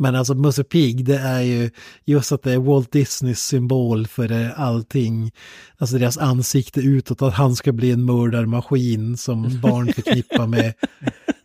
Men 0.00 0.14
alltså 0.14 0.34
Musse 0.34 0.64
Pigg, 0.64 1.04
det 1.04 1.18
är 1.18 1.40
ju 1.40 1.70
just 2.04 2.32
att 2.32 2.42
det 2.42 2.52
är 2.52 2.58
Walt 2.58 2.92
Disneys 2.92 3.40
symbol 3.40 4.06
för 4.06 4.52
allting. 4.56 5.32
Alltså 5.78 5.98
deras 5.98 6.18
ansikte 6.18 6.80
utåt, 6.80 7.22
att 7.22 7.34
han 7.34 7.56
ska 7.56 7.72
bli 7.72 7.90
en 7.90 8.04
mördarmaskin 8.04 9.16
som 9.16 9.60
barn 9.60 9.92
förknippar 9.92 10.46
med, 10.46 10.74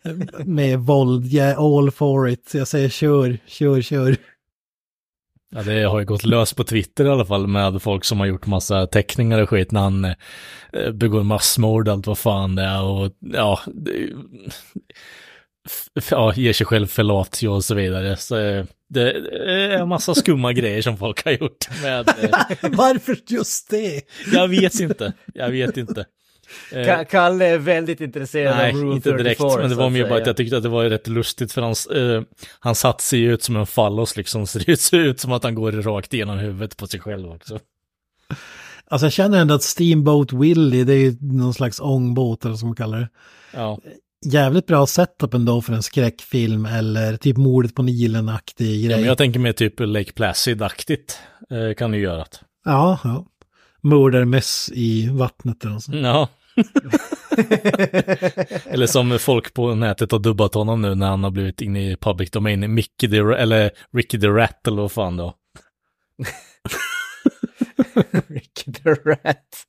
med 0.45 0.79
våld. 0.79 1.25
Jag 1.25 1.47
är 1.47 1.79
all 1.79 1.91
for 1.91 2.29
it. 2.29 2.51
Jag 2.53 2.67
säger 2.67 2.89
kör, 2.89 3.37
kör, 3.47 3.81
kör. 3.81 4.17
Ja, 5.55 5.63
det 5.63 5.83
har 5.83 5.99
ju 5.99 6.05
gått 6.05 6.25
lös 6.25 6.53
på 6.53 6.63
Twitter 6.63 7.05
i 7.05 7.09
alla 7.09 7.25
fall 7.25 7.47
med 7.47 7.81
folk 7.81 8.05
som 8.05 8.19
har 8.19 8.25
gjort 8.25 8.45
massa 8.45 8.87
teckningar 8.87 9.39
och 9.41 9.49
skit 9.49 9.71
när 9.71 9.81
han 9.81 10.05
eh, 10.05 10.91
begår 10.93 11.23
massmord, 11.23 11.87
allt 11.87 12.07
vad 12.07 12.17
fan 12.17 12.55
det 12.55 12.63
är 12.63 12.83
och 12.83 13.11
ja, 13.19 13.59
det, 13.67 14.09
ja 16.09 16.33
ger 16.35 16.53
sig 16.53 16.65
själv 16.65 16.87
fellatio 16.87 17.47
och 17.47 17.63
så 17.63 17.75
vidare. 17.75 18.17
Så 18.17 18.37
eh, 18.37 18.65
det 18.89 19.11
är 19.11 19.69
en 19.69 19.87
massa 19.87 20.15
skumma 20.15 20.53
grejer 20.53 20.81
som 20.81 20.97
folk 20.97 21.25
har 21.25 21.31
gjort 21.31 21.81
med, 21.81 22.07
eh, 22.07 22.29
Varför 22.71 23.17
just 23.27 23.69
det? 23.69 24.01
jag 24.33 24.47
vet 24.47 24.79
inte, 24.79 25.13
jag 25.33 25.49
vet 25.49 25.77
inte. 25.77 26.05
Eh, 26.71 26.75
Ka- 26.77 27.05
Kalle 27.05 27.45
är 27.45 27.57
väldigt 27.57 28.01
intresserad 28.01 28.57
Nej, 28.57 28.71
av 28.71 28.77
Rule 28.77 28.95
inte 28.95 29.09
34. 29.09 29.23
direkt, 29.23 29.41
men 29.59 29.69
det 29.69 29.75
så 29.75 29.81
var 29.81 29.89
mer 29.89 30.09
bara 30.09 30.19
att 30.21 30.27
jag 30.27 30.37
tyckte 30.37 30.57
att 30.57 30.63
det 30.63 30.69
var 30.69 30.83
rätt 30.85 31.07
lustigt 31.07 31.51
för 31.51 31.61
hans, 31.61 31.85
eh, 31.85 32.21
han 32.59 32.75
satt 32.75 33.01
sig 33.01 33.21
ut 33.21 33.43
som 33.43 33.55
en 33.55 33.65
fallos 33.65 34.17
liksom, 34.17 34.47
så 34.47 34.59
det 34.59 34.77
ser 34.79 34.97
ut 34.99 35.19
som 35.19 35.31
att 35.31 35.43
han 35.43 35.55
går 35.55 35.71
rakt 35.71 36.13
igenom 36.13 36.37
huvudet 36.37 36.77
på 36.77 36.87
sig 36.87 36.99
själv 36.99 37.31
också. 37.31 37.59
Alltså 38.87 39.05
jag 39.05 39.13
känner 39.13 39.37
ändå 39.41 39.53
att 39.53 39.63
Steamboat 39.63 40.33
Willie, 40.33 40.83
det 40.83 40.93
är 40.93 40.97
ju 40.97 41.17
någon 41.21 41.53
slags 41.53 41.79
ångbåt 41.79 42.45
eller 42.45 42.55
som 42.55 42.67
man 42.67 42.75
kallar 42.75 42.99
det. 42.99 43.09
Ja. 43.53 43.79
Jävligt 44.25 44.67
bra 44.67 44.87
setup 44.87 45.33
ändå 45.33 45.61
för 45.61 45.73
en 45.73 45.83
skräckfilm 45.83 46.65
eller 46.65 47.17
typ 47.17 47.37
mordet 47.37 47.75
på 47.75 47.83
Nilen-aktig 47.83 48.81
Ja, 48.81 48.87
grej. 48.87 48.97
men 48.97 49.05
jag 49.07 49.17
tänker 49.17 49.39
mer 49.39 49.51
typ 49.53 49.79
Lake 49.79 50.11
Placid-aktigt 50.11 51.17
eh, 51.49 51.73
kan 51.77 51.91
du 51.91 51.97
göra. 51.97 52.17
det. 52.17 52.37
Ja, 52.65 52.99
ja. 53.03 53.25
Mördarmöss 53.81 54.69
i 54.73 55.09
vattnet 55.11 55.65
eller 55.65 55.79
sånt. 55.79 55.97
Ja. 55.97 56.29
eller 58.65 58.87
som 58.87 59.19
folk 59.19 59.53
på 59.53 59.75
nätet 59.75 60.11
har 60.11 60.19
dubbat 60.19 60.53
honom 60.53 60.81
nu 60.81 60.95
när 60.95 61.09
han 61.09 61.23
har 61.23 61.31
blivit 61.31 61.61
inne 61.61 61.91
i 61.91 61.95
public 61.95 62.31
domain, 62.31 62.73
Mickey 62.73 63.09
the, 63.09 63.17
eller 63.17 63.71
Ricky 63.97 64.19
the 64.19 64.27
Rat 64.27 64.67
eller 64.67 64.81
vad 64.81 64.91
fan 64.91 65.17
då. 65.17 65.33
Ricky 68.27 68.71
the 68.71 68.89
Rat. 68.89 69.65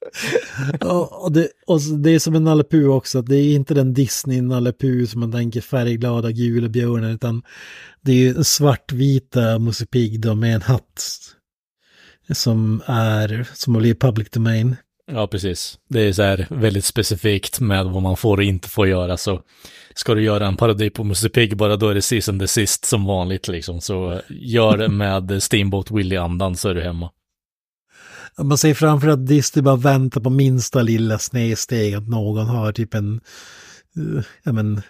Och, 0.80 1.24
och, 1.24 1.32
det, 1.32 1.48
och 1.66 1.80
det 1.80 2.10
är 2.10 2.18
som 2.18 2.34
en 2.34 2.44
Nalle 2.44 2.86
också, 2.86 3.18
att 3.18 3.26
det 3.26 3.36
är 3.36 3.54
inte 3.54 3.74
den 3.74 3.94
Disney 3.94 4.40
Nalle 4.40 4.72
som 5.06 5.20
man 5.20 5.32
tänker 5.32 5.60
färgglada 5.60 6.30
gula 6.30 6.68
björnar, 6.68 7.10
utan 7.10 7.42
det 8.02 8.12
är 8.12 8.42
svartvita 8.42 9.58
Musse 9.58 9.86
Pigg 9.86 10.20
då 10.20 10.34
med 10.34 10.54
en 10.54 10.62
hatt 10.62 11.02
som 12.32 12.82
är, 12.86 13.48
som 13.54 13.74
har 13.74 13.80
blivit 13.80 14.00
public 14.00 14.30
domain. 14.30 14.76
Ja, 15.12 15.26
precis. 15.26 15.78
Det 15.88 16.00
är 16.00 16.12
så 16.12 16.22
här 16.22 16.46
väldigt 16.50 16.84
specifikt 16.84 17.60
med 17.60 17.84
vad 17.84 18.02
man 18.02 18.16
får 18.16 18.36
och 18.36 18.42
inte 18.42 18.68
får 18.68 18.88
göra. 18.88 19.16
Så 19.16 19.42
ska 19.94 20.14
du 20.14 20.22
göra 20.22 20.46
en 20.46 20.56
parodi 20.56 20.90
på 20.90 21.04
Musse 21.04 21.28
Pigg, 21.28 21.56
bara 21.56 21.76
då 21.76 21.88
är 21.88 21.94
det 21.94 22.02
season 22.02 22.38
the 22.38 22.48
sist 22.48 22.84
som 22.84 23.04
vanligt 23.04 23.48
liksom. 23.48 23.80
Så 23.80 24.20
gör 24.28 24.76
det 24.76 24.88
med 24.88 25.42
Steamboat 25.42 25.90
Willie-andan 25.90 26.56
så 26.56 26.68
är 26.68 26.74
du 26.74 26.82
hemma. 26.82 27.10
Man 28.38 28.58
säger 28.58 28.74
framför 28.74 29.08
att 29.08 29.26
Disney 29.26 29.62
bara 29.62 29.76
väntar 29.76 30.20
på 30.20 30.30
minsta 30.30 30.82
lilla 30.82 31.18
snedsteg, 31.18 31.94
att 31.94 32.08
någon 32.08 32.46
har 32.46 32.72
typ 32.72 32.94
en, 32.94 33.20
eh, 33.96 34.24
ja 34.42 34.52
men, 34.52 34.82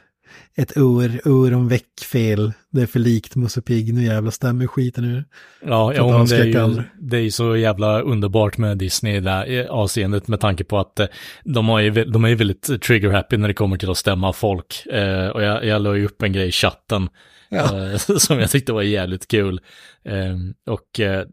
ett 0.57 0.73
ur, 0.77 1.21
öronveckfel. 1.25 2.53
Det 2.71 2.83
är 2.83 2.87
för 2.87 2.99
likt 2.99 3.37
Musse 3.37 3.63
Pigg, 3.63 3.95
nu 3.95 4.05
jävla 4.05 4.31
stämmer 4.31 4.67
skiten 4.67 5.05
ur. 5.05 5.25
Ja, 5.67 5.95
ja 5.95 6.19
men 6.19 6.27
det, 6.27 6.37
är 6.37 6.45
ju, 6.45 6.83
det 7.01 7.17
är 7.17 7.21
ju 7.21 7.31
så 7.31 7.57
jävla 7.57 8.01
underbart 8.01 8.59
med 8.59 8.79
Disney 8.79 9.17
i 9.17 9.21
det 9.21 9.31
här 9.31 9.67
avseendet 9.67 10.29
med 10.29 10.41
tanke 10.41 10.65
på 10.65 10.79
att 10.79 11.01
eh, 11.01 11.07
de, 11.45 11.69
har 11.69 11.81
ju, 11.81 12.05
de 12.05 12.25
är 12.25 12.29
ju 12.29 12.35
väldigt 12.35 12.69
trigger-happy 12.69 13.37
när 13.37 13.49
det 13.49 13.55
kommer 13.55 13.77
till 13.77 13.91
att 13.91 13.97
stämma 13.99 14.33
folk. 14.33 14.87
Eh, 14.87 15.29
och 15.29 15.43
jag, 15.43 15.65
jag 15.65 15.83
la 15.83 15.97
ju 15.97 16.05
upp 16.05 16.23
en 16.23 16.33
grej 16.33 16.49
i 16.49 16.53
chatten 16.53 17.09
Ja. 17.49 17.91
eh, 17.91 17.97
som 18.19 18.39
jag 18.39 18.51
tyckte 18.51 18.73
var 18.73 18.83
jävligt 18.83 19.29
kul. 19.29 19.61
Eh, 20.05 20.37
och 20.73 21.01
eh, 21.01 21.25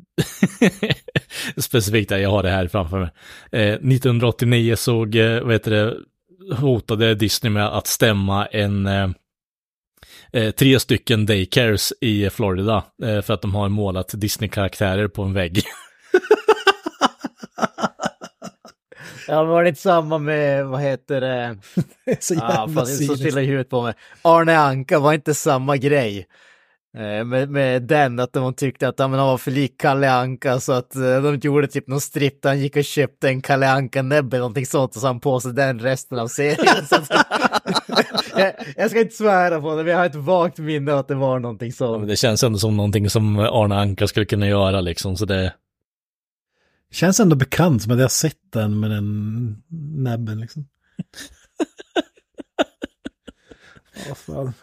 specifikt 1.57 2.11
jag 2.11 2.30
har 2.30 2.43
det 2.43 2.49
här 2.49 2.67
framför 2.67 2.99
mig. 2.99 3.09
Eh, 3.51 3.74
1989 3.74 4.76
såg, 4.76 5.15
eh, 5.15 5.41
vad 5.41 5.53
heter 5.53 5.72
det, 5.72 5.95
hotade 6.57 7.15
Disney 7.15 7.51
med 7.53 7.67
att 7.67 7.87
stämma 7.87 8.45
en 8.45 8.85
eh, 8.87 9.09
eh, 10.33 10.51
tre 10.51 10.79
stycken 10.79 11.25
daycares 11.25 11.93
i 12.01 12.29
Florida 12.29 12.83
eh, 13.03 13.21
för 13.21 13.33
att 13.33 13.41
de 13.41 13.55
har 13.55 13.69
målat 13.69 14.11
Disney-karaktärer 14.13 15.07
på 15.07 15.23
en 15.23 15.33
vägg. 15.33 15.63
Ja, 19.27 19.43
var 19.43 19.63
det 19.63 19.69
inte 19.69 19.81
samma 19.81 20.17
med, 20.17 20.65
vad 20.65 20.81
heter 20.81 21.21
det? 21.21 21.57
Så 22.19 22.33
Ah, 22.33 22.37
jävla 22.37 22.55
fan, 22.55 22.85
det 22.85 23.03
är 23.03 23.07
så 23.07 23.15
stilla 23.17 23.41
i 23.41 23.45
huvudet 23.45 23.69
på 23.69 23.81
mig. 23.81 23.93
Arne 24.21 24.57
Anka 24.57 24.99
var 24.99 25.13
inte 25.13 25.33
samma 25.33 25.77
grej. 25.77 26.27
Eh, 26.97 27.25
med, 27.25 27.49
med 27.49 27.81
den, 27.83 28.19
att 28.19 28.33
de 28.33 28.53
tyckte 28.53 28.87
att 28.87 28.99
ja, 28.99 29.07
men 29.07 29.19
han 29.19 29.27
var 29.27 29.37
för 29.37 29.51
lik 29.51 29.77
Kalle 29.77 30.11
Anka 30.11 30.59
så 30.59 30.71
att 30.71 30.95
eh, 30.95 31.21
de 31.21 31.35
gjorde 31.35 31.67
typ 31.67 31.87
någon 31.87 32.01
stripp 32.01 32.41
där 32.41 32.49
han 32.49 32.59
gick 32.59 32.75
och 32.75 32.83
köpte 32.83 33.29
en 33.29 33.41
Kalle 33.41 33.69
Anka-näbbe 33.71 34.35
eller 34.37 34.41
någonting 34.41 34.65
sånt 34.65 34.95
och 34.95 35.01
så 35.01 35.07
han 35.07 35.19
på 35.19 35.39
sig 35.39 35.53
den 35.53 35.79
resten 35.79 36.19
av 36.19 36.27
serien. 36.27 36.85
så 36.89 36.95
att, 36.95 37.09
jag, 38.37 38.53
jag 38.75 38.89
ska 38.89 38.99
inte 39.01 39.15
svära 39.15 39.61
på 39.61 39.75
det, 39.75 39.83
men 39.83 39.91
jag 39.91 39.97
har 39.99 40.05
ett 40.05 40.15
vagt 40.15 40.57
minne 40.57 40.93
att 40.93 41.07
det 41.07 41.15
var 41.15 41.39
någonting 41.39 41.69
Ja, 41.69 41.73
sånt. 41.75 41.99
men 41.99 42.07
det 42.07 42.15
känns 42.15 42.43
ändå 42.43 42.59
som 42.59 42.77
någonting 42.77 43.09
som 43.09 43.39
Arne 43.39 43.75
Anka 43.75 44.07
skulle 44.07 44.25
kunna 44.25 44.47
göra 44.47 44.81
liksom, 44.81 45.17
så 45.17 45.25
det... 45.25 45.53
Känns 46.93 47.19
ändå 47.19 47.35
bekant 47.35 47.81
att 47.83 47.89
jag 47.89 47.97
har 47.97 48.07
sett 48.07 48.51
den 48.53 48.79
med 48.79 48.91
den 48.91 49.57
näbben 49.97 50.39
liksom. 50.39 50.67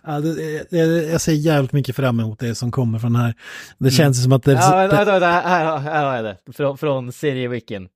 Ja, 0.04 0.20
det, 0.20 0.70
det, 0.70 0.76
jag 1.12 1.20
ser 1.20 1.32
jävligt 1.32 1.72
mycket 1.72 1.96
fram 1.96 2.20
emot 2.20 2.38
det 2.38 2.54
som 2.54 2.70
kommer 2.70 2.98
från 2.98 3.16
här. 3.16 3.34
Det 3.78 3.90
känns 3.90 4.22
som 4.22 4.32
att 4.32 4.42
det... 4.42 4.52
Ja, 4.52 4.76
vänta, 4.76 4.96
vänta, 4.96 5.12
vänta, 5.12 5.26
här, 5.26 5.76
här 5.78 6.04
har 6.04 6.16
jag 6.16 6.24
det, 6.24 6.52
från, 6.52 6.78
från 6.78 7.12
seriewicken. 7.12 7.88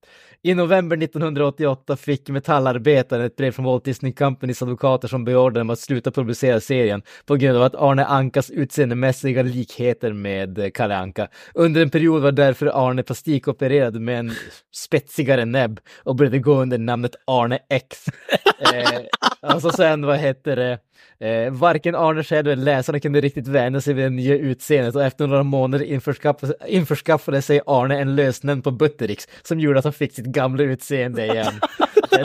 I 0.44 0.54
november 0.54 0.96
1988 0.96 1.96
fick 1.96 2.28
Metallarbetaren 2.28 3.24
ett 3.24 3.36
brev 3.36 3.52
från 3.52 3.64
Walt 3.64 3.84
Disney 3.84 4.12
Companys 4.12 4.62
advokater 4.62 5.08
som 5.08 5.24
beordrade 5.24 5.60
dem 5.60 5.70
att 5.70 5.78
sluta 5.78 6.10
publicera 6.10 6.60
serien 6.60 7.02
på 7.26 7.36
grund 7.36 7.56
av 7.56 7.62
att 7.62 7.74
Arne 7.74 8.04
Ankas 8.04 8.50
utseendemässiga 8.50 9.42
likheter 9.42 10.12
med 10.12 10.74
Kalle 10.74 10.96
Anka. 10.96 11.28
Under 11.54 11.82
en 11.82 11.90
period 11.90 12.22
var 12.22 12.32
därför 12.32 12.88
Arne 12.88 13.02
plastikopererad 13.02 14.00
med 14.00 14.18
en 14.18 14.32
spetsigare 14.74 15.44
näbb 15.44 15.80
och 16.04 16.16
började 16.16 16.38
gå 16.38 16.54
under 16.54 16.78
namnet 16.78 17.16
Arne 17.26 17.58
X. 17.68 18.06
eh, 18.74 19.54
och 19.54 19.62
så 19.62 19.70
sen, 19.70 20.06
vad 20.06 20.18
heter 20.18 20.56
det? 20.56 20.78
Eh, 21.22 21.52
varken 21.52 21.94
Arne 21.94 22.24
själv 22.24 22.48
eller 22.48 22.64
läsarna 22.64 23.00
kunde 23.00 23.20
riktigt 23.20 23.48
vänja 23.48 23.80
sig 23.80 23.94
vid 23.94 24.04
det 24.04 24.10
nya 24.10 24.36
utseendet 24.36 24.96
och 24.96 25.02
efter 25.02 25.26
några 25.26 25.42
månader 25.42 25.84
införskaffade, 25.84 26.54
införskaffade 26.66 27.42
sig 27.42 27.60
Arne 27.66 28.00
en 28.00 28.16
lösnamn 28.16 28.62
på 28.62 28.70
Buttericks 28.70 29.28
som 29.42 29.60
gjorde 29.60 29.78
att 29.78 29.84
han 29.84 29.92
fick 29.92 30.14
sitt 30.14 30.26
gamla 30.32 30.62
utseende 30.62 31.26
igen. 31.26 31.60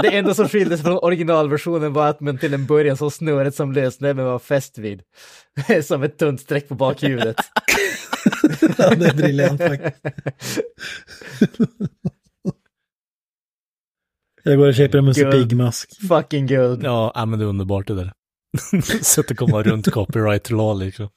Det 0.01 0.17
enda 0.17 0.33
som 0.33 0.49
skilde 0.49 0.77
sig 0.77 0.85
från 0.85 0.97
originalversionen 0.97 1.93
var 1.93 2.07
att 2.07 2.19
man 2.19 2.37
till 2.37 2.53
en 2.53 2.65
början 2.65 2.97
så 2.97 3.09
snöret 3.09 3.55
som 3.55 3.71
lösnäbben 3.71 4.25
var 4.25 4.39
fäst 4.39 4.77
vid. 4.77 5.01
som 5.83 6.03
ett 6.03 6.17
tunt 6.17 6.41
streck 6.41 6.67
på 6.67 6.75
bakhuvudet. 6.75 7.35
ja, 8.77 8.95
det 8.95 9.05
är 9.05 9.15
briljant 9.15 9.61
faktiskt. 9.61 10.59
Jag 14.43 14.57
går 14.57 14.67
och 14.67 14.75
köper 14.75 14.97
en 14.97 15.05
Musse. 15.05 15.31
Pigg-mask. 15.31 16.07
Fucking 16.07 16.47
guld. 16.47 16.83
Ja, 16.83 17.25
men 17.27 17.39
det 17.39 17.45
är 17.45 17.49
underbart 17.49 17.87
det 17.87 17.95
där. 17.95 18.13
Sätt 19.01 19.31
att 19.31 19.37
komma 19.37 19.63
runt 19.63 19.91
copyright 19.91 20.49
law 20.49 20.79
liksom. 20.79 21.09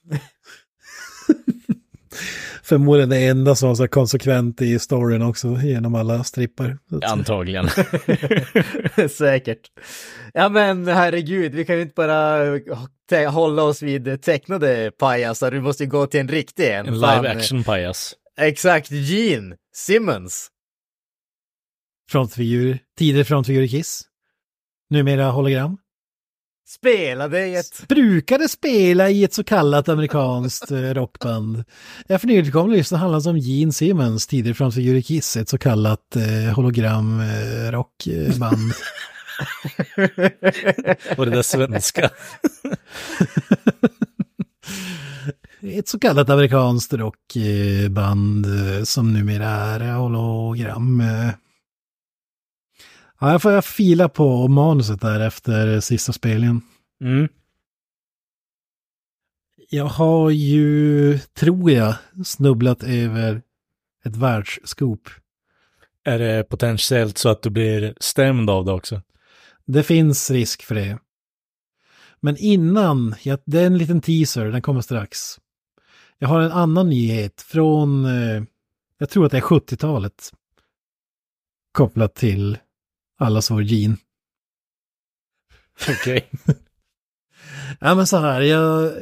Förmodligen 2.71 3.09
det 3.09 3.27
enda 3.27 3.55
som 3.55 3.69
var 3.69 3.77
så 3.77 3.89
konsekvent 3.89 4.63
i 4.63 4.79
storyn 4.79 5.23
också 5.23 5.49
genom 5.63 5.95
alla 5.95 6.25
strippar. 6.25 6.79
Antagligen. 7.03 7.69
Säkert. 9.11 9.61
Ja 10.35 10.49
men 10.49 10.87
herregud, 10.89 11.55
vi 11.55 11.65
kan 11.65 11.77
ju 11.77 11.83
inte 11.83 11.95
bara 11.97 12.39
te- 13.09 13.27
hålla 13.27 13.63
oss 13.63 13.83
vid 13.83 14.23
tecknade 14.23 14.91
pajasar, 14.99 15.53
vi 15.53 15.61
måste 15.61 15.85
ju 15.85 15.91
gå 15.91 16.07
till 16.07 16.21
en 16.21 16.29
riktig 16.29 16.69
en. 16.69 16.87
En 16.87 16.95
live 16.95 17.29
action 17.29 17.65
pajas. 17.65 18.15
Exakt, 18.41 18.91
Gene 18.91 19.57
Simmons. 19.75 20.49
Frontfigur, 22.11 22.79
tidigare 22.99 23.25
frontfigur 23.25 23.63
i 23.63 23.69
Kiss. 23.69 24.03
Numera 24.91 25.31
hologram. 25.31 25.79
Spelade 26.71 27.47
i 27.47 27.57
ett... 27.57 27.89
Brukade 27.89 28.49
spela 28.49 29.11
i 29.11 29.25
ett 29.25 29.35
så 29.35 29.45
kallat 29.45 29.89
amerikanskt 29.89 30.71
eh, 30.71 30.77
rockband. 30.77 31.65
Jag 32.07 32.21
för 32.21 32.29
nyligen 32.29 32.71
lyssna 32.71 32.99
handlar 32.99 33.29
om 33.29 33.39
Gene 33.39 33.73
Simmons, 33.73 34.27
tidigare 34.27 34.55
frontfigur 34.55 34.95
i 34.95 35.03
Kiss, 35.03 35.37
ett 35.37 35.49
så 35.49 35.59
kallat 35.59 36.17
eh, 36.17 36.55
hologram 36.55 37.21
eh, 37.21 37.71
rockband. 37.73 38.73
Och 41.17 41.27
det 41.27 41.33
där 41.33 41.43
svenska. 41.43 42.11
ett 45.63 45.89
så 45.89 45.99
kallat 45.99 46.31
amerikanskt 46.31 46.93
rockband 46.93 48.47
eh, 48.47 48.83
som 48.85 49.13
numera 49.13 49.49
är 49.49 49.93
hologram. 49.93 51.03
Ja, 53.23 53.31
jag 53.33 53.43
får 53.43 53.53
jag 53.53 53.65
fila 53.65 54.09
på 54.09 54.49
manuset 54.49 55.01
där 55.01 55.21
efter 55.21 55.81
sista 55.81 56.13
spelningen. 56.13 56.63
Mm. 57.01 57.29
Jag 59.71 59.85
har 59.85 60.31
ju, 60.31 61.19
tror 61.19 61.71
jag, 61.71 61.95
snubblat 62.25 62.83
över 62.83 63.43
ett 64.05 64.17
världsskop. 64.17 65.09
Är 66.05 66.19
det 66.19 66.45
potentiellt 66.45 67.19
så 67.19 67.29
att 67.29 67.43
du 67.43 67.51
blir 67.51 67.95
stämd 68.01 68.51
av 68.51 68.65
det 68.65 68.73
också? 68.73 69.03
Det 69.67 69.83
finns 69.83 70.31
risk 70.31 70.63
för 70.63 70.75
det. 70.75 70.99
Men 72.21 72.37
innan, 72.37 73.15
ja, 73.23 73.39
det 73.45 73.61
är 73.61 73.67
en 73.67 73.79
liten 73.79 74.01
teaser, 74.01 74.45
den 74.45 74.63
kommer 74.63 74.81
strax. 74.81 75.19
Jag 76.19 76.29
har 76.29 76.41
en 76.41 76.53
annan 76.53 76.89
nyhet 76.89 77.43
från, 77.43 78.05
eh, 78.05 78.43
jag 78.99 79.11
tror 79.11 79.27
att 79.27 79.33
det 79.33 79.39
är 79.39 79.43
70-talet. 79.43 80.33
Kopplat 81.73 82.15
till 82.15 82.59
allas 83.21 83.51
vår 83.51 83.63
Gene. 83.63 83.97
Okej. 85.89 86.31
Ja 87.81 87.95
men 87.95 88.07
så 88.07 88.17
här, 88.19 88.41
jag, 88.41 88.93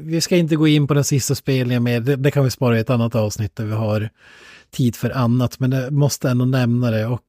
vi 0.00 0.20
ska 0.20 0.36
inte 0.36 0.56
gå 0.56 0.68
in 0.68 0.86
på 0.86 0.94
den 0.94 1.04
sista 1.04 1.34
spelningen 1.34 1.82
med, 1.82 2.02
det, 2.02 2.16
det 2.16 2.30
kan 2.30 2.44
vi 2.44 2.50
spara 2.50 2.76
i 2.76 2.80
ett 2.80 2.90
annat 2.90 3.14
avsnitt 3.14 3.56
där 3.56 3.64
vi 3.64 3.72
har 3.72 4.10
tid 4.70 4.96
för 4.96 5.10
annat, 5.10 5.60
men 5.60 5.72
jag 5.72 5.92
måste 5.92 6.30
ändå 6.30 6.44
nämna 6.44 6.90
det 6.90 7.06
och 7.06 7.26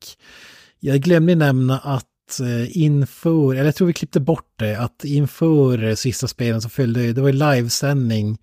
jag 0.79 0.99
glömde 0.99 1.35
nämna 1.35 1.79
att 1.79 2.08
Eh, 2.39 2.77
inför, 2.77 3.53
eller 3.53 3.65
jag 3.65 3.75
tror 3.75 3.87
vi 3.87 3.93
klippte 3.93 4.19
bort 4.19 4.53
det, 4.55 4.75
att 4.75 5.03
inför 5.03 5.83
eh, 5.83 5.95
sista 5.95 6.27
spelen 6.27 6.61
så 6.61 6.69
följde, 6.69 7.13
det 7.13 7.21
var 7.21 7.29
ju 7.29 7.33
livesändning, 7.33 8.37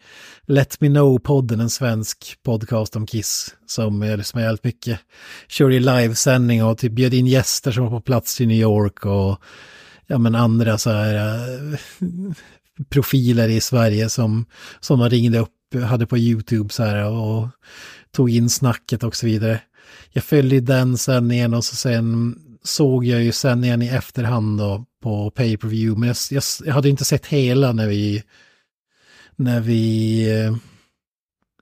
Let 0.47 0.81
Me 0.81 0.89
Know-podden, 0.89 1.61
en 1.61 1.71
svensk 1.71 2.39
podcast 2.43 2.97
om 2.97 3.07
Kiss, 3.07 3.55
som 3.67 4.03
jag 4.03 4.19
lyssnar 4.19 4.43
jävligt 4.43 4.65
mycket, 4.65 5.01
körde 5.49 5.75
ju 5.75 5.81
livesändning 5.81 6.65
och 6.65 6.79
typ 6.79 6.93
bjöd 6.93 7.15
in 7.15 7.27
gäster 7.27 7.73
som 7.73 7.85
var 7.85 7.91
på 7.91 8.01
plats 8.01 8.41
i 8.41 8.47
New 8.47 8.61
York 8.61 9.07
och 9.07 9.39
ja 10.07 10.19
men 10.19 10.35
andra 10.35 10.79
så 10.79 10.91
här 10.91 11.15
eh, 11.73 11.79
profiler 12.89 13.49
i 13.49 13.61
Sverige 13.61 14.09
som, 14.09 14.47
som 14.81 14.99
de 14.99 15.11
ringde 15.11 15.39
upp, 15.39 15.53
hade 15.89 16.07
på 16.07 16.19
YouTube 16.19 16.69
så 16.69 16.83
här 16.83 17.11
och 17.11 17.49
tog 18.13 18.31
in 18.31 18.51
snacket 18.51 19.05
och 19.05 19.17
så 19.17 19.27
vidare. 19.27 19.61
Jag 20.13 20.25
följde 20.25 20.61
den 20.61 20.99
sändningen 20.99 21.55
och 21.55 21.65
så 21.65 21.77
sen 21.77 22.39
såg 22.67 23.05
jag 23.05 23.23
ju 23.23 23.33
sändningen 23.33 23.83
i 23.83 23.89
efterhand 23.89 24.59
då 24.59 24.85
på 25.03 25.31
pay-per-view 25.31 26.01
men 26.01 26.09
jag, 26.09 26.17
jag, 26.31 26.43
jag 26.65 26.75
hade 26.75 26.89
inte 26.89 27.05
sett 27.05 27.27
hela 27.27 27.73
när 27.73 27.89
vi 27.89 28.23
när 29.37 29.61
vi 29.61 30.23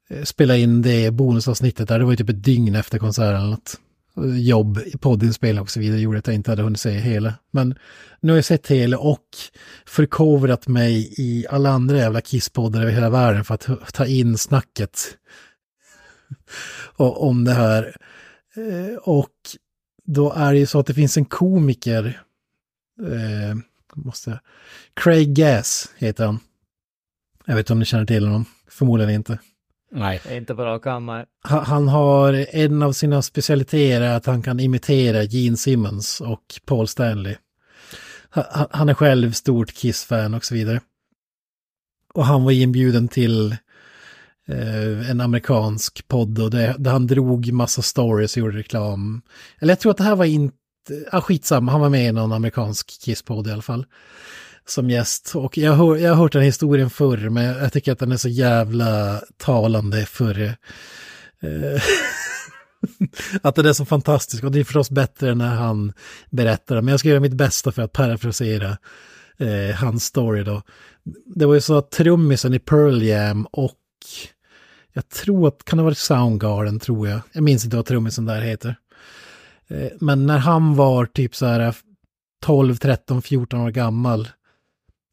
eh, 0.09 0.25
spelade 0.25 0.61
in 0.61 0.83
det 0.83 1.11
bonusavsnittet 1.11 1.89
där, 1.89 1.99
det 1.99 2.05
var 2.05 2.13
ju 2.13 2.17
typ 2.17 2.29
ett 2.29 2.45
dygn 2.45 2.75
efter 2.75 2.99
konserten 2.99 3.37
eller 3.37 3.51
något. 3.51 3.81
jobb, 4.39 4.81
poddinspelning 5.01 5.63
och 5.63 5.71
så 5.71 5.81
vidare 5.81 6.01
gjorde 6.01 6.19
att 6.19 6.27
jag 6.27 6.35
inte 6.35 6.51
hade 6.51 6.63
hunnit 6.63 6.81
se 6.81 6.91
hela. 6.91 7.35
Men 7.51 7.75
nu 8.21 8.33
har 8.33 8.37
jag 8.37 8.45
sett 8.45 8.71
hela 8.71 8.99
och 8.99 9.29
förkovrat 9.87 10.69
mig 10.69 11.15
i 11.17 11.47
alla 11.51 11.71
andra 11.71 11.97
jävla 11.97 12.21
kisspoddar 12.21 12.83
över 12.83 12.93
hela 12.93 13.11
världen 13.11 13.45
för 13.45 13.55
att 13.55 13.95
ta 13.95 14.07
in 14.07 14.39
snacket 14.39 14.99
och, 16.97 17.29
om 17.29 17.45
det 17.45 17.55
här. 17.55 17.97
Eh, 18.57 18.99
och 18.99 19.31
då 20.05 20.33
är 20.33 20.53
det 20.53 20.59
ju 20.59 20.67
så 20.67 20.79
att 20.79 20.87
det 20.87 20.95
finns 20.95 21.17
en 21.17 21.25
komiker, 21.25 22.23
eh, 23.01 23.57
måste, 23.95 24.41
Craig 24.95 25.35
Gass 25.35 25.93
heter 25.97 26.27
han. 26.27 26.39
Jag 27.45 27.55
vet 27.55 27.63
inte 27.63 27.73
om 27.73 27.79
ni 27.79 27.85
känner 27.85 28.07
till 28.07 28.25
honom, 28.25 28.45
förmodligen 28.69 29.15
inte. 29.15 29.39
Nej. 29.93 30.21
Inte 30.31 30.55
på 30.55 30.65
rak 30.65 30.87
arm. 30.87 31.09
Han, 31.41 31.65
han 31.65 31.89
har 31.89 32.33
en 32.57 32.83
av 32.83 32.93
sina 32.93 33.23
specialiteter 33.23 34.01
är 34.01 34.17
att 34.17 34.27
han 34.27 34.43
kan 34.43 34.61
imitera 34.61 35.23
Gene 35.23 35.57
Simmons 35.57 36.21
och 36.21 36.61
Paul 36.65 36.89
Stanley. 36.89 37.37
Han, 38.31 38.67
han 38.71 38.89
är 38.89 38.95
själv 38.95 39.33
stort 39.33 39.73
Kiss-fan 39.75 40.35
och 40.35 40.45
så 40.45 40.55
vidare. 40.55 40.81
Och 42.15 42.27
han 42.27 42.45
var 42.45 42.53
inbjuden 42.53 43.09
till 43.09 43.57
eh, 44.49 45.11
en 45.11 45.21
amerikansk 45.21 46.09
podd 46.09 46.39
och 46.39 46.51
det, 46.51 46.75
där 46.79 46.91
han 46.91 47.07
drog 47.07 47.53
massa 47.53 47.83
stories 47.83 48.37
och 48.37 48.41
gjorde 48.41 48.59
reklam. 48.59 49.23
Eller 49.61 49.73
jag 49.73 49.81
tror 49.81 49.91
att 49.91 49.99
det 49.99 50.05
här 50.05 50.17
var 50.17 50.25
inte, 50.25 50.57
ja 51.13 51.21
skitsamma, 51.21 51.73
han 51.73 51.81
var 51.81 51.89
med 51.89 52.09
i 52.09 52.13
någon 52.13 52.33
amerikansk 52.33 53.01
Kiss-podd 53.01 53.47
i 53.47 53.53
alla 53.53 53.63
fall. 53.63 53.87
Som 54.67 54.91
gäst. 54.91 55.33
Och 55.35 55.59
jag, 55.59 55.73
hör, 55.73 55.97
jag 55.97 56.11
har 56.11 56.17
hört 56.17 56.33
den 56.33 56.43
historien 56.43 56.91
förr, 56.91 57.29
men 57.29 57.45
jag 57.45 57.73
tycker 57.73 57.93
att 57.93 57.99
den 57.99 58.13
är 58.13 58.17
så 58.17 58.29
jävla 58.29 59.21
talande 59.37 60.07
för 60.07 60.41
eh, 60.41 60.53
att 63.43 63.55
den 63.55 63.67
är 63.67 63.73
så 63.73 63.85
fantastisk. 63.85 64.45
Och 64.45 64.53
det 64.53 64.61
är 64.61 64.65
förstås 64.65 64.91
bättre 64.91 65.35
när 65.35 65.55
han 65.55 65.93
berättar 66.31 66.81
Men 66.81 66.89
jag 66.89 67.01
ska 67.01 67.09
göra 67.09 67.21
mitt 67.21 67.35
bästa 67.35 67.73
för 67.73 67.83
att 67.83 67.93
parafrasera 67.93 68.77
eh, 69.39 69.77
hans 69.77 70.05
story 70.05 70.45
då. 70.45 70.63
Det 71.35 71.47
var 71.47 71.55
ju 71.55 71.61
så 71.61 71.79
att 71.79 71.91
trummisen 71.91 72.55
i 72.55 72.59
Pearl 72.59 73.03
Jam 73.03 73.47
och 73.51 73.75
jag 74.95 75.09
tror 75.09 75.49
att, 75.49 75.65
kan 75.65 75.77
det 75.77 75.83
ha 75.83 75.85
varit 75.85 75.99
Soundgarden 75.99 76.81
tror 76.81 77.09
jag. 77.09 77.21
Jag 77.33 77.43
minns 77.43 77.65
inte 77.65 77.77
vad 77.77 77.87
trummisen 77.87 78.25
där 78.25 78.41
heter. 78.41 78.77
Eh, 79.69 79.89
men 80.01 80.27
när 80.27 80.39
han 80.39 80.75
var 80.75 81.07
typ 81.07 81.35
så 81.35 81.47
här 81.47 81.75
12, 82.43 82.77
13, 82.77 83.23
14 83.23 83.61
år 83.61 83.71
gammal 83.71 84.29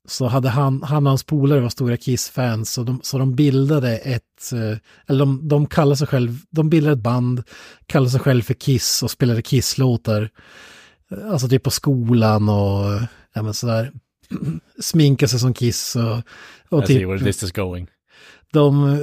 så 0.07 0.27
hade 0.27 0.49
han, 0.49 0.83
han 0.83 1.05
och 1.05 1.11
hans 1.11 1.23
polare 1.23 1.59
var 1.59 1.69
stora 1.69 1.97
Kiss-fans 1.97 2.73
så 2.73 2.83
de, 2.83 2.99
så 3.03 3.17
de 3.17 3.35
bildade 3.35 3.97
ett, 3.97 4.53
eh, 4.53 4.77
eller 5.07 5.19
de, 5.19 5.47
de 5.47 5.65
kallade 5.65 5.97
sig 5.97 6.07
själv, 6.07 6.37
de 6.49 6.69
bildade 6.69 6.93
ett 6.93 7.03
band, 7.03 7.43
kallade 7.85 8.11
sig 8.11 8.19
själv 8.19 8.41
för 8.41 8.53
Kiss 8.53 9.03
och 9.03 9.11
spelade 9.11 9.41
Kiss-låtar. 9.41 10.29
Eh, 11.11 11.31
alltså 11.31 11.47
typ 11.47 11.63
på 11.63 11.71
skolan 11.71 12.49
och 12.49 13.01
ja 13.33 13.41
men 13.41 13.53
sådär, 13.53 13.91
sminka 14.79 15.27
sig 15.27 15.39
som 15.39 15.53
Kiss 15.53 15.95
och, 15.95 16.21
och 16.69 16.83
I 16.83 16.87
typ... 16.87 16.97
see 16.97 17.05
where 17.05 17.23
this 17.23 17.43
is 17.43 17.51
going. 17.51 17.87
De 18.53 18.89
eh, 18.89 18.97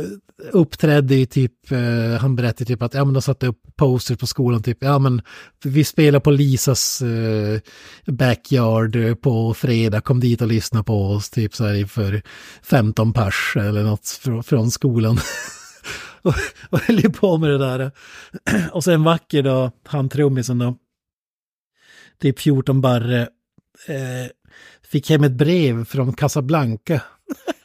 uppträdde 0.52 1.14
i 1.14 1.26
typ, 1.26 1.72
eh, 1.72 2.20
han 2.20 2.36
berättade 2.36 2.64
typ 2.64 2.82
att 2.82 2.94
ja, 2.94 3.04
men 3.04 3.14
de 3.14 3.22
satte 3.22 3.46
upp 3.46 3.60
poster 3.76 4.16
på 4.16 4.26
skolan 4.26 4.62
typ, 4.62 4.78
ja 4.80 4.98
men 4.98 5.22
vi 5.64 5.84
spelar 5.84 6.20
på 6.20 6.30
Lisas 6.30 7.02
eh, 7.02 7.60
backyard 8.06 8.96
eh, 8.96 9.14
på 9.14 9.54
fredag, 9.54 10.00
kom 10.00 10.20
dit 10.20 10.42
och 10.42 10.48
lyssna 10.48 10.82
på 10.82 11.06
oss 11.06 11.30
typ 11.30 11.54
så 11.54 11.66
här 11.66 11.86
för 11.86 12.22
15 12.62 13.12
pers 13.12 13.56
eller 13.56 13.82
något 13.82 14.08
från, 14.08 14.42
från 14.42 14.70
skolan. 14.70 15.18
och, 16.22 16.34
och 16.70 16.80
höll 16.80 17.12
på 17.12 17.38
med 17.38 17.50
det 17.50 17.58
där. 17.58 17.90
och 18.72 18.84
sen 18.84 19.04
vacker 19.04 19.42
då, 19.42 19.70
han 19.84 20.08
trummisen 20.08 20.58
då, 20.58 20.76
typ 22.20 22.40
14 22.40 22.80
barre, 22.80 23.20
eh, 23.86 24.30
fick 24.82 25.10
hem 25.10 25.24
ett 25.24 25.32
brev 25.32 25.84
från 25.84 26.12
Casablanca. 26.12 27.00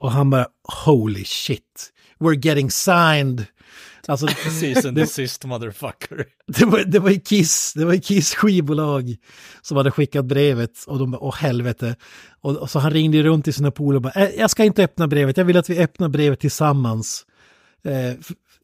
och 0.00 0.12
han 0.12 0.30
bara, 0.30 0.46
holy 0.84 1.24
shit 1.24 1.92
we're 2.20 2.46
getting 2.46 2.70
signed. 2.70 3.46
Alltså, 4.08 4.26
Season 4.60 4.94
the 4.94 5.06
sist 5.06 5.44
motherfucker. 5.44 6.26
Det 6.46 6.64
var, 6.64 6.84
det 6.84 6.98
var 6.98 7.10
ju 7.10 7.20
Kiss, 7.20 7.72
det 7.76 7.84
var 7.84 7.96
Kiss 7.96 8.34
skivbolag 8.34 9.16
som 9.62 9.76
hade 9.76 9.90
skickat 9.90 10.24
brevet 10.24 10.84
och 10.86 10.98
de 10.98 11.10
bara, 11.10 11.20
åh 11.20 11.34
helvete. 11.36 11.96
Och, 12.40 12.56
och 12.56 12.70
så 12.70 12.78
han 12.78 12.90
ringde 12.90 13.22
runt 13.22 13.44
till 13.44 13.54
sina 13.54 13.70
polare 13.70 13.96
och 13.96 14.02
bara, 14.02 14.24
äh, 14.24 14.30
jag 14.38 14.50
ska 14.50 14.64
inte 14.64 14.84
öppna 14.84 15.08
brevet, 15.08 15.36
jag 15.36 15.44
vill 15.44 15.56
att 15.56 15.70
vi 15.70 15.78
öppnar 15.78 16.08
brevet 16.08 16.40
tillsammans. 16.40 17.26
Eh, 17.84 18.14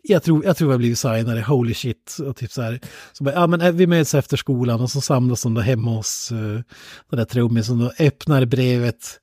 jag 0.09 0.23
tror, 0.23 0.45
jag 0.45 0.57
tror 0.57 0.73
jag 0.73 0.79
blivit 0.79 0.99
signade, 0.99 1.43
holy 1.43 1.75
shit. 1.75 2.17
Och 2.27 2.37
typ 2.37 2.53
så 2.53 2.63
här. 2.63 2.81
Så 3.13 3.25
bara, 3.25 3.35
ja 3.35 3.47
men 3.47 3.61
äh, 3.61 3.73
vi 3.73 3.87
möts 3.87 4.15
efter 4.15 4.37
skolan 4.37 4.81
och 4.81 4.91
så 4.91 5.01
samlas 5.01 5.43
de 5.43 5.55
då 5.55 5.61
hemma 5.61 5.91
hos 5.91 6.33
uh, 6.33 6.61
den 7.11 7.19
där 7.19 7.25
trummisen 7.25 7.83
och 7.83 8.01
öppnar 8.01 8.45
brevet 8.45 9.21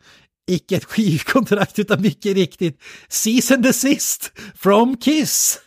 icke 0.47 0.75
ett 0.75 0.85
skivkontrakt 0.85 1.79
utan 1.79 2.01
mycket 2.01 2.35
riktigt 2.35 2.81
Season 3.07 3.61
desist 3.61 4.31
from 4.55 4.97
Kiss. 4.97 5.59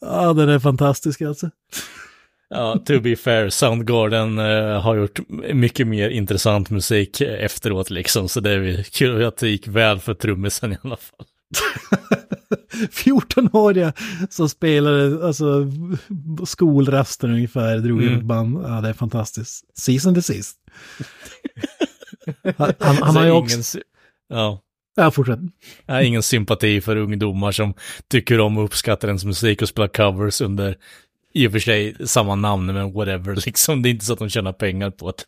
ja, 0.00 0.32
den 0.32 0.48
är 0.48 0.58
fantastisk 0.58 1.22
alltså. 1.22 1.50
Ja, 2.54 2.78
to 2.86 3.00
be 3.00 3.16
fair, 3.16 3.48
Soundgarden 3.48 4.38
eh, 4.38 4.80
har 4.80 4.96
gjort 4.96 5.18
mycket 5.52 5.86
mer 5.86 6.10
intressant 6.10 6.70
musik 6.70 7.20
efteråt 7.20 7.90
liksom, 7.90 8.28
så 8.28 8.40
det 8.40 8.50
är 8.50 8.82
kul 8.82 9.24
att 9.24 9.36
det 9.36 9.48
gick 9.48 9.68
väl 9.68 10.00
för 10.00 10.14
trummisen 10.14 10.72
i 10.72 10.76
alla 10.82 10.96
fall. 10.96 11.26
14-åriga 12.90 13.92
som 14.30 14.48
spelade 14.48 15.26
alltså, 15.26 15.66
skolrasten 16.44 17.30
ungefär, 17.30 17.78
drog 17.78 18.02
mm. 18.02 18.26
band. 18.26 18.62
Ja, 18.64 18.80
det 18.80 18.88
är 18.88 18.92
fantastiskt. 18.92 19.78
Season 19.78 20.14
till 20.14 20.22
sist. 20.22 20.56
han, 22.56 22.72
han, 22.78 22.96
han 22.96 23.16
har 23.16 23.24
ju 23.24 23.30
också... 23.30 23.78
Ja. 24.28 24.60
Ja, 24.96 25.10
fortsätt. 25.10 25.38
Jag 25.86 25.94
har 25.94 26.02
ingen 26.02 26.22
sympati 26.22 26.80
för 26.80 26.96
ungdomar 26.96 27.52
som 27.52 27.74
tycker 28.08 28.40
om 28.40 28.58
och 28.58 28.64
uppskattar 28.64 29.08
ens 29.08 29.24
musik 29.24 29.62
och 29.62 29.68
spelar 29.68 29.88
covers 29.88 30.40
under 30.40 30.76
i 31.32 31.48
och 31.48 31.52
för 31.52 31.58
sig 31.58 31.96
samma 32.06 32.34
namn, 32.34 32.66
men 32.66 32.92
whatever, 32.92 33.34
liksom. 33.46 33.82
Det 33.82 33.88
är 33.88 33.90
inte 33.90 34.04
så 34.04 34.12
att 34.12 34.18
de 34.18 34.28
tjänar 34.28 34.52
pengar 34.52 34.90
på 34.90 35.10
det. 35.10 35.22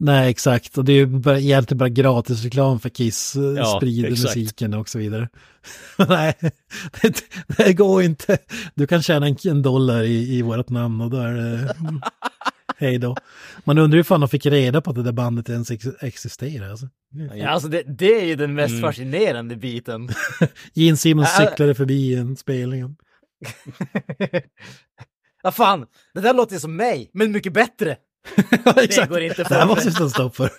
Nej, 0.00 0.30
exakt. 0.30 0.78
Och 0.78 0.84
det 0.84 0.92
är 0.92 0.96
ju 0.96 1.38
egentligen 1.38 1.78
bara 1.78 1.88
gratis 1.88 2.44
reklam 2.44 2.80
för 2.80 2.88
Kiss, 2.88 3.36
eh, 3.36 3.42
ja, 3.42 3.76
sprider 3.76 4.12
exakt. 4.12 4.36
musiken 4.36 4.74
och 4.74 4.88
så 4.88 4.98
vidare. 4.98 5.28
Nej, 6.08 6.34
det, 7.02 7.24
det, 7.56 7.72
går 7.72 8.02
inte. 8.02 8.38
Du 8.74 8.86
kan 8.86 9.02
tjäna 9.02 9.26
en, 9.26 9.36
en 9.44 9.62
dollar 9.62 10.02
i, 10.02 10.38
i 10.38 10.42
vårt 10.42 10.70
namn 10.70 11.00
och 11.00 11.10
då 11.10 11.16
är 11.16 11.34
det... 11.34 11.74
Hej 12.80 12.98
då. 12.98 13.16
Man 13.64 13.78
undrar 13.78 13.96
hur 13.96 14.02
fan 14.02 14.20
de 14.20 14.28
fick 14.28 14.46
reda 14.46 14.80
på 14.80 14.90
att 14.90 14.96
det 14.96 15.02
där 15.02 15.12
bandet 15.12 15.48
ens 15.48 15.70
ex 15.70 15.86
existerar. 16.00 16.70
Alltså. 16.70 16.88
Ja, 17.34 17.48
alltså 17.48 17.68
det, 17.68 17.82
det 17.82 18.20
är 18.20 18.24
ju 18.24 18.36
den 18.36 18.54
mest 18.54 18.70
mm. 18.70 18.82
fascinerande 18.82 19.56
biten. 19.56 20.08
Gene 20.74 20.96
Simmons 20.96 21.36
cyklade 21.36 21.74
förbi 21.74 22.14
en 22.14 22.36
spelning. 22.36 22.96
Ja, 25.42 25.50
fan, 25.52 25.86
det 26.14 26.20
där 26.20 26.34
låter 26.34 26.58
som 26.58 26.76
mig, 26.76 27.10
men 27.12 27.32
mycket 27.32 27.52
bättre. 27.52 27.96
Det 28.74 29.08
går 29.08 29.20
inte 29.20 29.44
för. 29.44 29.54
Det 29.54 29.60
här 29.60 29.66
måste 29.66 29.88
vi 29.88 29.92
sätta 29.92 30.08
stopp 30.10 30.36
för. 30.36 30.50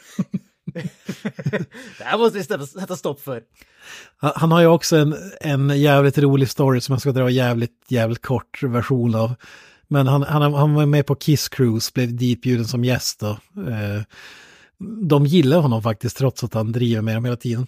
det 1.98 2.04
här 2.04 2.18
måste 2.18 2.38
vi 2.38 2.44
sätta 2.68 2.96
stopp 2.96 3.22
för. 3.22 3.42
Han 4.18 4.52
har 4.52 4.62
ju 4.62 4.68
också 4.68 4.98
en, 4.98 5.16
en 5.42 5.82
jävligt 5.82 6.18
rolig 6.18 6.50
story 6.50 6.82
som 6.82 6.94
jag 6.94 7.02
ska 7.02 7.12
dra 7.12 7.30
jävligt, 7.30 7.86
jävligt 7.88 8.22
kort 8.22 8.64
version 8.64 9.16
av. 9.16 9.34
Men 9.88 10.08
han, 10.08 10.24
han, 10.24 10.54
han 10.54 10.74
var 10.74 10.86
med 10.86 11.06
på 11.06 11.16
Kiss 11.16 11.50
Cruise, 11.50 11.92
blev 11.94 12.16
ditbjuden 12.16 12.66
som 12.66 12.84
gäst 12.84 13.20
då. 13.20 13.30
Eh, 13.68 14.02
de 15.10 15.26
gillar 15.26 15.60
honom 15.60 15.84
faktiskt 15.84 16.18
trots 16.18 16.44
att 16.44 16.54
han 16.54 16.72
driver 16.72 17.02
med 17.02 17.16
dem 17.16 17.26
hela 17.26 17.38
tiden. 17.38 17.68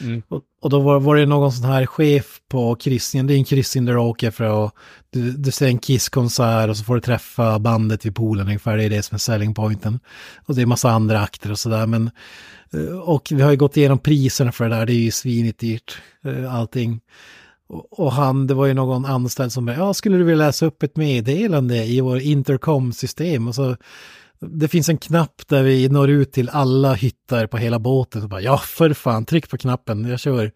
Mm. 0.00 0.22
Och, 0.28 0.42
och, 0.60 0.70
då 0.70 0.80
var, 0.80 1.00
var, 1.00 1.16
det 1.16 1.26
någon 1.26 1.52
sån 1.52 1.64
här 1.64 1.86
chef 1.86 2.40
på 2.48 2.74
kryssningen, 2.74 3.26
det 3.26 3.34
är 3.34 3.36
en 3.36 3.44
kryssning 3.44 3.84
där 3.84 3.92
du 3.92 3.98
åker 3.98 4.30
för 4.30 4.66
att 4.66 4.74
du, 5.10 5.30
du 5.30 5.50
ser 5.50 5.66
en 5.66 5.78
Kiss-konsert 5.78 6.68
och 6.68 6.76
så 6.76 6.84
får 6.84 6.94
du 6.94 7.00
träffa 7.00 7.58
bandet 7.58 8.06
vid 8.06 8.14
poolen 8.16 8.46
ungefär, 8.46 8.76
det 8.76 8.84
är 8.84 8.90
det 8.90 9.02
som 9.02 9.14
är 9.14 9.18
selling 9.18 9.54
pointen. 9.54 10.00
Och 10.46 10.54
det 10.54 10.62
är 10.62 10.66
massa 10.66 10.90
andra 10.90 11.20
akter 11.20 11.50
och 11.50 11.58
sådär, 11.58 11.86
men 11.86 12.10
eh, 12.72 12.98
och 12.98 13.28
vi 13.30 13.42
har 13.42 13.50
ju 13.50 13.56
gått 13.56 13.76
igenom 13.76 13.98
priserna 13.98 14.52
för 14.52 14.68
det 14.68 14.76
där, 14.76 14.86
det 14.86 14.92
är 14.92 15.04
ju 15.04 15.10
svinigt 15.10 15.58
dyrt, 15.58 15.98
eh, 16.24 16.54
allting. 16.54 17.00
Och, 17.68 18.00
och 18.00 18.12
han, 18.12 18.46
det 18.46 18.54
var 18.54 18.66
ju 18.66 18.74
någon 18.74 19.04
anställd 19.04 19.52
som 19.52 19.66
bara, 19.66 19.76
ja, 19.76 19.94
skulle 19.94 20.16
du 20.16 20.24
vilja 20.24 20.46
läsa 20.46 20.66
upp 20.66 20.82
ett 20.82 20.96
meddelande 20.96 21.84
i 21.84 22.00
vår 22.00 22.20
intercom-system? 22.20 23.48
Och 23.48 23.54
så 23.54 23.76
det 24.46 24.68
finns 24.68 24.88
en 24.88 24.98
knapp 24.98 25.42
där 25.48 25.62
vi 25.62 25.88
når 25.88 26.10
ut 26.10 26.32
till 26.32 26.48
alla 26.48 26.94
hytter 26.94 27.46
på 27.46 27.56
hela 27.56 27.78
båten. 27.78 28.22
Och 28.22 28.28
bara, 28.28 28.40
ja, 28.40 28.58
för 28.58 28.94
fan, 28.94 29.24
tryck 29.24 29.50
på 29.50 29.58
knappen, 29.58 30.04
jag 30.04 30.20
kör. 30.20 30.52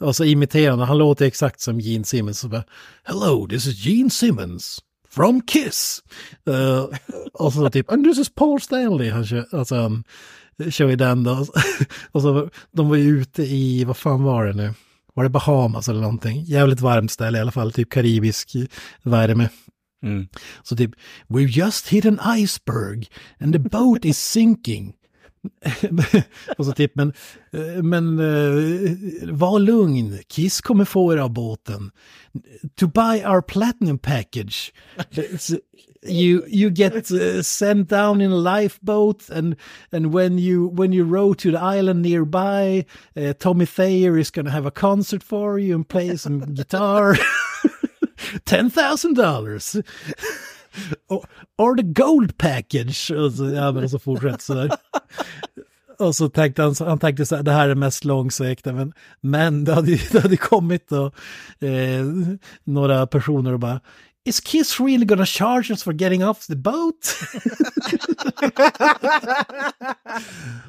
Och 0.00 0.16
så 0.16 0.24
imiterar 0.24 0.70
han, 0.70 0.80
han 0.80 0.98
låter 0.98 1.26
exakt 1.26 1.60
som 1.60 1.80
Gene 1.80 2.04
Simmons. 2.04 2.38
Så 2.38 2.48
bara, 2.48 2.64
Hello, 3.04 3.48
this 3.48 3.66
is 3.66 3.86
Gene 3.86 4.10
Simmons 4.10 4.78
from 5.10 5.40
Kiss. 5.40 6.02
Uh, 6.48 6.86
och 7.32 7.52
så 7.52 7.70
typ, 7.70 7.92
and 7.92 8.04
this 8.04 8.18
is 8.18 8.34
Paul 8.34 8.60
Stanley. 8.60 9.10
Han 9.10 9.26
kör, 9.26 9.46
alltså, 9.52 9.74
han 9.74 10.04
kör 10.70 10.86
vi 10.86 10.96
den 10.96 11.24
då. 11.24 11.46
och 12.12 12.22
så, 12.22 12.50
de 12.72 12.88
var 12.88 12.96
ju 12.96 13.20
ute 13.20 13.42
i, 13.42 13.84
vad 13.84 13.96
fan 13.96 14.22
var 14.22 14.46
det 14.46 14.52
nu? 14.52 14.74
var 15.14 15.24
det 15.24 15.30
Bahamas 15.30 15.88
eller 15.88 16.00
någonting? 16.00 16.42
Jävligt 16.42 16.80
varmt 16.80 17.10
ställe 17.10 17.38
i 17.38 17.40
alla 17.40 17.50
fall, 17.50 17.72
typ 17.72 17.90
karibisk 17.90 18.56
värme. 19.02 19.48
Mm. 20.02 20.28
Så 20.62 20.76
typ, 20.76 20.94
we've 21.28 21.50
just 21.50 21.88
hit 21.88 22.04
an 22.04 22.18
iceberg 22.20 23.08
and 23.40 23.52
the 23.52 23.58
boat 23.58 24.04
is 24.04 24.18
sinking. 24.18 24.94
och 26.58 26.66
så 26.66 26.72
typ, 26.72 26.96
men, 26.96 27.12
eh, 27.52 27.82
men 27.82 28.18
uh, 28.18 29.34
var 29.34 29.58
lugn, 29.58 30.18
Kiss 30.28 30.60
kommer 30.60 30.84
få 30.84 31.12
er 31.12 31.16
av 31.16 31.30
båten. 31.30 31.90
To 32.76 32.86
buy 32.86 33.24
our 33.24 33.42
platinum 33.42 33.98
package. 33.98 34.72
you 36.02 36.44
you 36.46 36.70
get 36.70 37.10
uh, 37.10 37.42
sent 37.42 37.88
down 37.88 38.20
in 38.20 38.30
a 38.30 38.36
lifeboat 38.36 39.28
and 39.28 39.56
and 39.92 40.14
when 40.14 40.38
you 40.38 40.68
when 40.68 40.92
you 40.92 41.04
row 41.04 41.34
to 41.34 41.50
the 41.50 41.60
island 41.60 42.02
nearby 42.02 42.86
uh, 43.16 43.34
Tommy 43.38 43.66
Thayer 43.66 44.16
is 44.16 44.30
to 44.30 44.44
have 44.44 44.64
a 44.64 44.70
concert 44.70 45.22
for 45.22 45.58
you 45.58 45.74
and 45.74 45.86
play 45.86 46.16
some 46.16 46.40
guitar 46.54 47.16
$10,000 48.34 49.82
or, 51.08 51.24
or 51.58 51.76
the 51.76 51.82
gold 51.82 52.38
package 52.38 53.10
och 53.10 53.32
så, 53.32 53.44
ja, 53.44 53.72
men 53.72 53.84
och 53.84 53.90
så 53.90 53.98
fortsätter 53.98 54.38
så 54.38 54.54
där. 54.54 54.70
Och 55.98 56.16
så 56.16 56.28
tänkte 56.28 56.62
han, 56.62 56.74
han 56.78 56.98
tänkte 56.98 57.26
så 57.26 57.36
här, 57.36 57.42
det 57.42 57.52
här 57.52 57.68
är 57.68 57.74
mest 57.74 58.04
långsökta, 58.04 58.72
men, 58.72 58.92
men 59.20 59.64
det 59.64 59.74
hade, 59.74 59.98
det 60.12 60.20
hade 60.20 60.36
kommit 60.36 60.88
då 60.88 61.06
eh, 61.60 62.04
några 62.64 63.06
personer 63.06 63.52
och 63.52 63.60
bara 63.60 63.80
Is 64.24 64.40
Kiss 64.40 64.80
really 64.80 65.04
gonna 65.04 65.26
charge 65.26 65.70
us 65.70 65.82
for 65.82 65.92
getting 65.92 66.24
off 66.24 66.46
the 66.46 66.56
boat? 66.56 67.16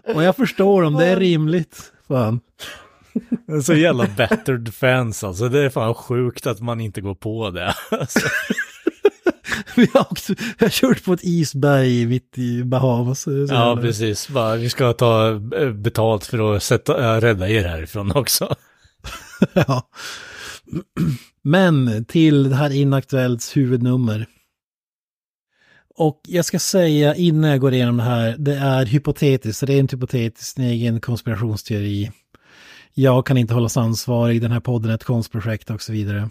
och 0.16 0.24
jag 0.24 0.36
förstår 0.36 0.84
om 0.84 0.94
det 0.94 1.06
är 1.06 1.16
rimligt. 1.16 1.92
Fan. 2.08 2.40
Så 3.64 3.74
jävla 3.74 4.08
battered 4.18 4.74
fans 4.74 5.24
alltså. 5.24 5.50
Det 5.50 5.60
är 5.60 5.70
fan 5.70 5.94
sjukt 5.94 6.48
att 6.48 6.60
man 6.60 6.82
inte 6.82 7.02
går 7.02 7.16
på 7.16 7.50
det. 7.50 7.76
Alltså. 7.92 8.20
vi, 9.76 9.88
har 9.94 10.12
också, 10.12 10.34
har 10.60 10.70
kört 10.70 11.06
på 11.06 11.14
ett 11.14 11.24
isberg 11.24 12.06
mitt 12.06 12.38
i 12.38 12.64
Bahamas. 12.64 13.28
Ja, 13.50 13.78
precis. 13.82 14.30
Bara, 14.30 14.56
vi 14.56 14.70
ska 14.70 14.94
ta 14.94 15.30
eh, 15.56 15.72
betalt 15.72 16.26
för 16.26 16.56
att 16.56 16.64
sätta, 16.64 17.16
äh, 17.16 17.22
rädda 17.22 17.50
er 17.50 17.64
härifrån 17.64 18.12
också. 18.12 18.56
ja. 19.54 19.90
Men 21.44 22.06
till 22.06 22.50
det 22.50 22.56
här 22.56 22.70
Inaktuellts 22.70 23.58
huvudnummer. 23.58 24.26
Och 25.96 26.22
jag 26.28 26.46
ska 26.46 26.60
säga 26.60 27.16
innan 27.16 27.50
jag 27.50 27.60
går 27.60 27.74
igenom 27.74 27.98
det 27.98 28.04
här, 28.04 28.36
det 28.38 28.56
är 28.56 28.86
hypotetiskt, 28.86 29.64
rent 29.64 29.94
hypotetiskt, 29.94 30.58
en 30.58 30.64
egen 30.64 31.02
konspirationsteori. 31.02 32.12
Jag 32.94 33.26
kan 33.26 33.38
inte 33.38 33.54
hållas 33.54 33.78
ansvarig, 33.78 34.42
den 34.42 34.52
här 34.52 34.60
podden 34.60 34.92
är 34.92 34.96
ett 34.96 35.04
konstprojekt 35.04 35.70
och 35.70 35.82
så 35.82 35.92
vidare. 35.92 36.30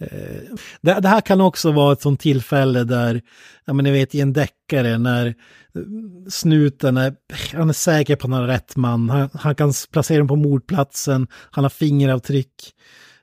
Eh, 0.00 0.56
det, 0.80 1.00
det 1.00 1.08
här 1.08 1.20
kan 1.20 1.40
också 1.40 1.72
vara 1.72 1.92
ett 1.92 2.02
sånt 2.02 2.20
tillfälle 2.20 2.84
där, 2.84 3.22
ja 3.64 3.72
men 3.72 3.84
ni 3.84 3.90
vet 3.90 4.14
i 4.14 4.20
en 4.20 4.32
deckare 4.32 4.98
när 4.98 5.26
eh, 5.26 5.34
snuten 6.28 6.96
är, 6.96 7.14
han 7.54 7.68
är 7.68 7.72
säker 7.72 8.16
på 8.16 8.26
att 8.26 8.32
han 8.32 8.40
har 8.40 8.48
rätt 8.48 8.76
man, 8.76 9.10
han, 9.10 9.30
han 9.34 9.54
kan 9.54 9.72
placera 9.92 10.18
dem 10.18 10.28
på 10.28 10.36
mordplatsen, 10.36 11.26
han 11.32 11.64
har 11.64 11.68
fingeravtryck, 11.68 12.72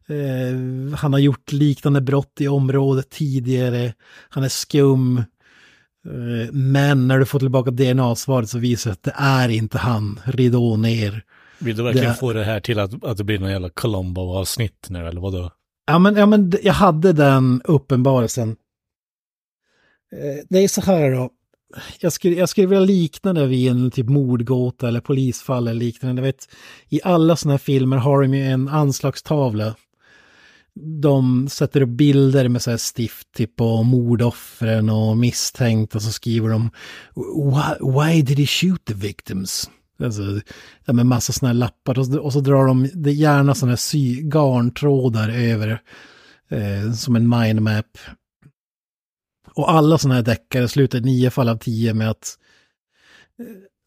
eh, 0.07 0.97
han 0.97 1.13
har 1.13 1.19
gjort 1.19 1.51
liknande 1.51 2.01
brott 2.01 2.41
i 2.41 2.47
området 2.47 3.09
tidigare, 3.09 3.93
han 4.29 4.43
är 4.43 4.49
skum. 4.49 5.17
Eh, 5.17 6.51
men 6.51 7.07
när 7.07 7.19
du 7.19 7.25
får 7.25 7.39
tillbaka 7.39 7.71
DNA-svaret 7.71 8.49
så 8.49 8.57
visar 8.57 8.89
det 8.89 8.93
att 8.93 9.03
det 9.03 9.15
är 9.17 9.49
inte 9.49 9.77
han, 9.77 10.19
ridå 10.25 10.77
ner. 10.77 11.23
Vill 11.59 11.75
du 11.77 11.83
verkligen 11.83 12.09
Det- 12.09 12.15
få 12.15 12.33
det 12.33 12.43
här 12.43 12.59
till 12.59 12.79
att, 12.79 13.03
att 13.03 13.17
det 13.17 13.23
blir 13.23 13.39
någon 13.39 13.51
jävla 13.51 13.69
Colombo-avsnitt 13.69 14.87
nu 14.89 15.07
eller 15.07 15.21
vadå? 15.21 15.51
Ja 15.87 15.99
men, 15.99 16.15
ja, 16.15 16.25
men 16.25 16.53
jag 16.63 16.73
hade 16.73 17.13
den 17.13 17.61
uppenbarelsen. 17.65 18.49
Eh, 20.11 20.45
Det 20.49 20.59
är 20.59 20.67
så 20.67 20.81
här 20.81 21.11
då. 21.11 21.29
Jag 21.99 22.13
skulle, 22.13 22.35
jag 22.35 22.49
skulle 22.49 22.67
vilja 22.67 22.85
likna 22.85 23.33
det 23.33 23.45
vid 23.47 23.71
en 23.71 23.91
typ 23.91 24.09
mordgåta 24.09 24.87
eller 24.87 25.01
polisfall 25.01 25.67
eller 25.67 25.79
liknande. 25.79 26.21
Jag 26.21 26.25
vet, 26.25 26.49
I 26.89 26.99
alla 27.03 27.35
sådana 27.35 27.53
här 27.53 27.57
filmer 27.57 27.97
har 27.97 28.21
de 28.21 28.33
ju 28.33 28.43
en 28.43 28.67
anslagstavla. 28.69 29.75
De 31.01 31.47
sätter 31.49 31.81
upp 31.81 31.89
bilder 31.89 32.47
med 32.49 32.61
så 32.61 32.69
här 32.69 32.77
stift 32.77 33.27
typ 33.33 33.55
på 33.55 33.83
mordoffren 33.83 34.89
och 34.89 35.17
misstänkt 35.17 35.95
och 35.95 36.01
så 36.01 36.11
skriver 36.11 36.49
de 36.49 36.69
why, 37.15 37.91
why 37.99 38.21
did 38.21 38.39
he 38.39 38.45
shoot 38.45 38.85
the 38.85 38.93
victims? 38.93 39.69
Alltså, 39.99 40.41
med 40.85 41.05
massa 41.05 41.33
sådana 41.33 41.53
här 41.53 41.59
lappar 41.59 41.99
och 41.99 42.05
så, 42.05 42.19
och 42.19 42.33
så 42.33 42.39
drar 42.39 42.65
de 42.65 42.89
det 42.93 43.11
gärna 43.11 43.55
sådana 43.55 43.71
här 43.71 43.77
sy, 43.77 44.21
garntrådar 44.21 45.29
över 45.29 45.81
eh, 46.49 46.91
som 46.93 47.15
en 47.15 47.29
mindmap. 47.29 47.97
Och 49.53 49.71
alla 49.71 49.97
sådana 49.97 50.15
här 50.15 50.23
deckare 50.23 50.67
slutar 50.67 50.97
i 50.97 51.01
nio 51.01 51.29
fall 51.29 51.49
av 51.49 51.57
tio 51.57 51.93
med 51.93 52.09
att 52.09 52.37
eh, 53.39 53.45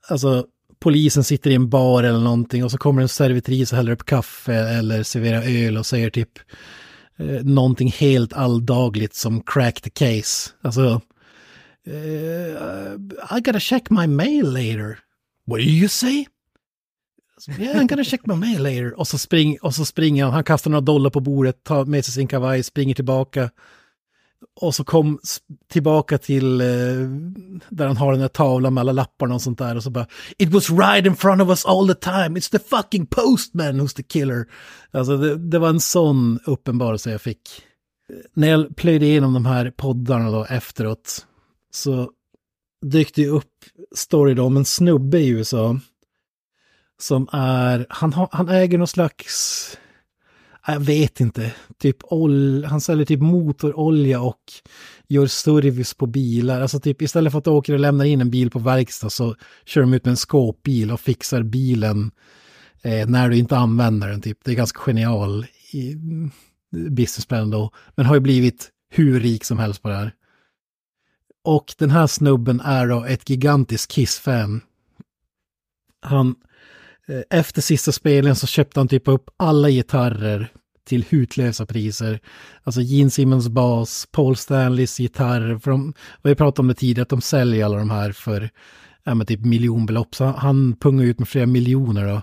alltså 0.09 0.47
polisen 0.81 1.25
sitter 1.25 1.51
i 1.51 1.55
en 1.55 1.69
bar 1.69 2.03
eller 2.03 2.21
någonting 2.21 2.65
och 2.65 2.71
så 2.71 2.79
kommer 2.79 3.03
en 3.03 3.09
servitris 3.09 3.73
och 3.73 3.77
häller 3.77 3.93
upp 3.93 4.05
kaffe 4.05 4.55
eller 4.55 5.03
serverar 5.03 5.43
öl 5.43 5.77
och 5.77 5.87
säger 5.87 6.11
typ 6.11 6.39
eh, 7.17 7.45
någonting 7.45 7.91
helt 7.91 8.33
alldagligt 8.33 9.15
som 9.15 9.43
crack 9.43 9.81
the 9.81 9.91
case. 9.91 10.51
Alltså, 10.63 11.01
eh, 11.87 13.37
I 13.37 13.41
gotta 13.41 13.61
check 13.61 13.91
my 13.91 14.07
mail 14.07 14.45
later. 14.45 14.99
What 15.49 15.59
do 15.59 15.65
you 15.65 15.89
say? 15.89 16.27
Alltså, 17.35 17.63
yeah, 17.63 17.81
I'm 17.81 17.87
gonna 17.87 18.05
check 18.05 18.27
my 18.27 18.35
mail 18.35 18.63
later. 18.63 18.99
Och 18.99 19.09
så, 19.09 19.19
spring, 19.19 19.59
och 19.63 19.75
så 19.75 19.85
springer 19.85 20.25
han, 20.25 20.33
han 20.33 20.45
kastar 20.45 20.71
några 20.71 20.81
dollar 20.81 21.11
på 21.11 21.21
bordet, 21.21 21.65
tar 21.65 21.85
med 21.85 22.05
sig 22.05 22.15
sin 22.15 22.29
kavaj, 22.29 22.63
springer 22.63 22.95
tillbaka. 22.95 23.51
Och 24.61 24.75
så 24.75 24.85
kom 24.85 25.19
tillbaka 25.71 26.19
till 26.19 26.61
eh, 26.61 26.67
där 27.69 27.87
han 27.87 27.97
har 27.97 28.13
den 28.13 28.21
där 28.21 28.29
tavlan 28.29 28.75
med 28.75 28.81
alla 28.81 28.93
lapparna 28.93 29.35
och 29.35 29.43
sånt 29.43 29.59
där. 29.59 29.77
Och 29.77 29.83
så 29.83 29.91
bara, 29.91 30.07
it 30.39 30.49
was 30.49 30.71
right 30.71 31.07
in 31.07 31.17
front 31.17 31.43
of 31.43 31.49
us 31.49 31.67
all 31.67 31.89
the 31.89 31.95
time, 31.95 32.39
it's 32.39 32.51
the 32.51 32.59
fucking 32.59 33.07
postman 33.07 33.81
who's 33.81 33.97
the 33.97 34.03
killer. 34.03 34.47
Alltså 34.91 35.17
det, 35.17 35.37
det 35.37 35.59
var 35.59 35.69
en 35.69 35.81
sån 35.81 36.39
uppenbarelse 36.45 37.11
jag 37.11 37.21
fick. 37.21 37.41
När 38.35 38.49
jag 38.49 38.77
plöjde 38.77 39.07
igenom 39.07 39.35
de 39.35 39.47
här 39.47 39.71
poddarna 39.71 40.31
då 40.31 40.45
efteråt 40.45 41.27
så 41.71 42.11
dykte 42.83 43.21
det 43.21 43.29
upp 43.29 43.65
story 43.95 44.35
då 44.35 44.45
om 44.45 44.57
en 44.57 44.65
snubbe 44.65 45.19
i 45.19 45.29
USA 45.29 45.79
som 47.01 47.29
är, 47.33 47.87
han, 47.89 48.13
har, 48.13 48.29
han 48.33 48.49
äger 48.49 48.79
någon 48.79 48.87
slags, 48.87 49.79
jag 50.67 50.81
vet 50.81 51.21
inte, 51.21 51.53
typ 51.79 51.97
ol, 52.03 52.65
han 52.65 52.81
säljer 52.81 53.07
typ 53.07 53.21
motorolja 53.21 54.21
och 54.21 54.43
gör 55.09 55.27
service 55.27 55.95
på 55.95 56.07
bilar. 56.07 56.61
Alltså 56.61 56.81
typ 56.81 57.03
istället 57.03 57.33
för 57.33 57.39
att 57.39 57.47
åka 57.47 57.73
och 57.73 57.81
lämna 57.81 58.07
in 58.07 58.21
en 58.21 58.31
bil 58.31 58.51
på 58.51 58.59
verkstad 58.59 59.11
så 59.11 59.35
kör 59.65 59.81
de 59.81 59.95
ut 59.95 60.05
med 60.05 60.11
en 60.11 60.17
skåpbil 60.17 60.91
och 60.91 61.01
fixar 61.01 61.43
bilen 61.43 62.11
eh, 62.83 63.09
när 63.09 63.29
du 63.29 63.37
inte 63.37 63.57
använder 63.57 64.09
den. 64.09 64.21
Typ. 64.21 64.39
Det 64.45 64.51
är 64.51 64.57
ganska 64.57 64.81
genial 64.81 65.47
i 65.73 65.97
businessplan 66.91 67.51
då, 67.51 67.71
men 67.95 68.07
har 68.07 68.15
ju 68.15 68.21
blivit 68.21 68.71
hur 68.91 69.21
rik 69.21 69.45
som 69.45 69.59
helst 69.59 69.83
på 69.83 69.89
det 69.89 69.95
här. 69.95 70.13
Och 71.49 71.75
den 71.79 71.91
här 71.91 72.07
snubben 72.07 72.61
är 72.61 72.87
då 72.89 73.05
ett 73.05 73.31
gigantiskt 73.31 73.93
Kiss-fan. 73.93 74.61
Han, 76.03 76.35
eh, 77.07 77.39
efter 77.39 77.63
sista 77.63 77.93
spelen 77.93 78.37
så 78.37 78.47
köpte 78.47 78.81
han 78.81 78.89
typ 78.89 79.09
upp 79.09 79.31
alla 79.37 79.71
gitarrer 79.71 80.53
till 80.87 81.05
hutlösa 81.09 81.67
priser. 81.67 82.21
Alltså 82.63 82.81
Gene 82.81 83.11
Simmons 83.11 83.49
bas, 83.49 84.09
Paul 84.11 84.37
Stanleys 84.37 84.99
gitarrer, 84.99 85.59
för 85.59 85.71
de, 85.71 85.95
vi 86.23 86.35
pratade 86.35 86.61
om 86.61 86.69
det 86.69 86.75
tidigare, 86.75 87.03
att 87.03 87.09
de 87.09 87.21
säljer 87.21 87.65
alla 87.65 87.79
de 87.79 87.91
här 87.91 88.13
för 88.13 88.51
ja, 89.05 89.15
men 89.15 89.27
typ 89.27 89.41
miljonbelopp. 89.41 90.15
Så 90.15 90.25
han 90.25 90.77
pungar 90.77 91.05
ut 91.05 91.19
med 91.19 91.29
flera 91.29 91.47
miljoner 91.47 92.07
då. 92.07 92.23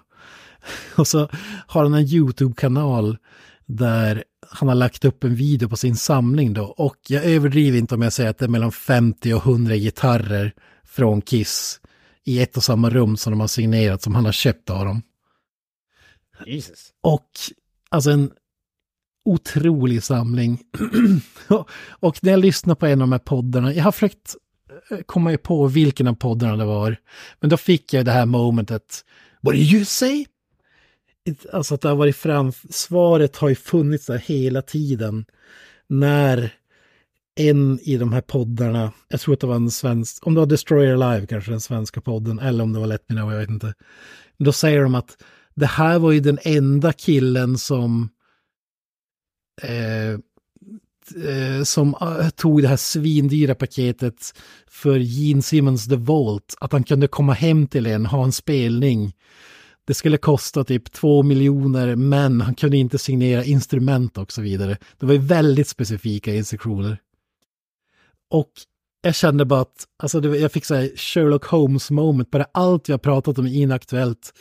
Och 1.01 1.07
så 1.07 1.29
har 1.67 1.83
han 1.83 1.93
en 1.93 2.07
YouTube-kanal 2.07 3.17
där 3.65 4.23
han 4.49 4.67
har 4.67 4.75
lagt 4.75 5.05
upp 5.05 5.23
en 5.23 5.35
video 5.35 5.69
på 5.69 5.77
sin 5.77 5.95
samling 5.95 6.53
då. 6.53 6.63
Och 6.63 6.97
jag 7.07 7.25
överdriver 7.25 7.77
inte 7.77 7.95
om 7.95 8.01
jag 8.01 8.13
säger 8.13 8.29
att 8.29 8.37
det 8.37 8.45
är 8.45 8.49
mellan 8.49 8.71
50 8.71 9.33
och 9.33 9.45
100 9.45 9.75
gitarrer 9.75 10.53
från 10.83 11.21
Kiss 11.21 11.79
i 12.23 12.41
ett 12.41 12.57
och 12.57 12.63
samma 12.63 12.89
rum 12.89 13.17
som 13.17 13.31
de 13.31 13.39
har 13.39 13.47
signerat 13.47 14.01
som 14.01 14.15
han 14.15 14.25
har 14.25 14.31
köpt 14.31 14.69
av 14.69 14.85
dem. 14.85 15.01
Jesus. 16.45 16.93
Och 17.01 17.29
alltså 17.89 18.11
en 18.11 18.31
otrolig 19.25 20.03
samling. 20.03 20.59
och 21.89 22.23
när 22.23 22.31
jag 22.31 22.39
lyssnar 22.39 22.75
på 22.75 22.85
en 22.85 23.01
av 23.01 23.07
de 23.07 23.11
här 23.11 23.19
poddarna, 23.19 23.73
jag 23.73 23.83
har 23.83 23.91
försökt 23.91 24.35
eh, 24.91 24.97
komma 25.05 25.37
på 25.37 25.67
vilken 25.67 26.07
av 26.07 26.13
poddarna 26.13 26.55
det 26.55 26.65
var, 26.65 26.97
men 27.39 27.49
då 27.49 27.57
fick 27.57 27.93
jag 27.93 28.05
det 28.05 28.11
här 28.11 28.25
momentet, 28.25 29.05
what 29.41 29.53
did 29.53 29.73
you 29.73 29.85
say? 29.85 30.25
Alltså 31.53 31.75
att 31.75 31.81
det 31.81 31.89
har 31.89 31.95
varit 31.95 32.15
fram, 32.15 32.51
svaret 32.69 33.35
har 33.35 33.49
ju 33.49 33.55
funnits 33.55 34.05
där 34.05 34.17
hela 34.17 34.61
tiden 34.61 35.25
när 35.87 36.53
en 37.35 37.79
i 37.81 37.97
de 37.97 38.13
här 38.13 38.21
poddarna, 38.21 38.91
jag 39.07 39.19
tror 39.19 39.33
att 39.33 39.39
det 39.39 39.47
var 39.47 39.55
en 39.55 39.71
svensk, 39.71 40.27
om 40.27 40.33
det 40.33 40.39
var 40.39 40.47
Destroyer 40.47 40.97
Live 40.97 41.27
kanske, 41.27 41.51
den 41.51 41.61
svenska 41.61 42.01
podden, 42.01 42.39
eller 42.39 42.63
om 42.63 42.73
det 42.73 42.79
var 42.79 42.87
Let 42.87 43.09
Me 43.09 43.15
Know, 43.15 43.31
jag 43.31 43.39
vet 43.39 43.49
inte. 43.49 43.73
Då 44.37 44.51
säger 44.51 44.81
de 44.81 44.95
att 44.95 45.17
det 45.55 45.65
här 45.65 45.99
var 45.99 46.11
ju 46.11 46.19
den 46.19 46.39
enda 46.43 46.93
killen 46.93 47.57
som 47.57 48.09
eh, 49.61 50.11
eh 51.25 51.63
som 51.63 51.95
eh, 52.01 52.29
tog 52.29 52.61
det 52.61 52.67
här 52.67 52.77
svindyra 52.77 53.55
paketet 53.55 54.33
för 54.67 54.97
Gene 54.97 55.41
Simmons 55.41 55.87
The 55.87 55.95
Vault. 55.95 56.55
Att 56.59 56.71
han 56.71 56.83
kunde 56.83 57.07
komma 57.07 57.33
hem 57.33 57.67
till 57.67 57.85
en, 57.85 58.05
ha 58.05 58.23
en 58.23 58.31
spelning. 58.31 59.13
Det 59.87 59.93
skulle 59.93 60.17
kosta 60.17 60.63
typ 60.63 60.91
två 60.91 61.23
miljoner, 61.23 61.95
men 61.95 62.41
han 62.41 62.55
kunde 62.55 62.77
inte 62.77 62.97
signera 62.97 63.43
instrument 63.43 64.17
och 64.17 64.31
så 64.31 64.41
vidare. 64.41 64.77
Det 64.97 65.05
var 65.05 65.13
ju 65.13 65.19
väldigt 65.19 65.67
specifika 65.67 66.35
instruktioner. 66.35 66.97
Och 68.29 68.51
jag 69.01 69.15
kände 69.15 69.45
bara 69.45 69.61
att, 69.61 69.87
alltså 70.03 70.19
det, 70.19 70.37
jag 70.37 70.51
fick 70.51 70.65
så 70.65 70.75
här 70.75 70.91
Sherlock 70.95 71.45
Holmes 71.45 71.91
moment, 71.91 72.31
bara 72.31 72.45
allt 72.51 72.89
jag 72.89 73.01
pratat 73.01 73.37
om 73.37 73.47
Inaktuellt 73.47 74.33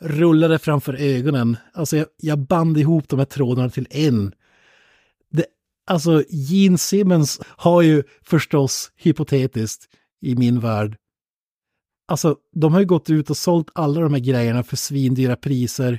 rullade 0.00 0.58
framför 0.58 0.94
ögonen. 0.94 1.56
Alltså 1.72 1.96
jag, 1.96 2.06
jag 2.16 2.38
band 2.38 2.78
ihop 2.78 3.08
de 3.08 3.18
här 3.18 3.26
trådarna 3.26 3.70
till 3.70 3.86
en. 3.90 4.32
Det, 5.30 5.44
alltså 5.86 6.24
Gene 6.28 6.78
Simmons 6.78 7.40
har 7.46 7.82
ju 7.82 8.02
förstås 8.22 8.92
hypotetiskt 8.96 9.88
i 10.20 10.34
min 10.34 10.60
värld. 10.60 10.96
Alltså 12.12 12.36
de 12.54 12.72
har 12.72 12.80
ju 12.80 12.86
gått 12.86 13.10
ut 13.10 13.30
och 13.30 13.36
sålt 13.36 13.70
alla 13.74 14.00
de 14.00 14.12
här 14.14 14.20
grejerna 14.20 14.62
för 14.62 14.76
svindyra 14.76 15.36
priser 15.36 15.98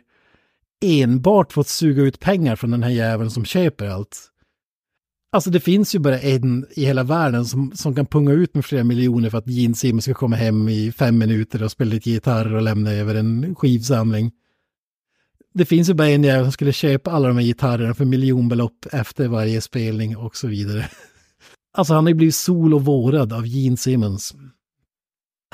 enbart 0.85 1.53
för 1.53 1.61
att 1.61 1.67
suga 1.67 2.03
ut 2.03 2.19
pengar 2.19 2.55
från 2.55 2.71
den 2.71 2.83
här 2.83 2.89
jäveln 2.89 3.31
som 3.31 3.45
köper 3.45 3.89
allt. 3.89 4.17
Alltså 5.31 5.49
det 5.49 5.59
finns 5.59 5.95
ju 5.95 5.99
bara 5.99 6.19
en 6.19 6.65
i 6.71 6.85
hela 6.85 7.03
världen 7.03 7.45
som, 7.45 7.71
som 7.75 7.95
kan 7.95 8.05
punga 8.05 8.31
ut 8.31 8.55
med 8.55 8.65
flera 8.65 8.83
miljoner 8.83 9.29
för 9.29 9.37
att 9.37 9.47
Gene 9.47 9.75
Simmons 9.75 10.03
ska 10.03 10.13
komma 10.13 10.35
hem 10.35 10.69
i 10.69 10.91
fem 10.91 11.17
minuter 11.17 11.63
och 11.63 11.71
spela 11.71 11.89
lite 11.89 12.09
gitarr 12.09 12.55
och 12.55 12.61
lämna 12.61 12.91
över 12.91 13.15
en 13.15 13.55
skivsamling. 13.55 14.31
Det 15.53 15.65
finns 15.65 15.89
ju 15.89 15.93
bara 15.93 16.09
en 16.09 16.23
jävel 16.23 16.45
som 16.45 16.51
skulle 16.51 16.73
köpa 16.73 17.11
alla 17.11 17.27
de 17.27 17.37
här 17.37 17.45
gitarrerna 17.45 17.93
för 17.93 18.05
miljonbelopp 18.05 18.85
efter 18.91 19.27
varje 19.27 19.61
spelning 19.61 20.17
och 20.17 20.35
så 20.35 20.47
vidare. 20.47 20.89
Alltså 21.77 21.93
han 21.93 22.03
har 22.03 22.09
ju 22.09 22.15
blivit 22.15 22.35
sol 22.35 22.73
och 22.73 22.85
vårad 22.85 23.33
av 23.33 23.47
Gene 23.47 23.77
Simmons. 23.77 24.35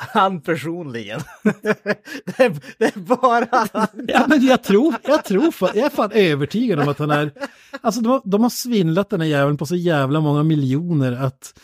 Han 0.00 0.40
personligen. 0.40 1.20
det, 1.42 2.42
är, 2.42 2.52
det 2.78 2.84
är 2.84 2.98
bara 3.00 3.68
han. 3.72 4.06
Ja, 4.08 4.24
men 4.28 4.46
jag 4.46 4.62
tror, 4.62 4.94
jag 5.04 5.24
tror, 5.24 5.50
fan, 5.50 5.70
jag 5.74 5.84
är 5.84 5.90
fan 5.90 6.12
övertygad 6.12 6.80
om 6.80 6.88
att 6.88 6.98
han 6.98 7.10
är, 7.10 7.32
alltså 7.80 8.00
de 8.00 8.08
har, 8.08 8.22
de 8.24 8.42
har 8.42 8.50
svindlat 8.50 9.10
den 9.10 9.20
här 9.20 9.28
jäveln 9.28 9.56
på 9.56 9.66
så 9.66 9.76
jävla 9.76 10.20
många 10.20 10.42
miljoner 10.42 11.12
att, 11.12 11.54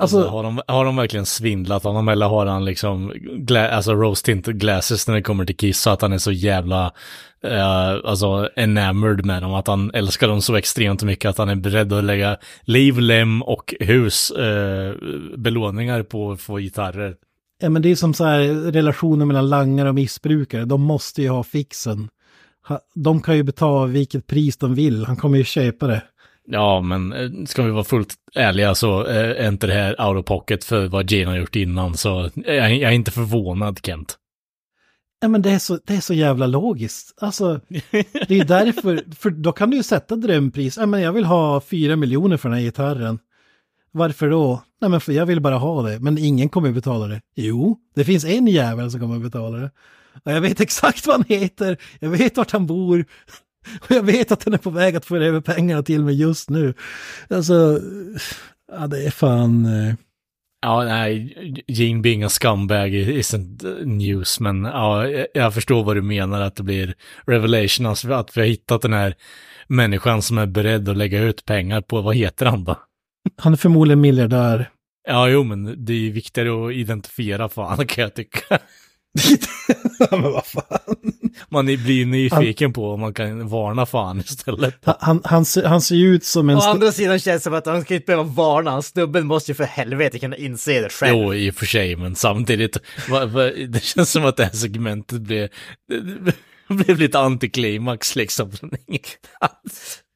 Alltså, 0.00 0.16
alltså, 0.16 0.30
har, 0.30 0.42
de, 0.42 0.60
har 0.66 0.84
de 0.84 0.96
verkligen 0.96 1.26
svindlat 1.26 1.84
honom 1.84 2.08
eller 2.08 2.26
har 2.26 2.46
han 2.46 2.64
liksom 2.64 3.12
gla, 3.20 3.70
alltså 3.70 3.94
rose 3.94 4.24
tinted 4.24 4.60
glasses 4.60 5.08
när 5.08 5.14
det 5.14 5.22
kommer 5.22 5.44
till 5.44 5.56
Kiss 5.56 5.80
så 5.80 5.90
att 5.90 6.02
han 6.02 6.12
är 6.12 6.18
så 6.18 6.32
jävla 6.32 6.92
uh, 7.44 8.00
alltså 8.04 8.48
enamored 8.56 9.26
med 9.26 9.42
dem, 9.42 9.54
att 9.54 9.66
han 9.66 9.90
älskar 9.94 10.28
dem 10.28 10.42
så 10.42 10.56
extremt 10.56 11.02
mycket 11.02 11.28
att 11.28 11.38
han 11.38 11.48
är 11.48 11.54
beredd 11.54 11.92
att 11.92 12.04
lägga 12.04 12.36
liv, 12.62 12.98
lem 12.98 13.42
och 13.42 13.74
hus 13.80 14.32
uh, 14.38 14.92
belåningar 15.36 16.02
på, 16.02 16.36
på 16.46 16.58
gitarrer. 16.58 17.14
Ja, 17.58 17.68
men 17.68 17.82
det 17.82 17.88
är 17.90 17.96
som 17.96 18.14
så 18.14 18.24
här 18.24 18.40
relationer 18.72 19.24
mellan 19.24 19.48
langare 19.48 19.88
och 19.88 19.94
missbrukare, 19.94 20.64
de 20.64 20.82
måste 20.82 21.22
ju 21.22 21.28
ha 21.28 21.42
fixen. 21.42 22.08
De 22.94 23.22
kan 23.22 23.36
ju 23.36 23.42
betala 23.42 23.86
vilket 23.86 24.26
pris 24.26 24.56
de 24.56 24.74
vill, 24.74 25.04
han 25.04 25.16
kommer 25.16 25.38
ju 25.38 25.44
köpa 25.44 25.86
det. 25.86 26.02
Ja, 26.50 26.80
men 26.80 27.12
eh, 27.12 27.44
ska 27.46 27.62
vi 27.62 27.70
vara 27.70 27.84
fullt 27.84 28.14
ärliga 28.34 28.74
så 28.74 29.06
eh, 29.06 29.44
är 29.44 29.48
inte 29.48 29.66
det 29.66 29.72
här 29.72 30.08
out 30.08 30.20
of 30.20 30.26
pocket 30.26 30.64
för 30.64 30.86
vad 30.86 31.10
Jane 31.10 31.30
har 31.30 31.36
gjort 31.36 31.56
innan, 31.56 31.96
så 31.96 32.30
jag, 32.34 32.56
jag 32.56 32.90
är 32.90 32.94
inte 32.94 33.10
förvånad, 33.10 33.80
Kent. 33.82 34.18
Ja, 35.20 35.28
men 35.28 35.42
det 35.42 35.50
är, 35.50 35.58
så, 35.58 35.78
det 35.84 35.94
är 35.94 36.00
så 36.00 36.14
jävla 36.14 36.46
logiskt. 36.46 37.14
Alltså, 37.20 37.60
det 38.28 38.40
är 38.40 38.44
därför, 38.64 39.14
för 39.14 39.30
då 39.30 39.52
kan 39.52 39.70
du 39.70 39.76
ju 39.76 39.82
sätta 39.82 40.16
drömpris. 40.16 40.76
Ja, 40.76 40.86
men 40.86 41.00
jag 41.00 41.12
vill 41.12 41.24
ha 41.24 41.60
fyra 41.60 41.96
miljoner 41.96 42.36
för 42.36 42.48
den 42.48 42.58
här 42.58 42.64
gitarren. 42.64 43.18
Varför 43.92 44.30
då? 44.30 44.62
Nej, 44.80 44.90
men 44.90 45.00
för 45.00 45.12
jag 45.12 45.26
vill 45.26 45.40
bara 45.40 45.56
ha 45.56 45.82
det, 45.82 46.00
men 46.00 46.18
ingen 46.18 46.48
kommer 46.48 46.72
betala 46.72 47.06
det. 47.06 47.20
Jo, 47.36 47.78
det 47.94 48.04
finns 48.04 48.24
en 48.24 48.46
jävel 48.46 48.90
som 48.90 49.00
kommer 49.00 49.18
betala 49.18 49.58
det. 49.58 49.70
Och 50.24 50.32
jag 50.32 50.40
vet 50.40 50.60
exakt 50.68 51.06
vad 51.06 51.16
han 51.16 51.24
heter, 51.28 51.76
jag 52.00 52.08
vet 52.10 52.36
vart 52.36 52.50
han 52.50 52.66
bor. 52.66 53.04
Och 53.80 53.90
jag 53.90 54.02
vet 54.02 54.32
att 54.32 54.44
han 54.44 54.54
är 54.54 54.58
på 54.58 54.70
väg 54.70 54.96
att 54.96 55.04
få 55.04 55.16
över 55.16 55.40
pengarna 55.40 55.82
till 55.82 56.04
mig 56.04 56.14
just 56.20 56.50
nu. 56.50 56.74
Alltså, 57.30 57.80
ja 58.72 58.86
det 58.86 59.06
är 59.06 59.10
fan... 59.10 59.64
Eh. 59.66 59.94
Ja, 60.60 60.84
nej, 60.84 61.64
Gene 61.68 62.00
being 62.00 62.22
a 62.24 62.28
scumbag 62.28 62.88
isn't 62.94 63.84
news, 63.84 64.40
men 64.40 64.64
ja, 64.64 65.08
jag- 65.08 65.26
jag 65.34 65.54
förstår 65.54 65.84
vad 65.84 65.96
du 65.96 66.02
menar, 66.02 66.40
att 66.40 66.56
det 66.56 66.62
blir 66.62 66.94
revelation, 67.26 67.86
alltså 67.86 68.12
att 68.12 68.36
vi 68.36 68.40
har 68.40 68.48
hittat 68.48 68.82
den 68.82 68.92
här 68.92 69.14
människan 69.68 70.22
som 70.22 70.38
är 70.38 70.46
beredd 70.46 70.88
att 70.88 70.96
lägga 70.96 71.22
ut 71.22 71.44
pengar 71.44 71.80
på, 71.80 72.00
vad 72.00 72.16
heter 72.16 72.46
han 72.46 72.64
då? 72.64 72.76
Han 73.36 73.52
är 73.52 73.56
förmodligen 73.56 74.00
miljardär. 74.00 74.70
Ja, 75.08 75.28
jo, 75.28 75.44
men 75.44 75.84
det 75.84 75.92
är 75.92 75.96
ju 75.96 76.10
viktigare 76.10 76.66
att 76.66 76.72
identifiera 76.72 77.48
fan, 77.48 77.86
kan 77.86 78.02
jag 78.02 78.14
tycka. 78.14 78.58
men 80.10 80.22
vad 80.22 80.46
fan. 80.46 81.12
Man 81.48 81.66
blir 81.66 82.06
nyfiken 82.06 82.72
på 82.72 82.92
om 82.92 83.00
man 83.00 83.14
kan 83.14 83.48
varna 83.48 83.86
fan 83.86 84.20
istället. 84.20 84.74
Han, 84.84 84.96
han, 85.00 85.20
han, 85.24 85.44
ser, 85.44 85.64
han 85.64 85.80
ser 85.80 85.96
ju 85.96 86.14
ut 86.14 86.24
som 86.24 86.48
en... 86.50 86.56
Å 86.56 86.60
andra 86.60 86.92
sidan 86.92 87.18
känns 87.18 87.42
det 87.42 87.44
som 87.44 87.54
att 87.54 87.66
han 87.66 87.82
ska 87.82 87.94
inte 87.94 88.06
behöva 88.06 88.22
varna, 88.22 88.70
han 88.70 88.82
snubben 88.82 89.26
måste 89.26 89.50
ju 89.50 89.54
för 89.54 89.64
helvete 89.64 90.18
kunna 90.18 90.36
inse 90.36 90.80
det 90.80 90.88
själv. 90.88 91.18
Jo, 91.18 91.34
i 91.34 91.50
och 91.50 91.54
för 91.54 91.66
sig, 91.66 91.96
men 91.96 92.14
samtidigt, 92.14 92.76
va, 93.08 93.26
va, 93.26 93.42
det 93.42 93.82
känns 93.82 94.10
som 94.10 94.24
att 94.24 94.36
det 94.36 94.44
här 94.44 94.52
segmentet 94.52 95.20
blev, 95.20 95.48
det, 95.88 96.00
det 96.68 96.74
blev 96.74 96.98
lite 96.98 97.18
antiklimax 97.18 98.16
liksom. 98.16 98.52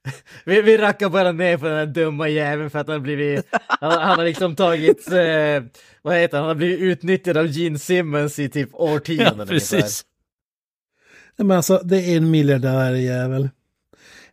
Vi, 0.45 0.61
vi 0.61 0.77
rackar 0.77 1.09
bara 1.09 1.31
ner 1.31 1.57
på 1.57 1.65
den 1.65 1.77
här 1.77 1.85
dumma 1.85 2.27
jäveln 2.29 2.69
för 2.69 2.79
att 2.79 2.87
han 2.87 2.93
har 2.93 2.99
blivit, 2.99 3.45
han, 3.51 3.91
han 3.91 4.17
har 4.19 4.25
liksom 4.25 4.55
tagit, 4.55 5.07
eh, 5.11 5.63
vad 6.01 6.15
heter 6.15 6.37
han, 6.37 6.43
han 6.43 6.47
har 6.47 6.55
blivit 6.55 6.79
utnyttjad 6.79 7.37
av 7.37 7.47
Gene 7.47 7.79
Simmons 7.79 8.39
i 8.39 8.49
typ 8.49 8.69
årtionden 8.73 9.25
ja, 9.25 9.31
ungefär. 9.31 9.53
precis. 9.53 10.05
Nej, 11.35 11.45
Men 11.45 11.57
alltså, 11.57 11.81
det 11.83 11.97
är 11.97 12.17
en 12.17 12.31
miljardär 12.31 12.93
jävel. 12.93 13.49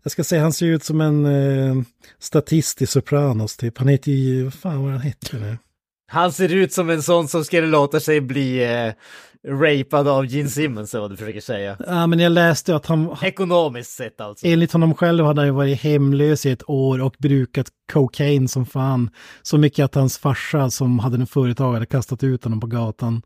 Jag 0.02 0.12
ska 0.12 0.24
säga, 0.24 0.42
han 0.42 0.52
ser 0.52 0.66
ut 0.66 0.84
som 0.84 1.00
en 1.00 1.24
eh, 1.26 1.82
statist 2.18 2.82
i 2.82 2.86
Sopranos 2.86 3.56
typ. 3.56 3.78
Han 3.78 3.88
heter 3.88 4.12
ju, 4.12 4.44
vad 4.44 4.54
fan 4.54 4.82
vad 4.82 4.92
han 4.92 5.00
heter 5.00 5.38
nu? 5.40 5.56
Han 6.11 6.32
ser 6.32 6.54
ut 6.54 6.72
som 6.72 6.90
en 6.90 7.02
sån 7.02 7.28
som 7.28 7.44
skulle 7.44 7.66
låta 7.66 8.00
sig 8.00 8.20
bli 8.20 8.64
eh, 8.64 8.92
rapad 9.48 10.08
av 10.08 10.26
Gene 10.26 10.48
Simmons, 10.48 10.94
är 10.94 11.00
vad 11.00 11.11
du 11.11 11.16
försöker 11.16 11.40
säga. 11.40 11.76
Ja, 11.86 12.06
men 12.06 12.18
jag 12.18 12.32
läste 12.32 12.76
att 12.76 12.86
han, 12.86 13.16
Ekonomiskt 13.22 13.90
sett 13.90 14.20
alltså. 14.20 14.46
enligt 14.46 14.72
honom 14.72 14.94
själv 14.94 15.24
hade 15.24 15.40
han 15.40 15.48
ju 15.48 15.52
varit 15.52 15.80
hemlös 15.80 16.46
i 16.46 16.50
ett 16.50 16.70
år 16.70 17.00
och 17.00 17.14
brukat 17.18 17.66
cocaine 17.92 18.48
som 18.48 18.66
fan. 18.66 19.11
Så 19.42 19.58
mycket 19.58 19.84
att 19.84 19.94
hans 19.94 20.18
farsa 20.18 20.70
som 20.70 20.98
hade 20.98 21.16
en 21.16 21.26
företag 21.26 21.72
hade 21.72 21.86
kastat 21.86 22.24
ut 22.24 22.44
honom 22.44 22.61
på 22.61 22.66
gatan. 22.66 23.22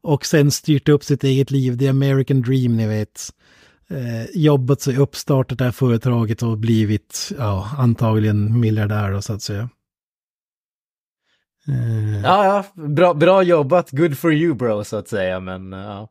Och 0.00 0.26
sen 0.26 0.50
styrt 0.50 0.88
upp 0.88 1.04
sitt 1.04 1.24
eget 1.24 1.50
liv, 1.50 1.78
the 1.78 1.88
American 1.88 2.42
dream 2.42 2.76
ni 2.76 2.86
vet. 2.86 3.30
Eh, 3.90 4.30
jobbat 4.34 4.80
sig 4.80 4.96
upp, 4.96 5.16
startat 5.16 5.58
det 5.58 5.64
här 5.64 5.72
företaget 5.72 6.42
och 6.42 6.58
blivit, 6.58 7.32
ja, 7.38 7.70
antagligen 7.78 8.60
miljardär 8.60 9.12
då 9.12 9.22
så 9.22 9.32
att 9.32 9.42
säga. 9.42 9.68
Eh, 11.68 12.20
Ja, 12.22 12.44
ja, 12.76 12.82
bra, 12.88 13.14
bra 13.14 13.42
jobbat, 13.42 13.90
good 13.90 14.18
for 14.18 14.32
you 14.32 14.54
bro, 14.54 14.84
så 14.84 14.96
att 14.96 15.08
säga, 15.08 15.40
men 15.40 15.72
ja. 15.72 16.08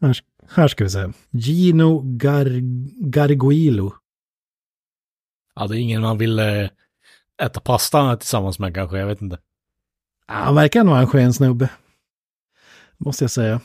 Här, 0.00 0.16
här 0.50 0.68
ska 0.68 0.84
vi 0.84 0.90
se. 0.90 1.12
Gino 1.30 2.02
Gar, 2.04 2.46
Garguilo. 3.10 3.92
Ja, 5.54 5.66
det 5.66 5.76
är 5.76 5.80
ingen 5.80 6.02
man 6.02 6.18
vill 6.18 6.38
eh, 6.38 6.68
äta 7.42 7.60
pasta 7.60 8.16
tillsammans 8.16 8.58
med 8.58 8.74
kanske, 8.74 8.98
jag 8.98 9.06
vet 9.06 9.22
inte. 9.22 9.38
Han 10.26 10.54
verkar 10.54 10.84
nog 10.84 10.90
vara 10.90 11.00
en 11.00 11.06
skön 11.06 11.32
snubbe. 11.32 11.70
Måste 12.98 13.24
jag 13.24 13.30
säga. 13.30 13.60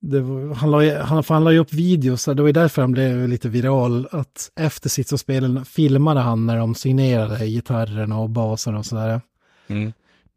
Det 0.00 0.20
var, 0.20 0.54
han, 0.54 0.70
la, 0.70 0.84
ju- 0.84 0.98
han, 0.98 1.22
han 1.28 1.44
la 1.44 1.52
ju 1.52 1.58
upp 1.58 1.72
videos, 1.72 2.24
det 2.24 2.34
var 2.34 2.46
ju 2.46 2.52
därför 2.52 2.82
han 2.82 2.92
blev 2.92 3.28
lite 3.28 3.48
viral. 3.48 4.08
Att 4.12 4.52
efter 4.56 4.88
sitt 4.88 5.08
så 5.08 5.18
spelen 5.18 5.64
filmade 5.64 6.20
han 6.20 6.46
när 6.46 6.56
de 6.56 6.74
signerade 6.74 7.46
gitarrerna 7.46 8.18
och 8.18 8.30
basen 8.30 8.74
och 8.76 8.86
sådär. 8.86 9.20
Mm. 9.66 9.92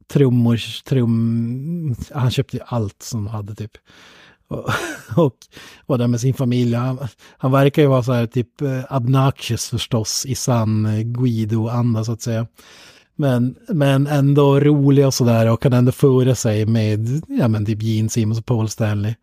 Trummor, 0.08 0.84
trum... 0.84 1.96
Han 2.14 2.32
köpte 2.32 2.58
ju 2.58 2.64
allt 2.66 3.04
som 3.04 3.28
hade 3.28 3.56
typ. 3.56 3.72
Och, 4.48 4.70
och 5.16 5.36
var 5.86 5.98
där 5.98 6.08
med 6.08 6.22
sin 6.22 6.34
familj. 6.34 6.74
Han, 6.74 7.08
han 7.38 7.52
verkar 7.52 7.82
ju 7.82 7.88
vara 7.88 8.04
så 8.04 8.14
här 8.14 8.26
typ 8.26 8.62
eh, 8.62 8.96
obnoxious 8.98 9.70
förstås 9.70 10.26
i 10.26 10.36
sann 10.36 10.86
eh, 10.86 11.02
Guido-anda 11.02 12.04
så 12.04 12.12
att 12.12 12.22
säga. 12.22 12.48
Men, 13.16 13.56
men 13.68 14.08
ändå 14.08 14.60
rolig 14.60 15.06
och 15.06 15.14
sådär 15.14 15.52
och 15.52 15.62
kan 15.62 15.74
ändå 15.74 15.92
föra 15.92 16.36
sig 16.36 16.66
med, 16.66 17.22
ja 17.28 17.48
men 17.48 17.66
typ 17.66 17.82
Gene 17.82 18.10
Simmons 18.10 18.40
och 18.40 18.46
Paul 18.46 18.70
Stanley. 18.70 19.16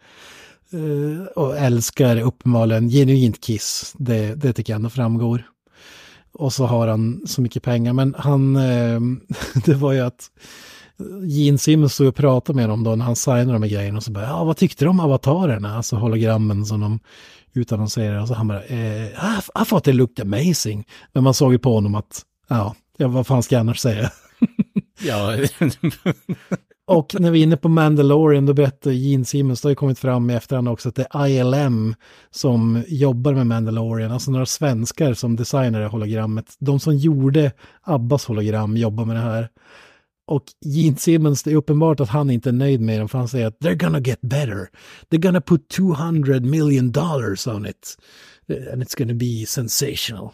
Uh, 0.75 1.25
och 1.25 1.57
älskar 1.57 2.21
uppenbarligen 2.21 2.89
genuint 2.89 3.41
Kiss, 3.41 3.95
det, 3.99 4.35
det 4.35 4.53
tycker 4.53 4.73
jag 4.73 4.79
ändå 4.79 4.91
framgår. 4.91 5.45
Och 6.39 6.53
så 6.53 6.67
har 6.67 6.89
han 6.89 7.23
så 7.27 7.41
mycket 7.43 7.63
pengar, 7.63 7.93
men 7.93 8.15
han, 8.19 8.57
eh, 8.57 9.01
det 9.65 9.75
var 9.75 9.93
ju 9.93 10.01
att 10.01 10.31
Gene 11.23 11.59
Simmons 11.59 11.95
stod 11.95 12.09
och 12.09 12.15
pratade 12.15 12.57
med 12.57 12.69
dem 12.69 12.85
då 12.85 12.97
när 12.97 13.05
han 13.05 13.17
signade 13.17 13.53
de 13.53 13.63
här 13.63 13.71
grejerna 13.71 13.97
och 13.97 14.03
så 14.03 14.11
bara, 14.11 14.25
ja 14.25 14.45
vad 14.45 14.57
tyckte 14.57 14.85
du 14.85 14.89
om 14.89 15.01
avatarerna, 15.01 15.77
alltså 15.77 15.97
hologrammen 15.97 16.67
som 16.67 16.81
de 16.81 17.01
utannonserade. 17.55 18.21
Och 18.21 18.29
så 18.29 18.35
han 18.35 18.49
bara, 18.49 18.65
eh, 18.65 19.07
I, 19.07 19.39
I 19.63 19.65
thought 19.69 19.85
they 19.85 19.95
looked 19.95 20.27
amazing. 20.27 20.87
Men 21.13 21.25
man 21.25 21.35
såg 21.35 21.53
ju 21.53 21.59
på 21.59 21.75
honom 21.75 21.95
att, 21.95 22.23
ja, 22.49 22.75
ja 22.97 23.09
vad 23.09 23.27
fan 23.27 23.43
ska 23.43 23.55
jag 23.55 23.61
annars 23.61 23.79
säga? 23.79 24.11
Ja, 25.01 25.37
Och 26.89 27.17
när 27.21 27.31
vi 27.31 27.39
är 27.39 27.43
inne 27.43 27.57
på 27.57 27.69
Mandalorian, 27.69 28.47
då 28.47 28.55
berättar 28.55 28.91
Gene 28.91 29.25
Simmons, 29.25 29.61
det 29.61 29.67
har 29.67 29.71
ju 29.71 29.77
kommit 29.77 29.99
fram 29.99 30.31
i 30.31 30.35
efterhand 30.35 30.69
också, 30.69 30.89
att 30.89 30.95
det 30.95 31.07
är 31.11 31.27
ILM 31.27 31.95
som 32.31 32.85
jobbar 32.89 33.33
med 33.35 33.47
Mandalorian, 33.47 34.13
alltså 34.13 34.31
några 34.31 34.47
svenskar 34.47 35.15
som 35.15 35.37
designade 35.37 35.87
hologrammet. 35.87 36.55
De 36.59 36.81
som 36.81 36.97
gjorde 36.97 37.53
Abbas 37.83 38.27
hologram 38.27 38.77
jobbar 38.77 39.05
med 39.05 39.17
det 39.17 39.23
här. 39.23 39.49
Och 40.27 40.45
Gene 40.65 40.97
Simmons, 40.97 41.43
det 41.43 41.51
är 41.51 41.57
uppenbart 41.57 42.01
att 42.01 42.09
han 42.09 42.31
inte 42.31 42.51
är 42.51 42.53
nöjd 42.53 42.81
med 42.81 43.01
dem, 43.01 43.09
för 43.09 43.19
han 43.19 43.29
säger 43.29 43.47
att 43.47 43.59
they're 43.59 43.85
gonna 43.85 44.01
get 44.01 44.21
better. 44.21 44.69
They're 45.11 45.23
gonna 45.23 45.41
put 45.41 45.69
200 45.69 46.41
million 46.41 46.93
dollars 46.93 47.47
on 47.47 47.67
it. 47.67 47.97
And 48.73 48.83
it's 48.83 48.99
gonna 48.99 49.15
be 49.15 49.47
sensational. 49.47 50.31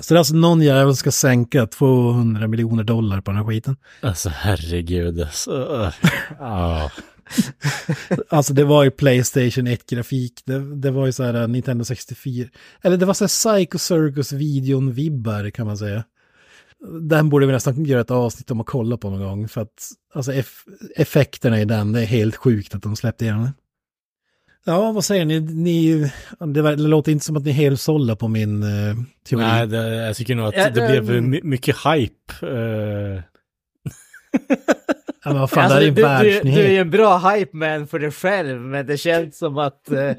Så 0.00 0.14
det 0.14 0.16
är 0.16 0.18
alltså 0.18 0.34
någon 0.34 0.62
jävel 0.62 0.96
ska 0.96 1.12
sänka 1.12 1.66
200 1.66 2.48
miljoner 2.48 2.84
dollar 2.84 3.20
på 3.20 3.30
den 3.30 3.38
här 3.38 3.44
skiten. 3.44 3.76
alltså 4.00 4.28
herregud. 4.28 5.28
Så, 5.32 5.82
uh, 5.82 5.92
ja. 6.38 6.90
Alltså 8.28 8.54
det 8.54 8.64
var 8.64 8.84
ju 8.84 8.90
Playstation 8.90 9.68
1-grafik, 9.68 10.42
det, 10.44 10.74
det 10.74 10.90
var 10.90 11.06
ju 11.06 11.12
så 11.12 11.22
här 11.22 11.34
uh, 11.34 11.48
Nintendo 11.48 11.84
64, 11.84 12.48
eller 12.82 12.96
det 12.96 13.06
var 13.06 13.14
så 13.14 13.24
här 13.24 13.28
Psycho 13.58 13.78
Circus-videon-vibbar 13.78 15.50
kan 15.50 15.66
man 15.66 15.78
säga. 15.78 16.04
Den 17.00 17.28
borde 17.28 17.46
vi 17.46 17.52
nästan 17.52 17.84
göra 17.84 18.00
ett 18.00 18.10
avsnitt 18.10 18.50
om 18.50 18.60
att 18.60 18.66
kolla 18.66 18.96
på 18.96 19.10
någon 19.10 19.20
gång, 19.20 19.48
för 19.48 19.60
att 19.60 19.90
alltså 20.14 20.32
eff 20.32 20.64
effekterna 20.96 21.60
i 21.60 21.64
den, 21.64 21.92
det 21.92 22.00
är 22.00 22.06
helt 22.06 22.36
sjukt 22.36 22.74
att 22.74 22.82
de 22.82 22.96
släppte 22.96 23.24
igenom 23.24 23.42
det. 23.42 23.52
Ja, 24.68 24.92
vad 24.92 25.04
säger 25.04 25.24
ni? 25.24 25.40
ni 25.40 26.10
det, 26.46 26.62
var, 26.62 26.70
det 26.70 26.82
låter 26.82 27.12
inte 27.12 27.24
som 27.24 27.36
att 27.36 27.44
ni 27.44 27.50
är 27.50 27.54
helt 27.54 27.80
sålda 27.80 28.16
på 28.16 28.28
min 28.28 28.62
uh, 28.62 28.94
teori. 29.28 29.42
Nej, 29.44 29.66
det, 29.66 29.94
jag 30.06 30.16
tycker 30.16 30.34
nog 30.34 30.46
att 30.46 30.56
Ja, 30.56 30.70
det 30.70 30.80
det- 30.94 31.00
blev 31.02 31.22
my- 31.22 31.40
mycket 31.42 31.76
hype. 31.76 32.46
eh, 32.46 33.22
Ja, 35.24 35.30
men 35.32 35.40
vad 35.40 35.50
fan, 35.50 35.64
Alltså, 35.72 35.90
det 35.90 36.06
här 36.06 36.24
är 36.24 36.24
du, 36.24 36.30
en 36.30 36.44
du, 36.44 36.50
du 36.50 36.58
är 36.58 36.64
världsnyhet. 36.64 36.70
ju 36.72 36.76
en 36.76 36.90
bra 36.90 37.18
hype 37.18 37.56
man 37.56 37.86
för 37.86 37.98
dig 37.98 38.10
själv, 38.10 38.60
men 38.60 38.86
det 38.86 38.96
känns 38.96 39.38
som 39.38 39.58
att 39.58 39.90
eh, 39.90 40.10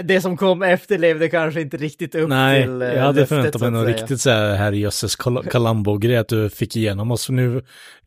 det 0.04 0.20
som 0.20 0.36
kom 0.36 0.62
efter 0.62 0.98
levde 0.98 1.28
kanske 1.28 1.60
inte 1.60 1.76
riktigt 1.76 2.14
upp 2.14 2.28
Nej, 2.28 2.62
till 2.62 2.82
eh, 2.82 2.88
jag 2.88 3.02
hade 3.02 3.20
löftet, 3.20 3.28
förväntat 3.28 3.60
så 3.60 3.70
mig 3.70 3.80
något 3.80 3.86
riktigt 4.00 4.20
så 4.20 4.30
här 4.30 4.54
herrejösses 4.56 5.16
Columbo-grej 5.50 6.16
att 6.16 6.28
du 6.28 6.50
fick 6.50 6.76
igenom 6.76 7.10
oss. 7.10 7.28
Nu 7.30 7.62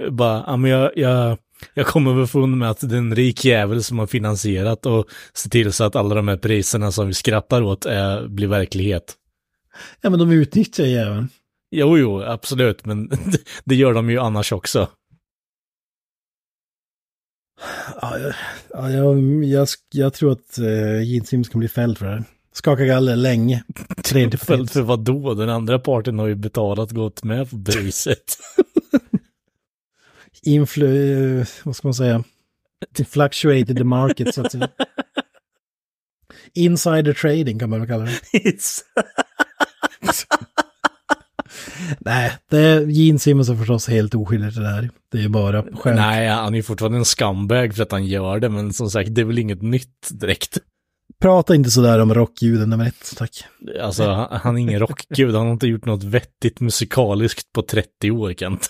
bara, 0.09 0.43
ja 0.47 0.57
men 0.57 0.71
jag, 0.71 0.91
jag, 0.95 1.37
jag 1.73 1.87
kommer 1.87 2.11
underfund 2.11 2.57
med 2.57 2.69
att 2.69 2.89
det 2.89 2.95
är 2.95 2.97
en 2.97 3.15
rik 3.15 3.45
jävel 3.45 3.83
som 3.83 3.99
har 3.99 4.07
finansierat 4.07 4.85
och 4.85 5.05
ser 5.33 5.49
till 5.49 5.73
så 5.73 5.83
att 5.83 5.95
alla 5.95 6.15
de 6.15 6.27
här 6.27 6.37
priserna 6.37 6.91
som 6.91 7.07
vi 7.07 7.13
skrattar 7.13 7.61
åt 7.61 7.85
är, 7.85 8.27
blir 8.27 8.47
verklighet. 8.47 9.15
Ja, 10.01 10.09
men 10.09 10.19
de 10.19 10.31
utnyttjar 10.31 10.85
jäveln. 10.85 11.29
Jo, 11.71 11.97
jo, 11.97 12.21
absolut, 12.21 12.85
men 12.85 13.11
det 13.63 13.75
gör 13.75 13.93
de 13.93 14.09
ju 14.09 14.19
annars 14.19 14.51
också. 14.51 14.87
Ja, 18.01 18.19
jag, 18.19 18.33
ja, 18.69 18.89
jag, 18.89 19.43
jag, 19.43 19.67
jag 19.91 20.13
tror 20.13 20.31
att 20.31 20.59
uh, 20.59 21.03
Gene 21.03 21.25
Simmons 21.25 21.49
kan 21.49 21.59
bli 21.59 21.67
fälld 21.67 21.97
för 21.97 22.05
det 22.05 22.11
här. 22.11 22.23
Skaka 22.53 22.85
galler 22.85 23.15
länge. 23.15 23.63
Tredje 24.03 24.37
fälld. 24.37 24.71
för 24.71 24.81
vad 24.81 24.99
då? 24.99 25.33
Den 25.33 25.49
andra 25.49 25.79
parten 25.79 26.19
har 26.19 26.27
ju 26.27 26.35
betalat 26.35 26.91
gått 26.91 27.23
med 27.23 27.49
på 27.49 27.63
priset. 27.63 28.37
Influ... 30.45 31.39
eh, 31.39 31.47
vad 31.63 31.75
ska 31.75 31.87
man 31.87 31.93
säga? 31.93 32.23
Fluctuated 33.09 33.77
the 33.77 33.83
market, 33.83 34.33
så 34.35 34.41
att 34.41 34.51
säga. 34.51 34.69
Insider 36.53 37.13
trading 37.13 37.59
kan 37.59 37.69
man 37.69 37.79
väl 37.79 37.89
kalla 37.89 38.03
det. 38.05 38.19
Nej, 41.99 42.37
det 42.49 42.57
är, 42.57 42.81
Gene 42.81 43.19
Simmons 43.19 43.49
är 43.49 43.55
förstås 43.55 43.87
helt 43.87 44.15
oskyldig 44.15 44.53
till 44.53 44.61
det 44.61 44.69
här. 44.69 44.89
Det 45.11 45.23
är 45.23 45.29
bara 45.29 45.63
skämt. 45.63 45.95
Nej, 45.95 46.27
han 46.27 46.55
är 46.55 46.61
fortfarande 46.61 46.97
en 46.97 47.05
scumbag 47.05 47.75
för 47.75 47.83
att 47.83 47.91
han 47.91 48.05
gör 48.05 48.39
det, 48.39 48.49
men 48.49 48.73
som 48.73 48.89
sagt, 48.89 49.15
det 49.15 49.21
är 49.21 49.25
väl 49.25 49.39
inget 49.39 49.61
nytt 49.61 50.09
direkt. 50.11 50.57
Prata 51.21 51.55
inte 51.55 51.71
sådär 51.71 51.99
om 51.99 52.13
rockljuden 52.13 52.69
nummer 52.69 52.87
ett, 52.87 53.13
tack. 53.17 53.43
Alltså, 53.81 54.03
han, 54.03 54.39
han 54.41 54.57
är 54.57 54.61
ingen 54.61 54.79
rockgud, 54.79 55.35
han 55.35 55.45
har 55.45 55.53
inte 55.53 55.67
gjort 55.67 55.85
något 55.85 56.03
vettigt 56.03 56.59
musikaliskt 56.59 57.53
på 57.53 57.61
30 57.61 58.11
år, 58.11 58.33
Kent. 58.33 58.69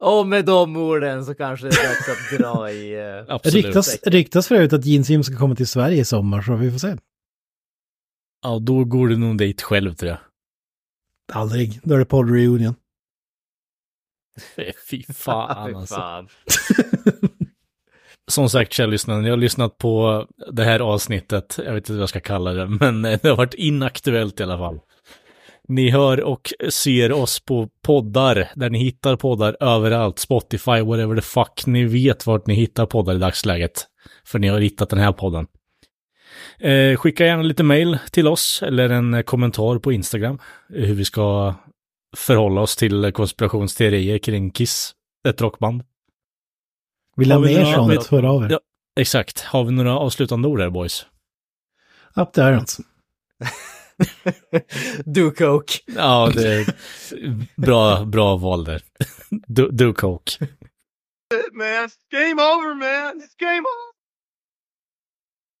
Och 0.00 0.26
med 0.26 0.44
de 0.44 0.76
orden 0.76 1.24
så 1.24 1.34
kanske 1.34 1.66
det 1.66 1.74
är 1.74 1.88
dags 1.88 2.08
att 2.08 2.38
dra 2.38 2.70
i... 2.70 2.94
eh, 2.94 3.34
Absolut. 3.34 3.64
Ryktas, 3.64 3.98
ryktas 4.06 4.48
för 4.48 4.54
övrigt 4.54 4.72
att 4.72 4.84
Gene 4.84 5.04
Simmons 5.04 5.26
ska 5.26 5.36
komma 5.36 5.54
till 5.54 5.66
Sverige 5.66 6.00
i 6.00 6.04
sommar, 6.04 6.42
så 6.42 6.54
vi 6.56 6.70
får 6.70 6.78
se. 6.78 6.96
Ja, 8.42 8.58
då 8.58 8.84
går 8.84 9.08
du 9.08 9.16
nog 9.16 9.38
dit 9.38 9.62
själv, 9.62 9.94
tror 9.94 10.08
jag. 10.10 10.18
Aldrig. 11.32 11.80
Då 11.82 11.94
är 11.94 11.98
det 11.98 12.04
podd 12.04 12.30
reunion. 12.30 12.74
Fy 14.90 15.02
fan, 15.02 15.76
alltså. 15.76 16.26
Som 18.30 18.50
sagt, 18.50 18.72
kära 18.72 18.86
lyssnare, 18.86 19.22
jag 19.22 19.30
har 19.32 19.36
lyssnat 19.36 19.78
på 19.78 20.26
det 20.52 20.64
här 20.64 20.80
avsnittet, 20.80 21.58
jag 21.64 21.74
vet 21.74 21.82
inte 21.82 21.92
vad 21.92 22.02
jag 22.02 22.08
ska 22.08 22.20
kalla 22.20 22.52
det, 22.52 22.66
men 22.68 23.02
det 23.02 23.24
har 23.24 23.36
varit 23.36 23.54
inaktuellt 23.54 24.40
i 24.40 24.42
alla 24.42 24.58
fall. 24.58 24.80
Ni 25.68 25.90
hör 25.90 26.20
och 26.20 26.52
ser 26.68 27.12
oss 27.12 27.40
på 27.40 27.68
poddar, 27.82 28.48
där 28.54 28.70
ni 28.70 28.78
hittar 28.78 29.16
poddar 29.16 29.56
överallt, 29.60 30.18
Spotify, 30.18 30.80
whatever 30.80 31.16
the 31.16 31.22
fuck, 31.22 31.66
ni 31.66 31.84
vet 31.84 32.26
vart 32.26 32.46
ni 32.46 32.54
hittar 32.54 32.86
poddar 32.86 33.14
i 33.14 33.18
dagsläget. 33.18 33.86
För 34.24 34.38
ni 34.38 34.48
har 34.48 34.60
hittat 34.60 34.90
den 34.90 34.98
här 34.98 35.12
podden. 35.12 35.46
Eh, 36.58 36.96
skicka 36.96 37.26
gärna 37.26 37.42
lite 37.42 37.62
mail 37.62 37.98
till 38.10 38.28
oss, 38.28 38.62
eller 38.62 38.90
en 38.90 39.22
kommentar 39.22 39.78
på 39.78 39.92
Instagram, 39.92 40.38
hur 40.68 40.94
vi 40.94 41.04
ska 41.04 41.54
förhålla 42.16 42.60
oss 42.60 42.76
till 42.76 43.12
konspirationsteorier 43.12 44.18
kring 44.18 44.50
Kiss, 44.50 44.92
ett 45.28 45.40
rockband. 45.40 45.82
Vill 47.16 47.32
ha 47.32 47.38
mer 47.38 47.64
sånt, 47.64 48.06
hör 48.06 48.22
av 48.22 48.44
er. 48.44 48.48
Ja. 48.50 48.60
Exakt. 49.00 49.40
Har 49.40 49.64
vi 49.64 49.72
några 49.72 49.98
avslutande 49.98 50.48
ord 50.48 50.60
här, 50.60 50.70
boys? 50.70 51.06
Up 52.14 52.32
to 52.32 52.40
irons. 52.40 52.80
Do 55.04 55.30
coke. 55.30 55.78
Ja, 55.86 56.30
det 56.34 56.52
är 56.54 56.66
bra, 57.56 58.04
bra 58.04 58.36
val 58.36 58.64
där. 58.64 58.82
Du, 59.30 59.68
du 59.72 59.92
coke. 59.94 60.46
Man, 61.52 61.66
it's 61.66 61.96
game 62.12 62.42
over, 62.42 62.74
man. 62.74 63.20
It's 63.20 63.34
game 63.38 63.64
over. 63.66 63.85